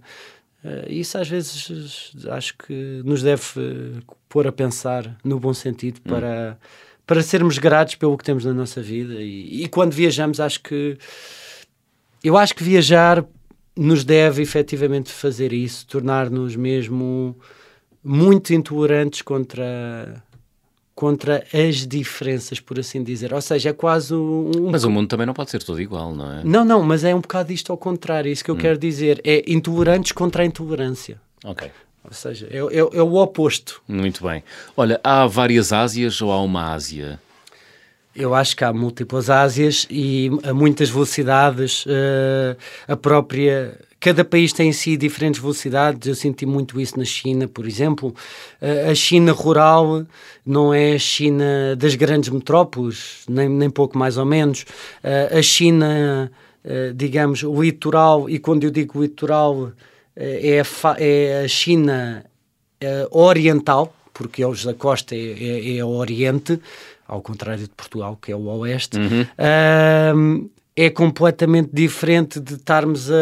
isso 0.88 1.18
às 1.18 1.28
vezes 1.28 2.12
acho 2.30 2.58
que 2.58 3.02
nos 3.04 3.22
deve 3.22 3.44
uh, 3.58 4.16
pôr 4.30 4.48
a 4.48 4.52
pensar 4.52 5.18
no 5.24 5.40
bom 5.40 5.54
sentido 5.54 6.00
hum. 6.06 6.10
para, 6.10 6.58
hum. 6.58 6.68
para 7.06 7.22
sermos 7.22 7.58
gratos 7.58 7.96
pelo 7.96 8.18
que 8.18 8.24
temos 8.24 8.46
na 8.46 8.54
nossa 8.54 8.82
vida 8.82 9.16
e, 9.16 9.64
e, 9.64 9.68
quando 9.68 9.94
viajamos 9.94 10.40
acho 10.40 10.62
que 10.62 10.98
eu 12.24 12.38
acho 12.38 12.56
que 12.56 12.64
viajar 12.64 13.26
nos 13.76 14.04
deve 14.04 14.42
efetivamente 14.42 15.12
fazer 15.12 15.52
isso, 15.52 15.86
tornar-nos 15.88 16.56
mesmo 16.56 17.36
muito 18.04 18.54
intolerantes 18.54 19.22
contra 19.22 20.24
contra 20.96 21.44
as 21.54 21.88
diferenças, 21.88 22.60
por 22.60 22.80
assim 22.80 23.04
dizer. 23.04 23.34
Ou 23.34 23.42
seja, 23.42 23.70
é 23.70 23.74
quase 23.74 24.14
um... 24.14 24.70
Mas 24.72 24.84
o 24.84 24.90
mundo 24.90 25.08
também 25.08 25.26
não 25.26 25.34
pode 25.34 25.50
ser 25.52 25.64
todo 25.64 25.82
igual, 25.82 26.14
não 26.14 26.32
é? 26.32 26.44
Não, 26.44 26.64
não, 26.64 26.84
mas 26.84 27.04
é 27.04 27.14
um 27.14 27.22
bocado 27.22 27.52
isto 27.52 27.72
ao 27.72 27.78
contrário. 27.78 28.30
É 28.30 28.32
isso 28.32 28.44
que 28.44 28.52
eu 28.52 28.56
hum. 28.56 28.60
quero 28.60 28.78
dizer. 28.78 29.20
É 29.24 29.44
intolerantes 29.48 30.12
contra 30.12 30.44
a 30.44 30.46
intolerância. 30.46 31.20
Ok. 31.44 31.70
Ou 32.04 32.14
seja, 32.14 32.48
é, 32.52 32.58
é, 32.58 32.80
é 32.80 33.02
o 33.02 33.16
oposto. 33.16 33.82
Muito 33.88 34.24
bem. 34.24 34.44
Olha, 34.76 35.00
há 35.04 35.26
várias 35.26 35.72
Ásias 35.72 36.22
ou 36.22 36.32
há 36.32 36.42
uma 36.42 36.74
Ásia? 36.74 37.20
Eu 38.16 38.36
acho 38.36 38.56
que 38.56 38.64
há 38.64 38.72
múltiplas 38.72 39.30
Ásias 39.30 39.88
e 39.90 40.30
a 40.44 40.54
muitas 40.54 40.90
velocidades. 40.90 41.86
Uh, 41.86 42.56
a 42.88 42.96
própria. 42.96 43.80
Cada 44.00 44.24
país 44.24 44.54
tem 44.54 44.70
em 44.70 44.74
si 44.74 44.96
diferentes 44.96 45.42
velocidades. 45.42 46.08
Eu 46.08 46.14
senti 46.14 46.46
muito 46.46 46.80
isso 46.80 47.00
na 47.00 47.06
China, 47.06 47.48
por 47.48 47.66
exemplo. 47.66 48.14
Uh, 48.62 48.92
a 48.92 48.96
China 48.96 49.32
rural 49.32 50.06
não 50.46 50.72
é 50.72 50.94
a 50.94 51.00
China 51.00 51.76
das 51.76 51.96
grandes 51.96 52.30
metrópoles, 52.30 53.24
nem, 53.28 53.50
nem 53.50 53.70
pouco 53.70 53.98
mais 53.98 54.16
ou 54.18 54.26
menos. 54.26 54.62
Uh, 55.04 55.38
a 55.40 55.42
China, 55.42 56.32
digamos, 56.96 57.42
litoral, 57.42 58.30
e 58.30 58.40
quando 58.40 58.64
eu 58.64 58.72
digo 58.72 59.02
litoral, 59.02 59.74
é 60.16 60.62
a, 60.62 60.96
é 60.98 61.44
a 61.44 61.48
China 61.48 62.24
oriental, 63.12 63.94
porque 64.14 64.46
hoje 64.46 64.70
a 64.70 64.74
costa 64.74 65.14
é, 65.14 65.18
é, 65.18 65.78
é 65.78 65.84
o 65.84 65.90
Oriente 65.90 66.58
ao 67.08 67.22
contrário 67.22 67.64
de 67.64 67.70
Portugal, 67.70 68.18
que 68.22 68.32
é 68.32 68.36
o 68.36 68.46
Oeste, 68.46 68.98
uhum. 68.98 69.22
uh, 69.22 70.50
é 70.76 70.90
completamente 70.90 71.70
diferente 71.72 72.40
de 72.40 72.56
estarmos 72.56 73.12
a. 73.12 73.16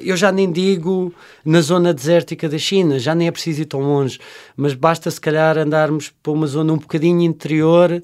Eu 0.00 0.16
já 0.16 0.32
nem 0.32 0.50
digo 0.50 1.14
na 1.44 1.60
zona 1.60 1.94
desértica 1.94 2.48
da 2.48 2.58
China, 2.58 2.98
já 2.98 3.14
nem 3.14 3.28
é 3.28 3.30
preciso 3.30 3.62
ir 3.62 3.66
tão 3.66 3.80
longe, 3.80 4.18
mas 4.56 4.74
basta 4.74 5.10
se 5.10 5.20
calhar 5.20 5.56
andarmos 5.56 6.12
para 6.22 6.32
uma 6.32 6.46
zona 6.46 6.72
um 6.72 6.78
bocadinho 6.78 7.22
interior 7.22 8.02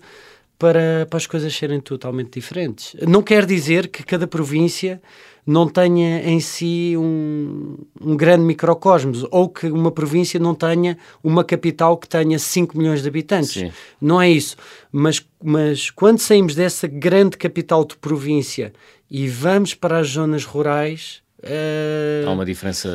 para, 0.57 1.07
para 1.09 1.16
as 1.16 1.26
coisas 1.26 1.57
serem 1.57 1.80
totalmente 1.80 2.38
diferentes. 2.38 2.94
Não 3.09 3.22
quer 3.22 3.44
dizer 3.44 3.88
que 3.88 4.05
cada 4.05 4.26
província 4.26 5.01
não 5.47 5.68
tenha 5.68 6.22
em 6.28 6.41
si 6.41 6.95
um, 6.97 7.76
um 8.01 8.16
grande 8.16 8.45
microcosmos 8.45 9.26
ou 9.30 9.49
que 9.49 9.66
uma 9.66 9.91
província 9.91 10.38
não 10.38 10.55
tenha 10.55 10.97
uma 11.22 11.43
capital 11.45 11.97
que 11.97 12.09
tenha 12.09 12.38
5 12.38 12.76
milhões 12.76 13.03
de 13.03 13.09
habitantes. 13.09 13.53
Sim. 13.53 13.72
Não 14.01 14.20
é 14.20 14.30
isso. 14.30 14.57
Mas, 14.93 15.24
mas 15.43 15.91
quando 15.91 16.18
saímos 16.18 16.55
dessa 16.55 16.86
grande 16.86 17.36
capital 17.36 17.84
de 17.84 17.97
província 17.97 18.72
e 19.11 19.28
vamos 19.28 19.74
para 19.74 19.99
as 19.99 20.09
zonas 20.11 20.45
rurais. 20.45 21.20
Uh, 21.38 22.28
Há 22.28 22.30
uma 22.30 22.45
diferença 22.45 22.88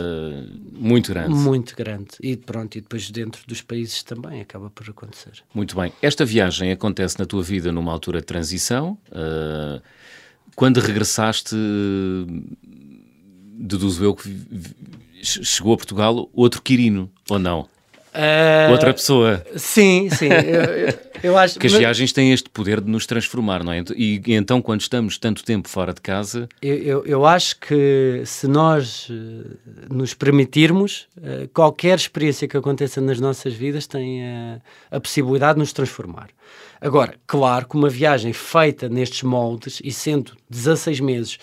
muito 0.71 1.11
grande. 1.11 1.33
Muito 1.33 1.75
grande. 1.75 2.09
E 2.21 2.37
pronto, 2.37 2.77
e 2.77 2.81
depois 2.81 3.09
dentro 3.09 3.41
dos 3.47 3.61
países 3.61 4.03
também 4.03 4.39
acaba 4.39 4.69
por 4.69 4.87
acontecer. 4.89 5.43
Muito 5.53 5.75
bem. 5.75 5.91
Esta 6.01 6.23
viagem 6.23 6.71
acontece 6.71 7.19
na 7.19 7.25
tua 7.25 7.41
vida 7.43 7.71
numa 7.71 7.91
altura 7.91 8.19
de 8.19 8.25
transição. 8.25 8.97
Uh, 9.09 9.81
quando 10.55 10.79
regressaste, 10.79 11.55
deduzo 13.57 14.03
eu 14.03 14.15
que 14.15 14.29
chegou 15.21 15.73
a 15.73 15.77
Portugal 15.77 16.29
outro 16.33 16.61
Quirino, 16.61 17.09
ou 17.29 17.39
não? 17.39 17.67
Uh, 18.15 18.71
Outra 18.71 18.93
pessoa. 18.93 19.45
Sim, 19.57 20.09
sim. 20.09 20.29
Eu, 20.29 20.93
eu 21.21 21.37
acho 21.37 21.59
que 21.59 21.67
as 21.67 21.73
viagens 21.73 22.13
têm 22.13 22.31
este 22.31 22.49
poder 22.49 22.79
de 22.79 22.89
nos 22.89 23.05
transformar, 23.05 23.61
não 23.61 23.73
é? 23.73 23.83
E, 23.93 24.21
e 24.25 24.33
então, 24.33 24.61
quando 24.61 24.79
estamos 24.79 25.17
tanto 25.17 25.43
tempo 25.43 25.67
fora 25.67 25.93
de 25.93 25.99
casa. 25.99 26.47
Eu, 26.61 26.75
eu, 26.77 27.05
eu 27.05 27.25
acho 27.25 27.59
que 27.59 28.21
se 28.25 28.47
nós 28.47 29.09
uh, 29.09 29.93
nos 29.93 30.13
permitirmos, 30.13 31.07
qualquer 31.53 31.97
experiência 31.97 32.47
que 32.47 32.55
aconteça 32.55 33.01
nas 33.01 33.19
nossas 33.19 33.53
vidas 33.53 33.85
tem 33.85 34.23
a 34.89 34.99
possibilidade 34.99 35.55
de 35.55 35.59
nos 35.59 35.73
transformar. 35.73 36.29
Agora, 36.80 37.15
claro 37.26 37.67
que 37.67 37.76
uma 37.76 37.89
viagem 37.89 38.34
feita 38.34 38.89
nestes 38.89 39.23
moldes 39.23 39.82
e 39.84 39.91
sendo 39.91 40.34
16 40.49 40.99
meses 40.99 41.38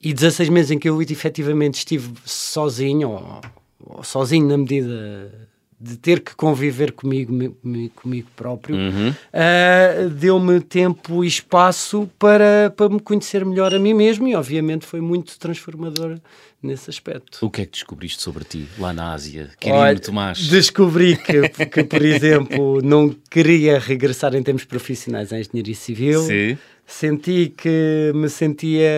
e 0.00 0.12
16 0.12 0.50
meses 0.50 0.70
em 0.70 0.78
que 0.78 0.88
eu 0.88 1.00
efetivamente 1.00 1.78
estive 1.78 2.12
sozinho, 2.26 3.10
ou, 3.10 3.40
ou 3.80 4.04
sozinho 4.04 4.46
na 4.46 4.58
medida 4.58 5.48
de 5.84 5.98
ter 5.98 6.20
que 6.20 6.34
conviver 6.34 6.92
comigo, 6.92 7.54
comigo 7.94 8.28
próprio, 8.34 8.74
uhum. 8.74 9.10
uh, 9.10 10.08
deu-me 10.08 10.58
tempo 10.60 11.22
e 11.22 11.26
espaço 11.26 12.08
para, 12.18 12.72
para 12.74 12.88
me 12.88 12.98
conhecer 12.98 13.44
melhor 13.44 13.74
a 13.74 13.78
mim 13.78 13.92
mesmo 13.92 14.26
e, 14.26 14.34
obviamente, 14.34 14.86
foi 14.86 15.02
muito 15.02 15.38
transformador 15.38 16.18
nesse 16.62 16.88
aspecto. 16.88 17.44
O 17.44 17.50
que 17.50 17.60
é 17.60 17.66
que 17.66 17.72
descobriste 17.72 18.22
sobre 18.22 18.44
ti 18.44 18.66
lá 18.78 18.94
na 18.94 19.12
Ásia, 19.12 19.50
Quirino 19.60 20.00
Tomás? 20.00 20.38
Descobri 20.48 21.18
que, 21.18 21.48
que, 21.68 21.84
por 21.84 22.02
exemplo, 22.02 22.80
não 22.82 23.14
queria 23.30 23.78
regressar 23.78 24.34
em 24.34 24.42
termos 24.42 24.64
profissionais 24.64 25.34
à 25.34 25.38
engenharia 25.38 25.74
civil. 25.74 26.22
Sim. 26.22 26.56
Senti 26.86 27.52
que 27.54 28.12
me 28.14 28.28
sentia 28.28 28.88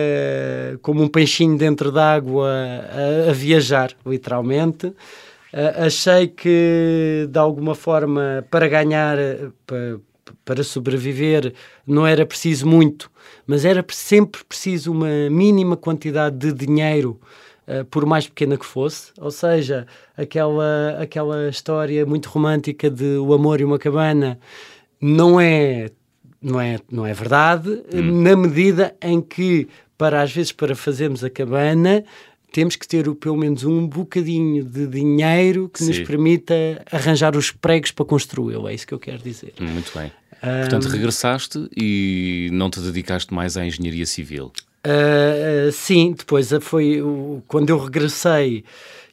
como 0.81 1.03
um 1.03 1.07
peixinho 1.07 1.57
dentro 1.57 1.91
d'água 1.91 2.49
a, 2.49 3.29
a 3.29 3.33
viajar, 3.33 3.93
literalmente. 4.05 4.93
Uh, 5.53 5.85
achei 5.85 6.27
que, 6.27 7.27
de 7.29 7.39
alguma 7.39 7.73
forma, 7.73 8.45
para 8.51 8.67
ganhar, 8.67 9.17
para, 9.65 9.99
para 10.43 10.63
sobreviver, 10.63 11.53
não 11.85 12.05
era 12.05 12.25
preciso 12.25 12.67
muito, 12.67 13.09
mas 13.45 13.63
era 13.63 13.85
sempre 13.89 14.43
preciso 14.43 14.91
uma 14.91 15.29
mínima 15.29 15.77
quantidade 15.77 16.37
de 16.37 16.51
dinheiro, 16.51 17.19
uh, 17.67 17.85
por 17.85 18.05
mais 18.05 18.27
pequena 18.27 18.57
que 18.57 18.65
fosse. 18.65 19.11
Ou 19.19 19.31
seja, 19.31 19.87
aquela, 20.17 20.97
aquela 20.99 21.49
história 21.49 22.05
muito 22.05 22.27
romântica 22.27 22.89
de 22.89 23.17
o 23.17 23.33
amor 23.33 23.61
e 23.61 23.63
uma 23.63 23.79
cabana 23.79 24.37
não 24.99 25.39
é, 25.39 25.89
não 26.41 26.59
é, 26.59 26.77
não 26.91 27.05
é 27.05 27.13
verdade, 27.13 27.83
hum. 27.93 28.21
na 28.21 28.35
medida 28.35 28.95
em 29.01 29.21
que, 29.21 29.67
para 29.97 30.21
às 30.21 30.31
vezes, 30.31 30.51
para 30.51 30.75
fazermos 30.75 31.23
a 31.23 31.29
cabana, 31.29 32.03
temos 32.51 32.75
que 32.75 32.87
ter 32.87 33.13
pelo 33.15 33.37
menos 33.37 33.63
um 33.63 33.87
bocadinho 33.87 34.63
de 34.63 34.87
dinheiro 34.87 35.69
que 35.69 35.79
Sim. 35.79 35.87
nos 35.87 35.99
permita 35.99 36.53
arranjar 36.91 37.35
os 37.35 37.51
pregos 37.51 37.91
para 37.91 38.05
construí-lo. 38.05 38.67
É 38.67 38.73
isso 38.73 38.87
que 38.87 38.93
eu 38.93 38.99
quero 38.99 39.19
dizer. 39.19 39.53
Muito 39.59 39.91
bem. 39.97 40.11
Um, 40.43 40.61
Portanto, 40.61 40.87
regressaste 40.87 41.69
e 41.75 42.49
não 42.53 42.69
te 42.69 42.79
dedicaste 42.79 43.33
mais 43.33 43.57
à 43.57 43.65
engenharia 43.65 44.05
civil? 44.05 44.51
Uh, 44.85 45.71
sim, 45.71 46.13
depois 46.17 46.49
foi 46.61 47.01
quando 47.47 47.69
eu 47.69 47.77
regressei 47.77 48.63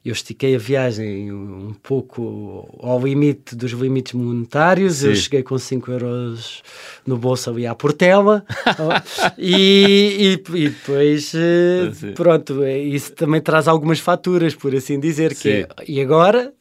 eu 0.05 0.13
estiquei 0.13 0.55
a 0.55 0.59
viagem 0.59 1.33
um 1.33 1.75
pouco 1.83 2.79
ao 2.83 3.01
limite 3.03 3.57
dos 3.57 3.73
limites 3.73 4.13
monetários. 4.13 4.97
Sim. 4.97 5.09
Eu 5.09 5.17
cheguei 5.17 5.43
com 5.43 5.57
5 5.57 5.91
euros 5.91 6.63
no 7.07 7.17
bolso 7.17 7.49
ali 7.49 7.67
à 7.67 7.75
Portela. 7.75 8.45
e, 9.39 10.37
e, 10.47 10.57
e, 10.57 10.69
depois, 10.69 11.33
eh, 11.35 11.91
Sim. 11.95 12.13
pronto, 12.13 12.63
é, 12.63 12.79
isso 12.79 13.13
também 13.13 13.41
traz 13.41 13.67
algumas 13.67 13.99
faturas, 13.99 14.55
por 14.55 14.75
assim 14.75 15.01
dizer. 15.01 15.35
Que 15.35 15.67
e 15.89 15.99
agora, 16.03 16.53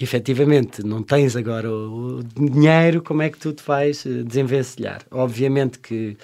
efetivamente, 0.00 0.82
não 0.82 1.02
tens 1.02 1.36
agora 1.36 1.70
o, 1.70 2.20
o 2.20 2.22
dinheiro, 2.50 3.02
como 3.02 3.20
é 3.20 3.28
que 3.28 3.36
tu 3.36 3.52
te 3.52 3.62
vais 3.66 4.06
eh, 4.06 4.22
desenvencilhar? 4.22 5.02
Obviamente 5.10 5.78
que 5.78 6.16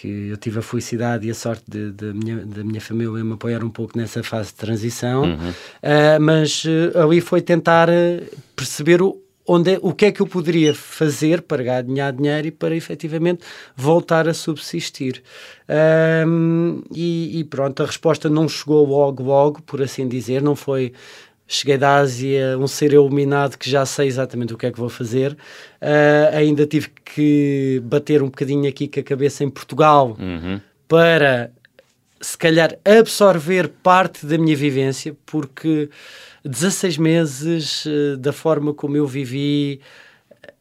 que 0.00 0.28
eu 0.30 0.36
tive 0.38 0.60
a 0.60 0.62
felicidade 0.62 1.26
e 1.26 1.30
a 1.30 1.34
sorte 1.34 1.62
de, 1.68 1.92
de 1.92 2.12
minha, 2.14 2.38
da 2.38 2.64
minha 2.64 2.80
família 2.80 3.22
me 3.22 3.34
apoiar 3.34 3.62
um 3.62 3.68
pouco 3.68 3.98
nessa 3.98 4.22
fase 4.22 4.48
de 4.48 4.54
transição, 4.54 5.24
uhum. 5.24 5.50
uh, 5.50 6.20
mas 6.20 6.64
uh, 6.64 6.98
ali 6.98 7.20
foi 7.20 7.42
tentar 7.42 7.90
uh, 7.90 8.38
perceber 8.56 9.02
o, 9.02 9.20
onde 9.46 9.74
é, 9.74 9.78
o 9.82 9.92
que 9.92 10.06
é 10.06 10.12
que 10.12 10.22
eu 10.22 10.26
poderia 10.26 10.74
fazer 10.74 11.42
para 11.42 11.62
ganhar 11.62 12.12
dinheiro 12.12 12.46
e 12.46 12.50
para 12.50 12.74
efetivamente 12.74 13.44
voltar 13.76 14.26
a 14.26 14.32
subsistir. 14.32 15.22
E, 16.92 17.38
e, 17.38 17.44
pronto, 17.44 17.82
a 17.82 17.86
resposta 17.86 18.28
não 18.28 18.48
chegou 18.48 18.84
logo, 18.86 19.22
logo, 19.22 19.62
por 19.62 19.80
assim 19.80 20.08
dizer, 20.08 20.42
não 20.42 20.56
foi 20.56 20.92
cheguei 21.52 21.76
da 21.76 21.96
Ásia, 21.96 22.56
um 22.56 22.68
ser 22.68 22.92
iluminado 22.92 23.58
que 23.58 23.68
já 23.68 23.84
sei 23.84 24.06
exatamente 24.06 24.54
o 24.54 24.56
que 24.56 24.66
é 24.66 24.70
que 24.70 24.78
vou 24.78 24.88
fazer. 24.88 25.32
Uh, 25.82 26.36
ainda 26.36 26.64
tive 26.64 26.88
que 27.04 27.82
bater 27.84 28.22
um 28.22 28.26
bocadinho 28.26 28.68
aqui 28.68 28.86
com 28.86 29.00
a 29.00 29.02
cabeça 29.02 29.42
em 29.42 29.50
Portugal 29.50 30.16
uhum. 30.16 30.60
para, 30.86 31.50
se 32.20 32.38
calhar, 32.38 32.78
absorver 32.84 33.68
parte 33.82 34.24
da 34.26 34.38
minha 34.38 34.56
vivência, 34.56 35.16
porque 35.26 35.90
16 36.44 36.98
meses 36.98 37.84
uh, 37.84 38.16
da 38.16 38.32
forma 38.32 38.72
como 38.72 38.96
eu 38.96 39.06
vivi. 39.06 39.80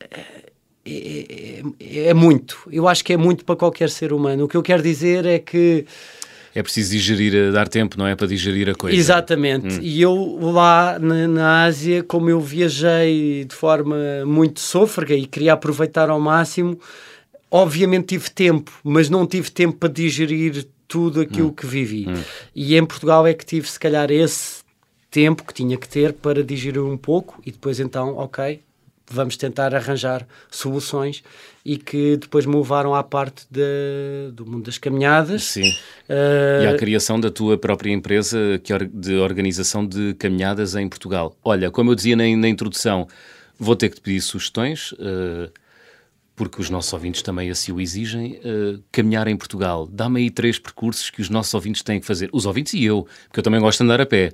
Uh, 0.02 0.50
é, 0.86 1.62
é, 1.80 2.08
é 2.08 2.14
muito, 2.16 2.68
eu 2.72 2.88
acho 2.88 3.04
que 3.06 3.14
é 3.14 3.18
muito 3.18 3.46
para 3.46 3.56
qualquer 3.56 3.92
ser 3.92 4.12
humano. 4.12 4.46
O 4.46 4.48
que 4.48 4.58
eu 4.58 4.64
quero 4.64 4.82
dizer 4.82 5.24
é 5.24 5.38
que 5.38 5.86
é 6.54 6.64
preciso 6.64 6.92
digerir, 6.92 7.52
dar 7.52 7.68
tempo, 7.68 7.98
não 7.98 8.08
é? 8.08 8.16
Para 8.16 8.28
digerir 8.28 8.70
a 8.70 8.76
coisa. 8.76 8.98
Exatamente. 8.98 9.76
Hum. 9.76 9.80
E 9.82 10.02
eu 10.02 10.38
lá 10.42 10.98
na, 11.00 11.28
na, 11.28 11.64
Ásia, 11.64 12.04
como 12.04 12.30
eu 12.30 12.40
viajei 12.42 13.46
de 13.46 13.56
forma 13.56 13.96
muito 14.26 14.60
sôfrega 14.60 15.14
e 15.14 15.26
queria 15.26 15.54
aproveitar 15.54 16.10
ao 16.10 16.20
máximo, 16.20 16.80
obviamente 17.52 18.08
tive 18.08 18.30
tempo, 18.30 18.72
mas 18.84 19.10
não 19.10 19.26
tive 19.26 19.52
tempo 19.52 19.78
para 19.78 19.90
digerir 19.90 20.66
tudo 20.88 21.22
aquilo 21.22 21.50
hum. 21.50 21.54
que 21.54 21.66
vivi. 21.66 22.08
Hum. 22.10 22.22
E 22.56 22.76
em 22.76 22.86
Portugal 22.86 23.26
é 23.28 23.34
que 23.34 23.46
tive, 23.46 23.70
se 23.70 23.80
calhar, 23.80 24.10
esse 24.12 24.64
tempo 25.12 25.44
que 25.44 25.54
tinha 25.54 25.78
que 25.78 25.88
ter 25.88 26.14
para 26.14 26.44
digerir 26.44 26.84
um 26.84 26.98
pouco 26.98 27.42
e 27.46 27.52
depois 27.52 27.80
então, 27.80 28.16
ok, 28.16 28.62
vamos 29.10 29.36
tentar 29.38 29.74
arranjar 29.74 30.28
soluções 30.52 31.24
e 31.70 31.78
que 31.78 32.18
depois 32.18 32.48
me 32.48 32.56
levaram 32.56 32.96
à 32.96 33.04
parte 33.04 33.46
de, 33.48 34.32
do 34.34 34.44
mundo 34.44 34.64
das 34.64 34.80
caminhadas. 34.80 35.44
Sim. 35.44 35.70
Uh... 36.10 36.64
E 36.64 36.68
à 36.68 36.76
criação 36.76 37.20
da 37.20 37.30
tua 37.30 37.60
própria 37.60 37.92
empresa 37.92 38.60
de 38.92 39.14
organização 39.18 39.86
de 39.86 40.16
caminhadas 40.16 40.74
em 40.74 40.90
Portugal. 40.90 41.38
Olha, 41.44 41.70
como 41.70 41.92
eu 41.92 41.96
dizia 41.96 42.16
na, 42.16 42.24
na 42.36 42.50
introdução, 42.50 43.08
vou 43.60 43.76
ter 43.76 43.90
que 43.90 43.98
te 43.98 44.02
pedir 44.02 44.22
sugestões. 44.22 44.94
Uh 44.94 45.52
porque 46.40 46.62
os 46.62 46.70
nossos 46.70 46.94
ouvintes 46.94 47.22
também 47.22 47.52
assim 47.52 47.74
o 47.74 47.82
exigem, 47.82 48.40
uh, 48.46 48.82
caminhar 48.94 49.28
em 49.28 49.36
Portugal. 49.36 49.86
Dá-me 49.92 50.22
aí 50.22 50.30
três 50.30 50.58
percursos 50.58 51.10
que 51.10 51.22
os 51.22 51.30
nossos 51.30 51.54
ouvintes 51.54 51.84
têm 51.84 52.00
que 52.00 52.06
fazer. 52.06 52.30
Os 52.32 52.46
ouvintes 52.46 52.76
e 52.76 52.86
eu, 52.86 53.06
porque 53.28 53.42
eu 53.42 53.44
também 53.44 53.60
gosto 53.60 53.80
de 53.80 53.84
andar 53.84 54.00
a 54.00 54.06
pé. 54.06 54.32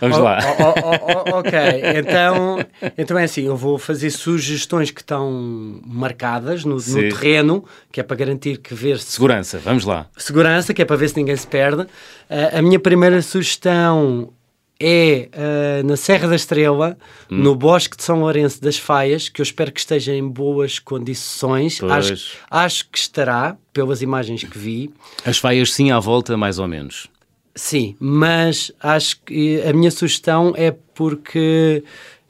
Vamos 0.00 0.18
oh, 0.18 0.22
lá. 0.22 0.38
Oh, 0.60 0.74
oh, 0.80 1.34
oh 1.34 1.38
ok, 1.38 1.58
então, 1.96 2.58
então 2.96 3.18
é 3.18 3.24
assim, 3.24 3.46
eu 3.46 3.56
vou 3.56 3.78
fazer 3.78 4.10
sugestões 4.10 4.92
que 4.92 5.00
estão 5.00 5.80
marcadas 5.84 6.64
no, 6.64 6.76
no 6.76 6.94
terreno, 6.94 7.64
que 7.90 7.98
é 7.98 8.04
para 8.04 8.16
garantir 8.16 8.58
que 8.58 8.72
ver 8.72 9.00
-se... 9.00 9.06
Segurança, 9.06 9.58
vamos 9.58 9.84
lá. 9.84 10.06
Segurança, 10.16 10.72
que 10.72 10.82
é 10.82 10.84
para 10.84 10.94
ver 10.94 11.08
se 11.08 11.16
ninguém 11.16 11.34
se 11.34 11.48
perde. 11.48 11.82
Uh, 11.82 12.58
a 12.58 12.62
minha 12.62 12.78
primeira 12.78 13.20
sugestão 13.22 14.32
é 14.80 15.28
uh, 15.34 15.86
na 15.86 15.96
Serra 15.96 16.28
da 16.28 16.34
Estrela, 16.34 16.96
hum. 17.30 17.36
no 17.36 17.54
Bosque 17.54 17.96
de 17.96 18.02
São 18.02 18.20
Lourenço 18.20 18.60
das 18.62 18.78
Faias, 18.78 19.28
que 19.28 19.40
eu 19.40 19.42
espero 19.42 19.70
que 19.70 19.80
esteja 19.80 20.14
em 20.14 20.26
boas 20.26 20.78
condições. 20.78 21.82
Acho, 21.82 22.38
acho, 22.50 22.88
que 22.90 22.98
estará, 22.98 23.56
pelas 23.72 24.00
imagens 24.00 24.42
que 24.42 24.58
vi. 24.58 24.90
As 25.24 25.38
Faias, 25.38 25.72
sim, 25.72 25.90
à 25.90 26.00
volta, 26.00 26.36
mais 26.36 26.58
ou 26.58 26.66
menos. 26.66 27.08
Sim, 27.54 27.94
mas 28.00 28.72
acho 28.80 29.20
que 29.26 29.60
a 29.62 29.72
minha 29.72 29.90
sugestão 29.90 30.54
é 30.56 30.74
porque 30.94 31.84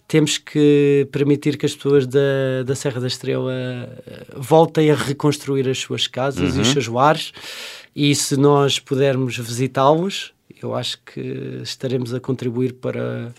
temos 0.08 0.38
que 0.38 1.06
permitir 1.12 1.56
que 1.56 1.64
as 1.64 1.72
pessoas 1.72 2.04
da, 2.04 2.64
da 2.66 2.74
Serra 2.74 3.00
da 3.00 3.06
Estrela 3.06 3.52
eh, 3.52 4.24
voltem 4.36 4.90
a 4.90 4.94
reconstruir 4.96 5.68
as 5.68 5.78
suas 5.78 6.08
casas 6.08 6.50
uhum. 6.50 6.58
e 6.58 6.60
os 6.62 6.66
uhum. 6.66 6.72
seus 6.72 6.88
lares. 6.88 7.32
E 7.94 8.12
se 8.16 8.36
nós 8.36 8.80
pudermos 8.80 9.36
visitá-los, 9.38 10.32
eu 10.64 10.74
acho 10.74 10.98
que 11.04 11.60
estaremos 11.62 12.12
a 12.14 12.20
contribuir 12.20 12.74
para 12.74 13.32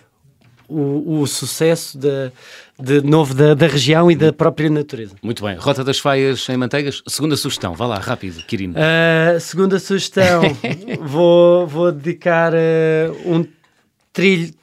o, 0.72 1.22
o 1.22 1.28
sucesso 1.28 1.98
de, 1.98 2.32
de 2.80 3.02
novo 3.02 3.34
da, 3.34 3.54
da, 3.54 3.68
região 3.68 4.10
e 4.10 4.16
da 4.16 4.32
própria 4.32 4.70
natureza. 4.70 5.16
Muito 5.22 5.44
bem. 5.44 5.56
Rota 5.58 5.84
das 5.84 6.00
Faias 6.00 6.48
em 6.50 6.58
Manteigas. 6.58 7.04
Segunda 7.08 7.36
sugestão. 7.36 7.74
Vá 7.76 7.86
lá, 7.86 8.00
rápido, 8.00 8.42
Quirino. 8.46 8.76
Uh, 8.76 9.40
segunda 9.40 9.80
sugestão. 9.80 10.42
vou, 11.02 11.68
vou 11.68 11.92
dedicar 11.92 12.54
uh, 12.54 12.58
um 13.26 13.46
trilho, 14.14 14.54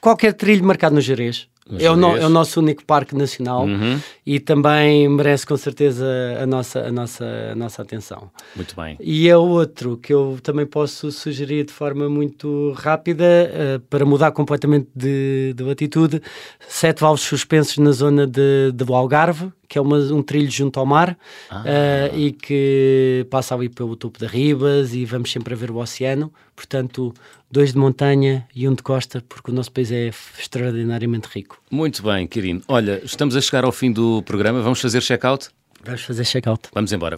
qualquer 0.00 0.32
trilho 0.32 0.64
marcado 0.64 0.94
no 0.94 1.00
Jerez. 1.00 1.48
É 1.78 1.88
o, 1.88 1.96
no, 1.96 2.16
é 2.16 2.26
o, 2.26 2.28
nosso 2.28 2.60
único 2.60 2.84
parque 2.84 3.14
nacional 3.14 3.64
uhum. 3.64 4.00
e 4.26 4.40
também 4.40 5.08
merece 5.08 5.46
com 5.46 5.56
certeza 5.56 6.04
a 6.42 6.44
nossa, 6.44 6.80
a, 6.80 6.90
nossa, 6.90 7.24
a 7.52 7.54
nossa 7.54 7.82
atenção. 7.82 8.30
Muito 8.56 8.74
bem. 8.74 8.96
E 9.00 9.28
é 9.28 9.36
outro 9.36 9.96
que 9.96 10.12
eu 10.12 10.38
também 10.42 10.66
posso 10.66 11.12
sugerir 11.12 11.64
de 11.64 11.72
forma 11.72 12.08
muito 12.08 12.72
rápida 12.76 13.24
uh, 13.24 13.80
para 13.88 14.04
mudar 14.04 14.32
completamente 14.32 14.88
de, 14.94 15.54
de 15.54 15.62
latitude: 15.62 16.20
sete 16.68 17.00
valves 17.00 17.22
suspensos 17.22 17.78
na 17.78 17.92
zona 17.92 18.26
de, 18.26 18.72
de 18.74 18.92
Algarve, 18.92 19.52
que 19.72 19.78
é 19.78 19.80
uma, 19.80 19.96
um 19.96 20.22
trilho 20.22 20.50
junto 20.50 20.78
ao 20.78 20.84
mar 20.84 21.16
ah. 21.48 21.64
uh, 21.64 22.18
e 22.18 22.30
que 22.30 23.26
passa 23.30 23.54
ali 23.54 23.70
pelo 23.70 23.96
topo 23.96 24.18
da 24.18 24.26
Ribas 24.26 24.92
e 24.92 25.02
vamos 25.06 25.32
sempre 25.32 25.54
a 25.54 25.56
ver 25.56 25.70
o 25.70 25.78
oceano. 25.78 26.30
Portanto, 26.54 27.14
dois 27.50 27.72
de 27.72 27.78
montanha 27.78 28.46
e 28.54 28.68
um 28.68 28.74
de 28.74 28.82
costa, 28.82 29.24
porque 29.26 29.50
o 29.50 29.54
nosso 29.54 29.72
país 29.72 29.90
é 29.90 30.10
extraordinariamente 30.38 31.26
rico. 31.32 31.58
Muito 31.70 32.02
bem, 32.02 32.26
Quirino. 32.26 32.60
Olha, 32.68 33.00
estamos 33.02 33.34
a 33.34 33.40
chegar 33.40 33.64
ao 33.64 33.72
fim 33.72 33.90
do 33.90 34.22
programa. 34.24 34.60
Vamos 34.60 34.78
fazer 34.78 35.00
check-out? 35.00 35.48
Vamos 35.82 36.02
fazer 36.02 36.26
check-out. 36.26 36.68
Vamos 36.74 36.92
embora. 36.92 37.16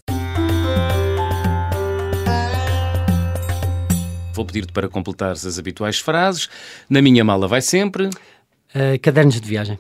Vou 4.33 4.45
pedir-te 4.45 4.73
para 4.73 4.89
completares 4.89 5.45
as 5.45 5.59
habituais 5.59 5.99
frases. 5.99 6.49
Na 6.89 7.03
minha 7.03 7.25
mala 7.25 7.49
vai 7.49 7.61
sempre. 7.61 8.07
Uh, 8.07 8.97
cadernos 9.03 9.41
de 9.41 9.49
viagem 9.49 9.77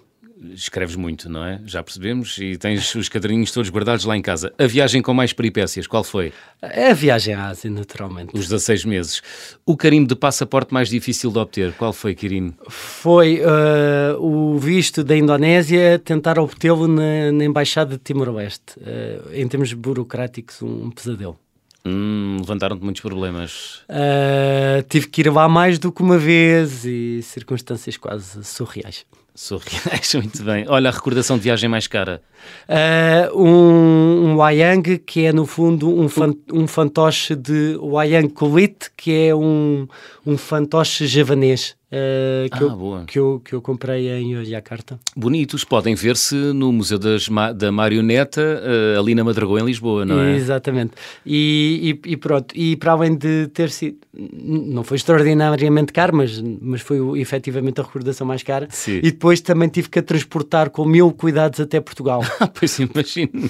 escreves 0.53 0.97
muito, 0.97 1.29
não 1.29 1.45
é? 1.45 1.61
Já 1.65 1.83
percebemos. 1.83 2.37
E 2.39 2.57
tens 2.57 2.95
os 2.95 3.09
caderninhos 3.09 3.51
todos 3.51 3.71
guardados 3.71 4.05
lá 4.05 4.17
em 4.17 4.23
casa. 4.23 4.53
A 4.59 4.67
viagem 4.67 5.01
com 5.01 5.15
mais 5.15 5.33
peripécias, 5.33 5.87
qual 5.87 6.05
foi? 6.05 6.33
É 6.61 6.91
a 6.91 6.95
viagem 6.95 7.35
à 7.35 7.47
Ásia, 7.47 7.71
naturalmente. 7.71 8.35
Os 8.35 8.49
16 8.49 8.85
meses. 8.85 9.23
O 9.65 9.77
carimbo 9.77 10.09
de 10.09 10.17
passaporte 10.17 10.73
mais 10.73 10.89
difícil 10.89 11.31
de 11.31 11.39
obter, 11.39 11.73
qual 11.75 11.93
foi, 11.93 12.15
Quirino? 12.15 12.55
Foi 12.69 13.41
uh, 13.41 14.21
o 14.21 14.59
visto 14.59 15.03
da 15.05 15.17
Indonésia, 15.17 15.99
tentar 15.99 16.39
obtê-lo 16.39 16.87
na, 16.87 17.33
na, 17.33 17.45
Embaixada 17.45 17.97
de 17.97 18.03
Timor-Leste. 18.03 18.79
Uh, 18.79 19.33
em 19.35 19.47
termos 19.47 19.73
burocráticos, 19.73 20.63
um, 20.63 20.91
pesadelo. 20.91 21.39
Hum, 21.87 22.39
Levantaram-te 22.41 22.83
muitos 22.83 23.03
problemas. 23.03 23.83
Uh, 23.91 24.83
tive 24.89 25.07
que 25.09 25.21
ir 25.21 25.31
lá 25.31 25.49
mais 25.49 25.79
do 25.79 25.93
que 25.93 26.03
uma 26.03 26.17
vez 26.17 26.85
e 26.87 27.21
circunstâncias 27.23 27.97
quase 27.99 28.43
surreais. 28.43 29.05
Surreais, 29.35 30.15
muito 30.15 30.45
bem. 30.45 30.65
Olha, 30.69 30.91
a 30.91 30.93
recordação 30.93 31.37
de 31.37 31.43
viagem 31.43 31.69
mais 31.69 31.89
cara. 31.89 32.23
Uh, 32.69 33.37
um, 33.37 34.31
um 34.31 34.37
Wayang, 34.37 34.99
que 34.99 35.25
é 35.25 35.33
no 35.33 35.45
fundo 35.45 35.89
um, 35.89 36.09
fan, 36.09 36.33
um 36.53 36.69
fantoche 36.69 37.35
de 37.35 37.77
Wayang 37.81 38.29
Kulit, 38.29 38.91
que 38.97 39.29
é 39.29 39.35
um, 39.35 39.89
um 40.25 40.39
fantoche 40.39 41.07
javanês. 41.09 41.77
Uh, 41.95 42.51
que, 42.51 42.57
ah, 42.57 42.67
eu, 42.67 43.05
que, 43.07 43.19
eu, 43.21 43.43
que 43.45 43.53
eu 43.53 43.63
comprei 43.63 44.11
em 44.11 44.45
Jakarta. 44.45 44.99
Bonitos, 45.15 45.63
podem 45.63 45.95
ver-se 45.95 46.35
no 46.35 46.73
Museu 46.73 46.99
das, 46.99 47.29
da 47.55 47.71
Marioneta, 47.71 48.41
uh, 48.41 48.99
ali 48.99 49.15
na 49.15 49.23
Madragoa, 49.23 49.61
em 49.61 49.65
Lisboa, 49.65 50.05
não 50.05 50.19
é? 50.19 50.35
Exatamente. 50.35 50.95
E, 51.25 52.01
e, 52.05 52.11
e, 52.13 52.17
pronto, 52.17 52.53
e 52.57 52.75
para 52.77 52.93
além 52.93 53.15
de 53.15 53.47
ter 53.49 53.71
sido, 53.71 53.99
não 54.13 54.83
foi 54.83 54.97
extraordinariamente 54.97 55.93
caro, 55.93 56.17
mas, 56.17 56.43
mas 56.61 56.81
foi 56.81 57.21
efetivamente 57.21 57.81
a 57.81 57.85
recordação 57.85 58.27
mais 58.27 58.43
cara. 58.43 58.67
Sim. 58.71 58.99
E 58.99 59.13
depois 59.13 59.41
também 59.41 59.69
tive 59.69 59.89
que 59.89 60.01
a 60.01 60.03
transportar 60.03 60.71
com 60.71 60.85
mil 60.85 61.13
cuidados 61.13 61.61
até 61.61 61.81
Portugal. 61.81 62.23
pois 62.59 62.77
imagino, 62.81 63.49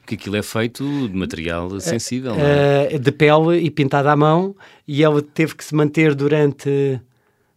porque 0.00 0.16
aquilo 0.16 0.36
é 0.36 0.42
feito 0.42 1.08
de 1.08 1.16
material 1.16 1.80
sensível, 1.80 2.32
uh, 2.32 2.38
é? 2.90 2.98
De 2.98 3.10
pele 3.10 3.56
e 3.56 3.70
pintado 3.70 4.10
à 4.10 4.16
mão, 4.16 4.54
e 4.86 5.02
ela 5.02 5.22
teve 5.22 5.54
que 5.54 5.64
se 5.64 5.74
manter 5.74 6.14
durante 6.14 7.00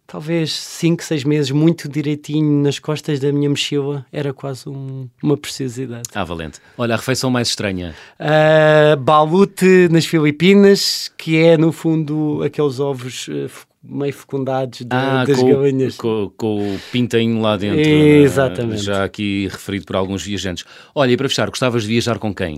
talvez 0.10 0.52
5, 0.52 1.04
6 1.04 1.24
meses 1.24 1.52
muito 1.52 1.88
direitinho 1.88 2.64
nas 2.64 2.80
costas 2.80 3.20
da 3.20 3.32
minha 3.32 3.50
mochila, 3.50 4.06
era 4.12 4.34
quase 4.34 4.68
um, 4.68 5.08
uma 5.22 5.38
preciosidade. 5.38 6.10
Ah, 6.14 6.24
valente. 6.24 6.60
Olha, 6.76 6.96
a 6.96 6.98
refeição 6.98 7.30
mais 7.30 7.50
estranha? 7.50 7.96
Uh, 8.20 8.98
balute 8.98 9.88
nas 9.92 10.06
Filipinas, 10.06 11.12
que 11.16 11.38
é 11.38 11.58
no 11.58 11.72
fundo 11.72 12.42
aqueles 12.44 12.80
ovos 12.80 13.28
uh, 13.28 13.50
meio 13.84 14.12
fecundados 14.12 14.80
de, 14.80 14.88
ah, 14.90 15.24
das 15.26 15.40
com, 15.40 15.48
galinhas. 15.48 15.96
Com, 15.96 16.32
com, 16.36 16.76
o 16.76 16.80
pintainho 16.92 17.40
lá 17.40 17.56
dentro. 17.56 17.80
Exatamente. 17.80 18.82
Já 18.82 19.04
aqui 19.04 19.48
referido 19.48 19.86
por 19.86 19.96
alguns 19.96 20.24
viajantes. 20.24 20.66
Olha, 20.96 21.12
e 21.12 21.18
para 21.18 21.30
fechar, 21.30 21.48
gostavas 21.50 21.84
de 21.84 21.90
viajar 21.90 22.18
com 22.18 22.34
quem? 22.34 22.58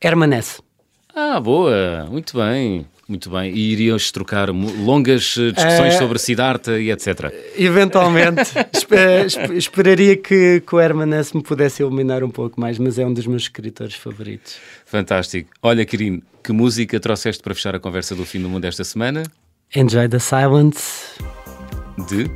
Hermanesse. 0.00 0.62
Ah, 1.14 1.38
boa, 1.38 2.08
muito 2.10 2.38
bem. 2.38 2.86
Muito 3.08 3.30
bem. 3.30 3.52
E 3.52 3.72
irias 3.72 4.10
trocar 4.10 4.48
longas 4.50 5.36
eh, 5.36 5.50
discussões 5.52 5.94
é... 5.94 5.98
sobre 5.98 6.18
Siddhartha 6.18 6.78
e 6.78 6.90
etc. 6.90 7.32
Eventualmente. 7.56 8.52
esperaria 9.54 10.16
que, 10.16 10.60
que 10.60 10.74
o 10.74 10.80
Herman 10.80 11.14
S. 11.14 11.36
me 11.36 11.42
pudesse 11.42 11.82
iluminar 11.82 12.22
um 12.22 12.30
pouco 12.30 12.60
mais, 12.60 12.78
mas 12.78 12.98
é 12.98 13.06
um 13.06 13.12
dos 13.12 13.26
meus 13.26 13.42
escritores 13.42 13.94
favoritos. 13.94 14.56
Fantástico. 14.86 15.50
Olha, 15.62 15.84
Quirino, 15.84 16.22
que 16.42 16.52
música 16.52 16.98
trouxeste 17.00 17.42
para 17.42 17.54
fechar 17.54 17.74
a 17.74 17.80
conversa 17.80 18.14
do 18.14 18.24
fim 18.24 18.40
do 18.40 18.48
mundo 18.48 18.64
esta 18.64 18.84
semana? 18.84 19.24
Enjoy 19.74 20.08
the 20.08 20.18
Silence. 20.18 21.20
De? 22.08 22.30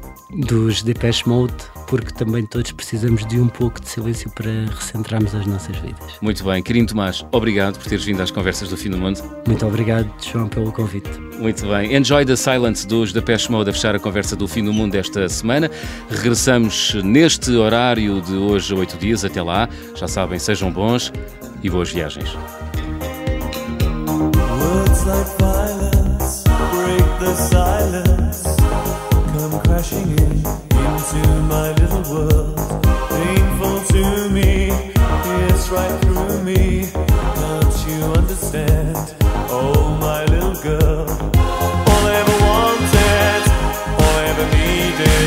Dos 0.46 0.82
Depeche 0.82 1.28
Mode 1.28 1.75
porque 1.86 2.12
também 2.12 2.44
todos 2.44 2.72
precisamos 2.72 3.26
de 3.26 3.40
um 3.40 3.48
pouco 3.48 3.80
de 3.80 3.88
silêncio 3.88 4.30
para 4.30 4.50
recentrarmos 4.74 5.34
as 5.34 5.46
nossas 5.46 5.76
vidas. 5.76 6.14
Muito 6.20 6.44
bem. 6.44 6.62
Querido 6.62 6.88
Tomás, 6.88 7.24
obrigado 7.32 7.78
por 7.78 7.86
teres 7.88 8.04
vindo 8.04 8.20
às 8.20 8.30
conversas 8.30 8.68
do 8.68 8.76
Fim 8.76 8.90
do 8.90 8.98
Mundo. 8.98 9.22
Muito 9.46 9.66
obrigado, 9.66 10.10
João, 10.22 10.48
pelo 10.48 10.72
convite. 10.72 11.10
Muito 11.38 11.66
bem. 11.66 11.94
Enjoy 11.94 12.24
the 12.24 12.36
Silence 12.36 12.86
dos 12.86 13.12
da 13.12 13.22
Pesh 13.22 13.48
Mode 13.48 13.70
a 13.70 13.72
fechar 13.72 13.94
a 13.94 13.98
conversa 13.98 14.34
do 14.34 14.48
Fim 14.48 14.64
do 14.64 14.72
Mundo 14.72 14.94
esta 14.94 15.28
semana. 15.28 15.70
Regressamos 16.10 16.94
neste 17.04 17.52
horário 17.52 18.20
de 18.20 18.34
hoje 18.34 18.74
a 18.74 18.76
oito 18.76 18.96
dias. 18.96 19.24
Até 19.24 19.42
lá. 19.42 19.68
Já 19.94 20.08
sabem, 20.08 20.38
sejam 20.38 20.70
bons 20.70 21.12
e 21.62 21.70
boas 21.70 21.92
viagens. 21.92 22.36
painful 33.10 33.80
to 33.92 34.28
me. 34.30 34.70
It's 35.48 35.68
right 35.68 36.00
through 36.02 36.42
me. 36.42 36.88
Can't 37.40 37.76
you 37.86 37.98
understand? 38.20 38.96
Oh, 39.50 39.96
my 40.00 40.24
little 40.24 40.56
girl. 40.62 41.06
All 41.90 42.02
I 42.06 42.14
ever 42.22 42.36
wanted, 42.48 43.42
all 44.00 44.14
I 44.20 44.24
ever 44.32 44.46
needed. 44.56 45.25